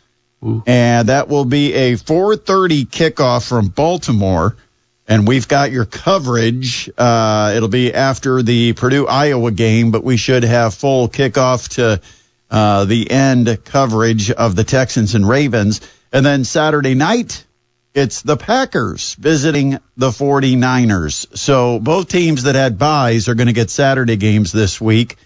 And 0.67 1.11
that 1.11 1.29
will 1.29 1.45
be 1.45 1.75
a 1.75 1.97
4:30 1.97 2.87
kickoff 2.87 3.47
from 3.47 3.69
Baltimore. 3.69 4.57
And 5.07 5.29
we've 5.29 5.47
got 5.47 5.71
your 5.71 5.85
coverage. 5.85 6.89
Uh, 6.97 7.53
it'll 7.55 7.69
be 7.69 7.93
after 7.93 8.43
the 8.43 8.73
Purdue 8.73 9.07
Iowa 9.07 9.51
game, 9.51 9.91
but 9.91 10.05
we 10.05 10.17
should 10.17 10.45
have 10.45 10.73
full 10.73 11.11
kickoff 11.11 11.69
to 11.75 12.01
uh, 12.51 12.87
the 12.87 13.11
end 13.11 13.63
coverage 13.67 14.31
of 14.31 14.57
the 14.57 14.65
Texans 14.65 15.15
and 15.15 15.29
Ravens. 15.29 15.83
And 16.15 16.25
then 16.25 16.45
Saturday 16.45 16.95
night, 16.95 17.45
it's 17.99 18.23
the 18.23 18.37
Packers 18.37 19.15
visiting 19.15 19.79
the 19.97 20.11
49ers. 20.11 21.37
So 21.37 21.79
both 21.81 22.09
teams 22.09 22.45
that 22.45 22.55
had 22.55 22.79
byes 22.79 23.29
are 23.29 23.35
going 23.35 23.49
to 23.49 23.53
get 23.53 23.71
Saturday 23.71 24.17
games 24.17 24.53
this 24.53 24.81
week, 24.81 25.17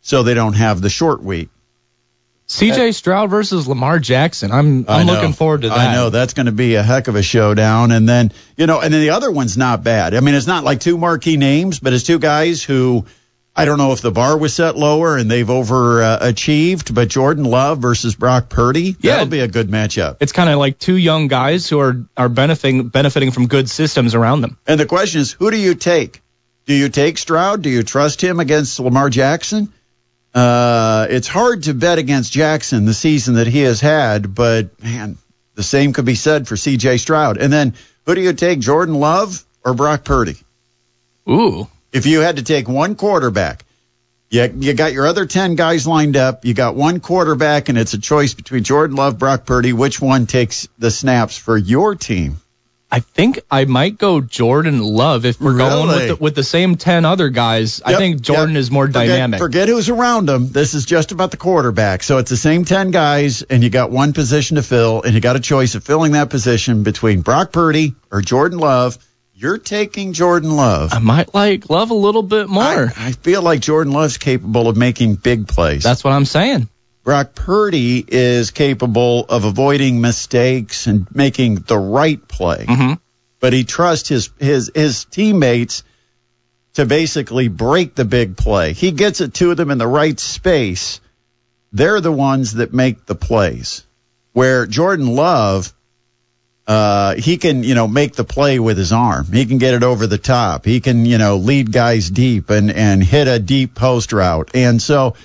so 0.00 0.22
they 0.22 0.34
don't 0.34 0.54
have 0.54 0.80
the 0.80 0.90
short 0.90 1.22
week. 1.22 1.48
CJ 2.46 2.94
Stroud 2.94 3.30
versus 3.30 3.68
Lamar 3.68 4.00
Jackson. 4.00 4.50
I'm 4.50 4.84
I'm 4.88 5.06
looking 5.06 5.32
forward 5.32 5.62
to 5.62 5.68
that. 5.68 5.78
I 5.78 5.94
know 5.94 6.10
that's 6.10 6.34
going 6.34 6.46
to 6.46 6.52
be 6.52 6.74
a 6.74 6.82
heck 6.82 7.06
of 7.06 7.14
a 7.14 7.22
showdown. 7.22 7.92
And 7.92 8.08
then 8.08 8.32
you 8.56 8.66
know, 8.66 8.80
and 8.80 8.92
then 8.92 9.00
the 9.00 9.10
other 9.10 9.30
one's 9.30 9.56
not 9.56 9.84
bad. 9.84 10.14
I 10.14 10.20
mean, 10.20 10.34
it's 10.34 10.48
not 10.48 10.64
like 10.64 10.80
two 10.80 10.98
marquee 10.98 11.36
names, 11.36 11.78
but 11.78 11.92
it's 11.92 12.02
two 12.02 12.18
guys 12.18 12.64
who 12.64 13.06
I 13.54 13.64
don't 13.64 13.78
know 13.78 13.92
if 13.92 14.00
the 14.00 14.12
bar 14.12 14.38
was 14.38 14.54
set 14.54 14.76
lower 14.76 15.16
and 15.16 15.30
they've 15.30 15.46
overachieved. 15.46 16.94
But 16.94 17.08
Jordan 17.08 17.44
Love 17.44 17.78
versus 17.78 18.14
Brock 18.14 18.48
Purdy, 18.48 18.96
Yeah. 19.00 19.12
that'll 19.16 19.26
be 19.26 19.40
a 19.40 19.48
good 19.48 19.68
matchup. 19.68 20.16
It's 20.20 20.32
kind 20.32 20.48
of 20.48 20.58
like 20.58 20.78
two 20.78 20.96
young 20.96 21.28
guys 21.28 21.68
who 21.68 21.78
are 21.80 22.04
are 22.16 22.28
benefiting 22.28 22.88
benefiting 22.88 23.30
from 23.32 23.48
good 23.48 23.68
systems 23.68 24.14
around 24.14 24.40
them. 24.42 24.56
And 24.66 24.78
the 24.78 24.86
question 24.86 25.20
is, 25.20 25.32
who 25.32 25.50
do 25.50 25.56
you 25.58 25.74
take? 25.74 26.22
Do 26.66 26.74
you 26.74 26.88
take 26.88 27.18
Stroud? 27.18 27.62
Do 27.62 27.70
you 27.70 27.82
trust 27.82 28.22
him 28.22 28.38
against 28.40 28.78
Lamar 28.78 29.10
Jackson? 29.10 29.72
Uh, 30.32 31.08
it's 31.10 31.26
hard 31.26 31.64
to 31.64 31.74
bet 31.74 31.98
against 31.98 32.32
Jackson 32.32 32.84
the 32.84 32.94
season 32.94 33.34
that 33.34 33.48
he 33.48 33.60
has 33.62 33.80
had, 33.80 34.32
but 34.32 34.80
man, 34.80 35.18
the 35.56 35.62
same 35.64 35.92
could 35.92 36.04
be 36.04 36.14
said 36.14 36.46
for 36.46 36.56
C.J. 36.56 36.98
Stroud. 36.98 37.36
And 37.38 37.52
then 37.52 37.74
who 38.06 38.14
do 38.14 38.20
you 38.20 38.32
take, 38.32 38.60
Jordan 38.60 38.94
Love 38.94 39.44
or 39.64 39.74
Brock 39.74 40.04
Purdy? 40.04 40.36
Ooh. 41.28 41.66
If 41.92 42.06
you 42.06 42.20
had 42.20 42.36
to 42.36 42.42
take 42.42 42.68
one 42.68 42.94
quarterback, 42.94 43.64
you, 44.30 44.52
you 44.58 44.74
got 44.74 44.92
your 44.92 45.06
other 45.06 45.26
10 45.26 45.56
guys 45.56 45.86
lined 45.86 46.16
up, 46.16 46.44
you 46.44 46.54
got 46.54 46.76
one 46.76 47.00
quarterback, 47.00 47.68
and 47.68 47.76
it's 47.76 47.94
a 47.94 47.98
choice 47.98 48.34
between 48.34 48.62
Jordan 48.62 48.96
Love, 48.96 49.18
Brock 49.18 49.44
Purdy. 49.44 49.72
Which 49.72 50.00
one 50.00 50.26
takes 50.26 50.68
the 50.78 50.90
snaps 50.90 51.36
for 51.36 51.58
your 51.58 51.96
team? 51.96 52.36
I 52.92 53.00
think 53.00 53.40
I 53.48 53.66
might 53.66 53.98
go 53.98 54.20
Jordan 54.20 54.80
Love 54.80 55.24
if 55.24 55.40
we're 55.40 55.56
going 55.56 55.88
with 55.88 56.08
the, 56.08 56.16
with 56.16 56.34
the 56.34 56.42
same 56.42 56.76
10 56.76 57.04
other 57.04 57.28
guys. 57.28 57.80
I 57.84 57.94
think 57.94 58.20
Jordan 58.20 58.56
yep. 58.56 58.60
is 58.60 58.70
more 58.70 58.86
Forget- 58.86 59.06
dynamic. 59.06 59.38
Forget 59.38 59.68
who's 59.68 59.88
around 59.88 60.28
him. 60.28 60.50
This 60.50 60.74
is 60.74 60.86
just 60.86 61.12
about 61.12 61.30
the 61.30 61.36
quarterback. 61.36 62.02
So 62.02 62.18
it's 62.18 62.30
the 62.30 62.36
same 62.36 62.64
10 62.64 62.90
guys, 62.90 63.42
and 63.42 63.62
you 63.62 63.70
got 63.70 63.92
one 63.92 64.12
position 64.12 64.56
to 64.56 64.62
fill, 64.62 65.02
and 65.02 65.14
you 65.14 65.20
got 65.20 65.36
a 65.36 65.40
choice 65.40 65.76
of 65.76 65.84
filling 65.84 66.12
that 66.12 66.30
position 66.30 66.82
between 66.82 67.20
Brock 67.20 67.52
Purdy 67.52 67.94
or 68.10 68.22
Jordan 68.22 68.58
Love. 68.58 68.98
You're 69.40 69.56
taking 69.56 70.12
Jordan 70.12 70.54
Love. 70.54 70.92
I 70.92 70.98
might 70.98 71.32
like 71.32 71.70
Love 71.70 71.90
a 71.90 71.94
little 71.94 72.22
bit 72.22 72.50
more. 72.50 72.62
I, 72.62 72.92
I 72.98 73.12
feel 73.12 73.40
like 73.40 73.60
Jordan 73.60 73.90
Love's 73.90 74.18
capable 74.18 74.68
of 74.68 74.76
making 74.76 75.14
big 75.14 75.48
plays. 75.48 75.82
That's 75.82 76.04
what 76.04 76.12
I'm 76.12 76.26
saying. 76.26 76.68
Brock 77.04 77.34
Purdy 77.34 78.04
is 78.06 78.50
capable 78.50 79.24
of 79.24 79.46
avoiding 79.46 80.02
mistakes 80.02 80.86
and 80.86 81.06
making 81.14 81.54
the 81.54 81.78
right 81.78 82.20
play. 82.28 82.66
Mhm. 82.68 83.00
But 83.40 83.54
he 83.54 83.64
trusts 83.64 84.10
his 84.10 84.28
his 84.38 84.70
his 84.74 85.06
teammates 85.06 85.84
to 86.74 86.84
basically 86.84 87.48
break 87.48 87.94
the 87.94 88.04
big 88.04 88.36
play. 88.36 88.74
He 88.74 88.90
gets 88.90 89.22
it 89.22 89.32
to 89.34 89.54
them 89.54 89.70
in 89.70 89.78
the 89.78 89.86
right 89.88 90.20
space. 90.20 91.00
They're 91.72 92.02
the 92.02 92.12
ones 92.12 92.52
that 92.56 92.74
make 92.74 93.06
the 93.06 93.14
plays. 93.14 93.86
Where 94.34 94.66
Jordan 94.66 95.06
Love 95.06 95.72
uh, 96.70 97.16
he 97.16 97.36
can, 97.36 97.64
you 97.64 97.74
know, 97.74 97.88
make 97.88 98.14
the 98.14 98.22
play 98.22 98.60
with 98.60 98.78
his 98.78 98.92
arm. 98.92 99.26
He 99.32 99.44
can 99.44 99.58
get 99.58 99.74
it 99.74 99.82
over 99.82 100.06
the 100.06 100.18
top. 100.18 100.64
He 100.64 100.78
can, 100.78 101.04
you 101.04 101.18
know, 101.18 101.36
lead 101.36 101.72
guys 101.72 102.08
deep 102.08 102.48
and, 102.48 102.70
and 102.70 103.02
hit 103.02 103.26
a 103.26 103.40
deep 103.40 103.74
post 103.74 104.12
route. 104.12 104.52
And 104.54 104.80
so, 104.80 105.16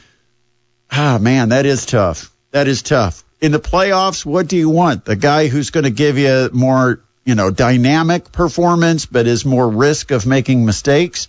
ah, 0.92 1.20
man, 1.22 1.50
that 1.50 1.68
is 1.68 1.86
tough. 1.86 2.34
That 2.50 2.68
is 2.68 2.82
tough. 2.82 3.24
In 3.42 3.52
the 3.52 3.60
playoffs, 3.60 4.26
what 4.26 4.48
do 4.48 4.58
you 4.58 4.72
want? 4.72 5.06
The 5.06 5.16
guy 5.16 5.46
who's 5.46 5.70
going 5.70 5.84
to 5.84 5.92
give 5.92 6.18
you 6.18 6.50
more, 6.52 7.04
you 7.26 7.36
know, 7.36 7.52
dynamic 7.52 8.32
performance, 8.32 9.06
but 9.06 9.28
is 9.28 9.46
more 9.46 9.70
risk 9.70 10.10
of 10.10 10.26
making 10.26 10.66
mistakes, 10.66 11.28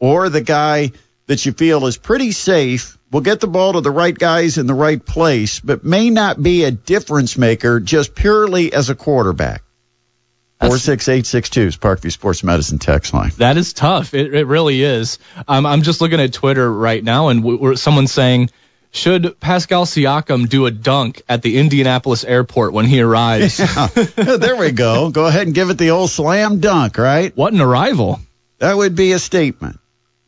or 0.00 0.28
the 0.28 0.40
guy 0.40 0.90
that 1.26 1.46
you 1.46 1.52
feel 1.52 1.86
is 1.86 1.96
pretty 1.96 2.32
safe, 2.32 2.98
will 3.12 3.20
get 3.20 3.40
the 3.40 3.46
ball 3.46 3.74
to 3.74 3.80
the 3.80 3.90
right 3.90 4.16
guys 4.16 4.58
in 4.58 4.66
the 4.66 4.74
right 4.74 5.04
place, 5.04 5.60
but 5.60 5.84
may 5.84 6.10
not 6.10 6.42
be 6.42 6.64
a 6.64 6.70
difference 6.70 7.36
maker 7.36 7.78
just 7.78 8.14
purely 8.14 8.72
as 8.72 8.90
a 8.90 8.94
quarterback. 8.94 9.62
Four 10.60 10.78
six 10.78 11.08
eight 11.08 11.26
six 11.26 11.50
two 11.50 11.62
is 11.62 11.76
Parkview 11.76 12.12
Sports 12.12 12.44
Medicine 12.44 12.78
text 12.78 13.12
line. 13.12 13.32
That 13.38 13.56
is 13.56 13.72
tough. 13.72 14.14
It, 14.14 14.32
it 14.32 14.46
really 14.46 14.80
is. 14.82 15.18
Um, 15.48 15.66
I'm 15.66 15.82
just 15.82 16.00
looking 16.00 16.20
at 16.20 16.32
Twitter 16.32 16.72
right 16.72 17.02
now, 17.02 17.28
and 17.28 17.42
w- 17.42 17.74
someone's 17.74 18.12
saying, 18.12 18.50
should 18.92 19.40
Pascal 19.40 19.86
Siakam 19.86 20.48
do 20.48 20.66
a 20.66 20.70
dunk 20.70 21.22
at 21.28 21.42
the 21.42 21.58
Indianapolis 21.58 22.24
airport 22.24 22.74
when 22.74 22.84
he 22.84 23.00
arrives? 23.00 23.56
there 24.14 24.56
we 24.56 24.70
go. 24.70 25.10
Go 25.10 25.26
ahead 25.26 25.46
and 25.46 25.54
give 25.54 25.70
it 25.70 25.78
the 25.78 25.90
old 25.90 26.10
slam 26.10 26.60
dunk, 26.60 26.96
right? 26.96 27.36
What 27.36 27.52
an 27.52 27.60
arrival. 27.60 28.20
That 28.58 28.76
would 28.76 28.94
be 28.94 29.12
a 29.12 29.18
statement. 29.18 29.80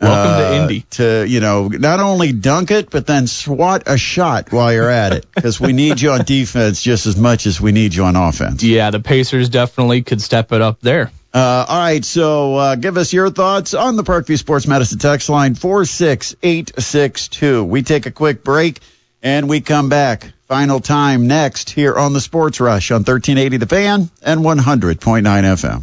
Welcome 0.04 0.38
to 0.38 0.48
Uh, 0.48 0.62
Indy. 0.62 0.80
To, 0.92 1.24
you 1.26 1.40
know, 1.40 1.68
not 1.68 2.00
only 2.00 2.32
dunk 2.32 2.70
it, 2.70 2.90
but 2.90 3.06
then 3.06 3.26
swat 3.26 3.82
a 3.86 3.96
shot 3.98 4.52
while 4.52 4.72
you're 4.72 4.90
at 4.90 5.12
it. 5.12 5.26
Because 5.34 5.60
we 5.60 5.72
need 5.72 6.00
you 6.00 6.12
on 6.12 6.24
defense 6.24 6.80
just 6.82 7.06
as 7.06 7.16
much 7.16 7.46
as 7.46 7.60
we 7.60 7.72
need 7.72 7.94
you 7.94 8.04
on 8.04 8.16
offense. 8.16 8.62
Yeah, 8.62 8.90
the 8.90 9.00
Pacers 9.00 9.48
definitely 9.48 10.02
could 10.02 10.22
step 10.22 10.52
it 10.52 10.62
up 10.62 10.80
there. 10.80 11.10
Uh, 11.32 11.66
all 11.68 11.78
right, 11.80 12.04
so 12.04 12.54
uh, 12.54 12.74
give 12.76 12.96
us 12.96 13.12
your 13.12 13.28
thoughts 13.30 13.74
on 13.74 13.96
the 13.96 14.04
Parkview 14.04 14.38
Sports 14.38 14.68
Medicine 14.68 15.00
text 15.00 15.28
line 15.28 15.56
46862. 15.56 17.64
We 17.64 17.82
take 17.82 18.06
a 18.06 18.12
quick 18.12 18.44
break 18.44 18.78
and 19.22 19.48
we 19.48 19.60
come 19.60 19.88
back. 19.88 20.32
Final 20.46 20.78
time 20.78 21.26
next 21.26 21.70
here 21.70 21.96
on 21.96 22.12
the 22.12 22.20
Sports 22.20 22.60
Rush 22.60 22.90
on 22.90 22.96
1380 23.00 23.56
The 23.56 23.66
Fan 23.66 24.10
and 24.22 24.40
100.9 24.42 25.22
FM. 25.22 25.82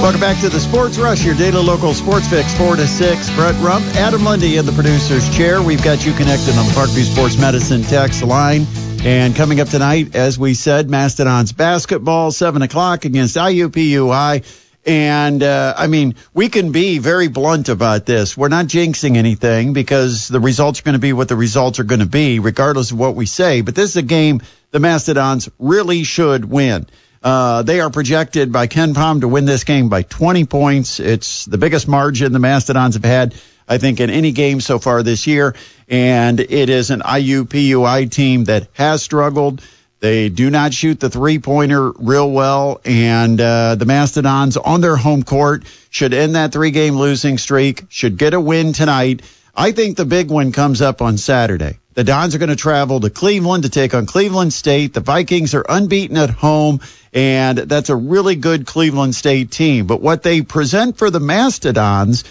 Welcome 0.00 0.22
back 0.22 0.40
to 0.40 0.48
the 0.48 0.58
Sports 0.58 0.96
Rush, 0.96 1.26
your 1.26 1.34
daily 1.34 1.62
local 1.62 1.92
sports 1.92 2.26
fix, 2.26 2.56
4 2.56 2.76
to 2.76 2.86
6. 2.86 3.30
Brett 3.36 3.54
Rump, 3.62 3.84
Adam 3.96 4.24
Lundy 4.24 4.56
in 4.56 4.64
the 4.64 4.72
producer's 4.72 5.28
chair. 5.36 5.60
We've 5.60 5.84
got 5.84 6.06
you 6.06 6.14
connected 6.14 6.56
on 6.56 6.64
the 6.64 6.72
Parkview 6.72 7.04
Sports 7.04 7.38
Medicine 7.38 7.82
text 7.82 8.22
line. 8.22 8.66
And 9.04 9.36
coming 9.36 9.60
up 9.60 9.68
tonight, 9.68 10.16
as 10.16 10.38
we 10.38 10.54
said, 10.54 10.88
Mastodons 10.88 11.52
basketball, 11.52 12.30
7 12.30 12.62
o'clock 12.62 13.04
against 13.04 13.36
IUPUI. 13.36 14.42
And, 14.86 15.42
uh, 15.42 15.74
I 15.76 15.86
mean, 15.86 16.14
we 16.32 16.48
can 16.48 16.72
be 16.72 16.96
very 16.96 17.28
blunt 17.28 17.68
about 17.68 18.06
this. 18.06 18.38
We're 18.38 18.48
not 18.48 18.68
jinxing 18.68 19.18
anything 19.18 19.74
because 19.74 20.28
the 20.28 20.40
results 20.40 20.80
are 20.80 20.84
going 20.84 20.94
to 20.94 20.98
be 20.98 21.12
what 21.12 21.28
the 21.28 21.36
results 21.36 21.78
are 21.78 21.84
going 21.84 22.00
to 22.00 22.06
be, 22.06 22.38
regardless 22.38 22.90
of 22.90 22.98
what 22.98 23.16
we 23.16 23.26
say. 23.26 23.60
But 23.60 23.74
this 23.74 23.90
is 23.90 23.96
a 23.98 24.02
game 24.02 24.40
the 24.70 24.80
Mastodons 24.80 25.50
really 25.58 26.04
should 26.04 26.46
win. 26.46 26.86
Uh, 27.22 27.62
they 27.62 27.80
are 27.80 27.90
projected 27.90 28.50
by 28.50 28.66
KenPom 28.66 29.20
to 29.20 29.28
win 29.28 29.44
this 29.44 29.64
game 29.64 29.88
by 29.88 30.02
20 30.02 30.46
points. 30.46 31.00
It's 31.00 31.44
the 31.44 31.58
biggest 31.58 31.86
margin 31.86 32.32
the 32.32 32.38
Mastodons 32.38 32.94
have 32.94 33.04
had, 33.04 33.34
I 33.68 33.76
think, 33.76 34.00
in 34.00 34.08
any 34.08 34.32
game 34.32 34.60
so 34.60 34.78
far 34.78 35.02
this 35.02 35.26
year. 35.26 35.54
And 35.88 36.40
it 36.40 36.70
is 36.70 36.90
an 36.90 37.00
IUPUI 37.00 38.10
team 38.10 38.44
that 38.44 38.68
has 38.72 39.02
struggled. 39.02 39.62
They 39.98 40.30
do 40.30 40.48
not 40.48 40.72
shoot 40.72 40.98
the 40.98 41.10
three 41.10 41.38
pointer 41.38 41.90
real 41.90 42.30
well. 42.30 42.80
And 42.86 43.38
uh, 43.38 43.74
the 43.74 43.84
Mastodons 43.84 44.56
on 44.56 44.80
their 44.80 44.96
home 44.96 45.22
court 45.22 45.64
should 45.90 46.14
end 46.14 46.36
that 46.36 46.52
three 46.52 46.70
game 46.70 46.96
losing 46.96 47.36
streak, 47.36 47.84
should 47.90 48.16
get 48.16 48.32
a 48.32 48.40
win 48.40 48.72
tonight. 48.72 49.20
I 49.54 49.72
think 49.72 49.96
the 49.96 50.04
big 50.04 50.30
one 50.30 50.52
comes 50.52 50.80
up 50.80 51.02
on 51.02 51.18
Saturday. 51.18 51.78
The 51.94 52.04
Dons 52.04 52.34
are 52.34 52.38
going 52.38 52.50
to 52.50 52.56
travel 52.56 53.00
to 53.00 53.10
Cleveland 53.10 53.64
to 53.64 53.68
take 53.68 53.94
on 53.94 54.06
Cleveland 54.06 54.52
State. 54.52 54.94
The 54.94 55.00
Vikings 55.00 55.54
are 55.54 55.64
unbeaten 55.68 56.16
at 56.16 56.30
home, 56.30 56.80
and 57.12 57.58
that's 57.58 57.90
a 57.90 57.96
really 57.96 58.36
good 58.36 58.64
Cleveland 58.64 59.14
State 59.14 59.50
team. 59.50 59.86
But 59.86 60.00
what 60.00 60.22
they 60.22 60.42
present 60.42 60.98
for 60.98 61.10
the 61.10 61.20
Mastodons 61.20 62.24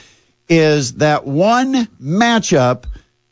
is 0.47 0.95
that 0.95 1.25
one 1.25 1.85
matchup 2.01 2.85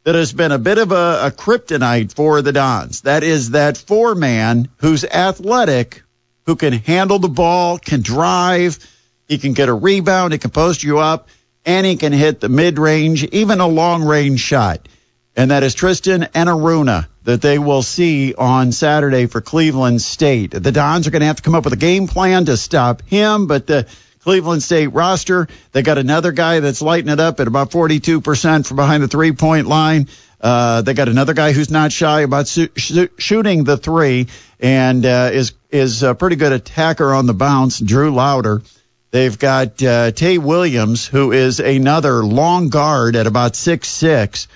that 0.03 0.15
has 0.15 0.31
been 0.31 0.51
a 0.51 0.59
bit 0.59 0.77
of 0.77 0.91
a, 0.91 1.27
a 1.27 1.31
kryptonite 1.31 2.13
for 2.13 2.41
the 2.41 2.51
Dons. 2.51 3.01
That 3.01 3.23
is 3.23 3.51
that 3.51 3.77
four 3.77 4.13
man 4.15 4.69
who's 4.77 5.03
athletic, 5.03 6.03
who 6.45 6.55
can 6.55 6.73
handle 6.73 7.19
the 7.19 7.27
ball, 7.29 7.77
can 7.77 8.01
drive, 8.01 8.79
he 9.27 9.38
can 9.38 9.53
get 9.53 9.69
a 9.69 9.73
rebound, 9.73 10.33
he 10.33 10.39
can 10.39 10.51
post 10.51 10.83
you 10.83 10.99
up, 10.99 11.27
and 11.68 11.86
he 11.86 11.97
can 11.97 12.13
hit 12.13 12.39
the 12.39 12.49
mid 12.49 12.80
range, 12.80 13.26
even 13.26 13.59
a 13.59 13.68
long 13.68 14.03
range 14.03 14.39
shot. 14.39 14.88
And 15.36 15.51
that 15.51 15.61
is 15.61 15.76
Tristan 15.76 16.24
Enaruna 16.34 17.07
that 17.26 17.41
they 17.41 17.59
will 17.59 17.84
see 17.84 18.34
on 18.34 18.72
Saturday 18.72 19.28
for 19.28 19.41
Cleveland 19.41 20.01
State. 20.01 20.51
The 20.51 20.72
Dons 20.72 21.07
are 21.07 21.11
going 21.11 21.20
to 21.20 21.28
have 21.28 21.36
to 21.36 21.43
come 21.43 21.53
up 21.53 21.65
with 21.65 21.74
a 21.74 21.78
game 21.78 22.07
plan 22.07 22.45
to 22.45 22.55
stop 22.55 23.03
him, 23.03 23.45
but 23.47 23.68
the 23.68 23.86
Cleveland 24.22 24.63
State 24.63 24.88
roster, 24.88 25.47
they 25.74 25.82
got 25.84 25.97
another 25.97 26.32
guy 26.32 26.61
that's 26.61 26.82
lighting 26.82 27.11
it 27.11 27.20
up 27.20 27.39
at 27.41 27.47
about 27.47 27.70
42% 27.70 28.65
from 28.65 28.78
behind 28.78 29.03
the 29.03 29.07
three 29.09 29.34
point 29.34 29.68
line. 29.68 30.07
Uh, 30.39 30.82
they 30.84 30.93
got 30.93 31.09
another 31.09 31.34
guy 31.34 31.51
who's 31.51 31.70
not 31.70 31.91
shy 31.91 32.22
about 32.22 32.47
su- 32.47 32.70
sh- 32.78 33.07
shooting 33.18 33.65
the 33.65 33.76
three 33.76 34.28
and 34.59 35.05
uh, 35.05 35.32
is 35.34 35.53
is 35.70 36.03
a 36.03 36.15
pretty 36.15 36.36
good 36.38 36.53
attacker 36.53 37.13
on 37.13 37.26
the 37.26 37.34
bounce. 37.34 37.80
Drew 37.80 38.13
Lowder. 38.13 38.61
They've 39.12 39.38
got 39.38 39.82
uh, 39.82 40.12
Tae 40.12 40.38
Williams, 40.38 41.08
who 41.08 41.32
is 41.32 41.60
another 41.60 42.24
long 42.24 42.70
guard 42.70 43.16
at 43.16 43.28
about 43.28 43.55
six 43.55 43.88
six. 43.88 44.47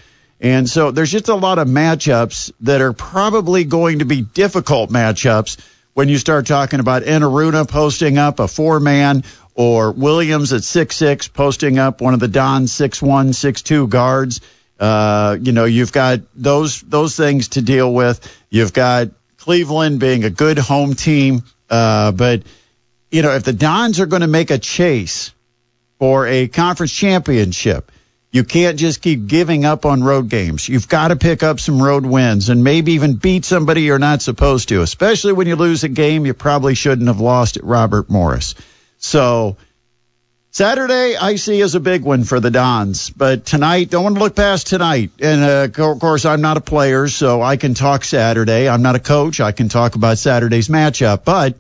And 0.41 0.70
so 0.70 0.91
there's 0.91 1.12
just 1.12 1.30
a 1.30 1.36
lot 1.36 1.60
of 1.60 1.68
matchups 1.68 2.52
that 2.62 2.82
are 2.82 2.93
probably 2.93 3.64
going 3.64 3.99
to 3.99 4.06
be 4.06 4.22
difficult 4.22 4.89
matchups 4.89 5.58
when 5.93 6.10
you 6.10 6.18
start 6.18 6.47
talking 6.47 6.80
about 6.80 7.04
Enaruna 7.04 7.68
posting 7.68 8.18
up 8.18 8.39
a 8.39 8.47
four 8.47 8.80
man 8.80 9.24
or 9.54 9.91
Williams 9.91 10.52
at 10.54 10.64
six 10.64 10.95
six 10.95 11.28
posting 11.28 11.78
up 11.78 12.02
one 12.02 12.14
of 12.14 12.20
the 12.20 12.28
Don 12.28 12.68
six 12.68 13.02
one 13.02 13.34
six 13.34 13.62
two 13.62 13.88
guards. 13.88 14.41
Uh, 14.80 15.38
you 15.39 15.52
know, 15.52 15.66
you've 15.66 15.91
got 15.91 16.22
those 16.36 16.82
those 16.82 17.16
things 17.16 17.49
to 17.49 17.62
deal 17.62 17.93
with. 17.93 18.20
You've 18.49 18.74
got 18.74 19.10
Cleveland 19.38 19.99
being 19.99 20.24
a 20.24 20.30
good 20.30 20.58
home 20.58 20.95
team, 20.95 21.43
uh, 21.70 22.12
but 22.12 22.41
you 23.12 23.22
know 23.22 23.36
if 23.36 23.43
the 23.43 23.53
Dons 23.53 23.99
are 23.99 24.05
going 24.05 24.22
to 24.22 24.28
make 24.28 24.49
a 24.49 24.57
chase 24.57 25.32
for 25.99 26.26
a 26.26 26.47
conference 26.47 26.93
championship, 26.93 27.91
you 28.32 28.45
can't 28.45 28.80
just 28.80 29.01
keep 29.01 29.28
giving 29.28 29.66
up 29.66 29.86
on 29.86 30.03
road 30.03 30.30
games. 30.30 30.68
You've 30.68 30.88
got 30.88 31.09
to 31.09 31.18
pick 31.18 31.43
up 31.43 31.59
some 31.59 31.82
road 31.82 32.05
wins 32.05 32.49
and 32.49 32.64
maybe 32.64 32.93
even 32.93 33.16
beat 33.16 33.43
somebody 33.43 33.84
you're 33.84 33.99
not 33.99 34.22
supposed 34.22 34.70
to, 34.70 34.82
especially 34.82 35.34
when 35.34 35.47
you 35.47 35.57
lose 35.57 35.84
a 35.84 35.89
game 35.89 36.26
you 36.26 36.34
probably 36.34 36.74
shouldn't 36.74 37.07
have 37.07 37.20
lost 37.20 37.57
at 37.57 37.64
Robert 37.66 38.09
Morris. 38.09 38.55
So 38.99 39.57
Saturday 40.51 41.18
I 41.18 41.36
see 41.36 41.62
as 41.62 41.76
a 41.76 41.82
big 41.82 42.03
one 42.03 42.24
for 42.24 42.39
the 42.39 42.51
Dons, 42.51 43.09
but 43.09 43.45
tonight 43.45 43.89
don't 43.89 44.03
want 44.03 44.16
to 44.16 44.22
look 44.22 44.36
past 44.36 44.68
tonight. 44.68 45.12
And 45.20 45.43
uh, 45.43 45.84
of 45.84 45.99
course 45.99 46.24
I'm 46.24 46.41
not 46.41 46.55
a 46.55 46.62
player, 46.62 47.09
so 47.09 47.41
I 47.41 47.57
can 47.57 47.74
talk 47.74 48.05
Saturday. 48.05 48.70
I'm 48.70 48.82
not 48.82 48.95
a 48.95 48.99
coach. 48.99 49.41
I 49.41 49.51
can 49.51 49.68
talk 49.68 49.95
about 49.95 50.18
Saturday's 50.18 50.70
matchup, 50.70 51.26
but 51.26 51.55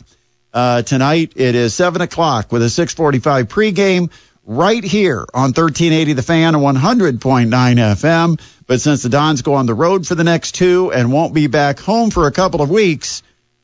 uh, 0.53 0.81
tonight 0.81 1.33
it 1.35 1.55
is 1.55 1.73
seven 1.73 2.01
o'clock 2.01 2.51
with 2.51 2.61
a 2.61 2.65
6:45 2.65 3.45
pregame 3.45 4.11
right 4.45 4.83
here 4.83 5.25
on 5.33 5.53
1380 5.53 6.13
The 6.13 6.21
Fan 6.21 6.55
and 6.55 6.63
100.9 6.63 7.49
FM. 7.49 8.41
But 8.67 8.81
since 8.81 9.03
the 9.03 9.09
Dons 9.09 9.41
go 9.41 9.53
on 9.55 9.65
the 9.65 9.73
road 9.73 10.07
for 10.07 10.15
the 10.15 10.23
next 10.23 10.55
two 10.55 10.91
and 10.91 11.11
won't 11.11 11.33
be 11.33 11.47
back 11.47 11.79
home 11.79 12.09
for 12.09 12.27
a 12.27 12.31
couple 12.31 12.61
of 12.61 12.69
weeks, 12.69 13.21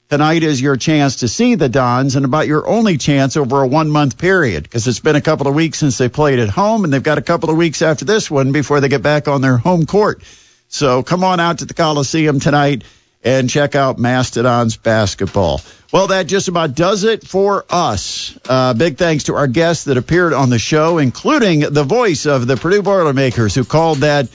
tonight 0.10 0.44
is 0.44 0.62
your 0.62 0.78
chance 0.78 1.18
to 1.18 1.28
see 1.28 1.56
the 1.56 1.70
Dons 1.70 2.16
and 2.16 2.26
about 2.26 2.48
your 2.48 2.68
only 2.68 2.98
chance 2.98 3.38
over 3.38 3.64
a 3.64 3.68
one 3.68 3.90
month 3.90 4.18
period 4.18 4.64
because 4.64 4.88
it's 4.88 5.00
been 5.00 5.16
a 5.16 5.22
couple 5.22 5.48
of 5.48 5.56
weeks 5.56 5.80
since 5.80 5.98
they 5.98 6.10
played 6.10 6.40
at 6.40 6.50
home 6.50 6.84
and 6.84 6.94
they've 6.94 7.04
got 7.04 7.18
a 7.18 7.24
couple 7.24 7.50
of 7.50 7.58
weeks 7.58 7.82
after 7.82 8.06
this 8.06 8.30
one 8.30 8.52
before 8.52 8.80
they 8.80 8.90
get 8.90 9.02
back 9.02 9.28
on 9.28 9.42
their 9.42 9.58
home 9.58 9.86
court. 9.86 10.22
So 10.68 11.04
come 11.04 11.24
on 11.24 11.40
out 11.40 11.60
to 11.60 11.66
the 11.66 11.74
Coliseum 11.74 12.40
tonight 12.40 12.84
and 13.24 13.50
check 13.50 13.76
out 13.76 14.00
Mastodons 14.00 14.78
basketball. 14.78 15.62
Well, 15.92 16.08
that 16.08 16.28
just 16.28 16.48
about 16.48 16.76
does 16.76 17.04
it 17.04 17.26
for 17.26 17.66
us. 17.70 18.38
Uh, 18.48 18.74
big 18.74 18.98
thanks 18.98 19.26
to 19.26 19.36
our 19.36 19.48
guests 19.48 19.86
that 19.86 19.98
appeared 19.98 20.34
on 20.34 20.50
the 20.50 20.60
show, 20.60 20.98
including 20.98 21.62
the 21.62 21.84
voice 21.84 22.26
of 22.26 22.46
the 22.46 22.58
Purdue 22.58 22.82
Boilermakers 22.82 23.56
who 23.56 23.64
called 23.64 24.00
that 24.00 24.30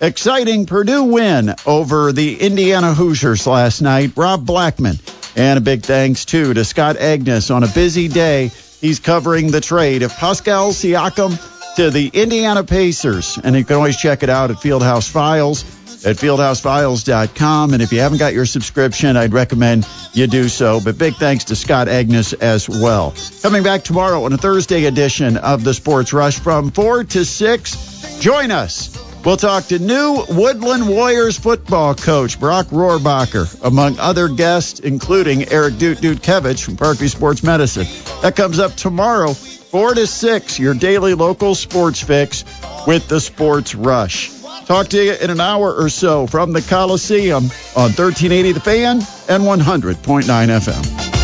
exciting 0.00 0.66
Purdue 0.66 1.04
win 1.04 1.54
over 1.66 2.12
the 2.12 2.38
Indiana 2.40 2.94
Hoosiers 2.94 3.46
last 3.46 3.80
night, 3.80 4.12
Rob 4.16 4.44
Blackman. 4.46 4.98
And 5.36 5.58
a 5.58 5.60
big 5.60 5.82
thanks, 5.82 6.24
too, 6.24 6.52
to 6.54 6.64
Scott 6.64 6.96
Agness 6.96 7.54
on 7.54 7.64
a 7.64 7.68
busy 7.68 8.08
day. 8.08 8.50
He's 8.80 9.00
covering 9.00 9.50
the 9.50 9.60
trade 9.60 10.02
of 10.02 10.12
Pascal 10.12 10.70
Siakam 10.70 11.76
to 11.76 11.90
the 11.90 12.10
Indiana 12.12 12.64
Pacers. 12.64 13.38
And 13.42 13.54
you 13.56 13.64
can 13.64 13.76
always 13.76 13.96
check 13.96 14.22
it 14.22 14.30
out 14.30 14.50
at 14.50 14.56
Fieldhouse 14.56 15.08
Files 15.08 15.64
at 16.04 16.16
fieldhousefiles.com. 16.16 17.72
And 17.74 17.82
if 17.82 17.92
you 17.92 18.00
haven't 18.00 18.18
got 18.18 18.34
your 18.34 18.46
subscription, 18.46 19.16
I'd 19.16 19.32
recommend 19.32 19.86
you 20.12 20.26
do 20.26 20.48
so. 20.48 20.80
But 20.80 20.98
big 20.98 21.14
thanks 21.14 21.44
to 21.44 21.56
Scott 21.56 21.88
Agness 21.88 22.34
as 22.40 22.68
well. 22.68 23.14
Coming 23.42 23.62
back 23.62 23.84
tomorrow 23.84 24.24
on 24.24 24.32
a 24.32 24.38
Thursday 24.38 24.84
edition 24.84 25.36
of 25.36 25.64
the 25.64 25.74
Sports 25.74 26.12
Rush 26.12 26.38
from 26.38 26.70
4 26.70 27.04
to 27.04 27.24
6. 27.24 28.18
Join 28.20 28.50
us. 28.50 28.96
We'll 29.24 29.36
talk 29.36 29.64
to 29.66 29.78
new 29.78 30.24
Woodlan 30.28 30.88
Warriors 30.88 31.38
football 31.38 31.94
coach 31.94 32.38
Brock 32.38 32.68
Rohrbacher, 32.68 33.62
among 33.64 33.98
other 33.98 34.28
guests, 34.28 34.80
including 34.80 35.50
Eric 35.50 35.74
Dute 35.74 35.96
Dutkevich 35.96 36.64
from 36.64 36.76
Parkview 36.76 37.10
Sports 37.10 37.42
Medicine. 37.42 37.86
That 38.22 38.36
comes 38.36 38.58
up 38.58 38.74
tomorrow, 38.74 39.34
4 39.34 39.94
to 39.94 40.06
6, 40.06 40.58
your 40.58 40.74
daily 40.74 41.14
local 41.14 41.54
sports 41.54 42.00
fix 42.00 42.44
with 42.86 43.08
the 43.08 43.20
Sports 43.20 43.74
Rush. 43.74 44.37
Talk 44.68 44.88
to 44.88 45.02
you 45.02 45.14
in 45.14 45.30
an 45.30 45.40
hour 45.40 45.72
or 45.74 45.88
so 45.88 46.26
from 46.26 46.52
the 46.52 46.60
Coliseum 46.60 47.44
on 47.74 47.90
1380 47.96 48.52
The 48.52 48.60
Fan 48.60 48.96
and 49.26 49.42
100.9 49.42 50.24
FM. 50.24 51.17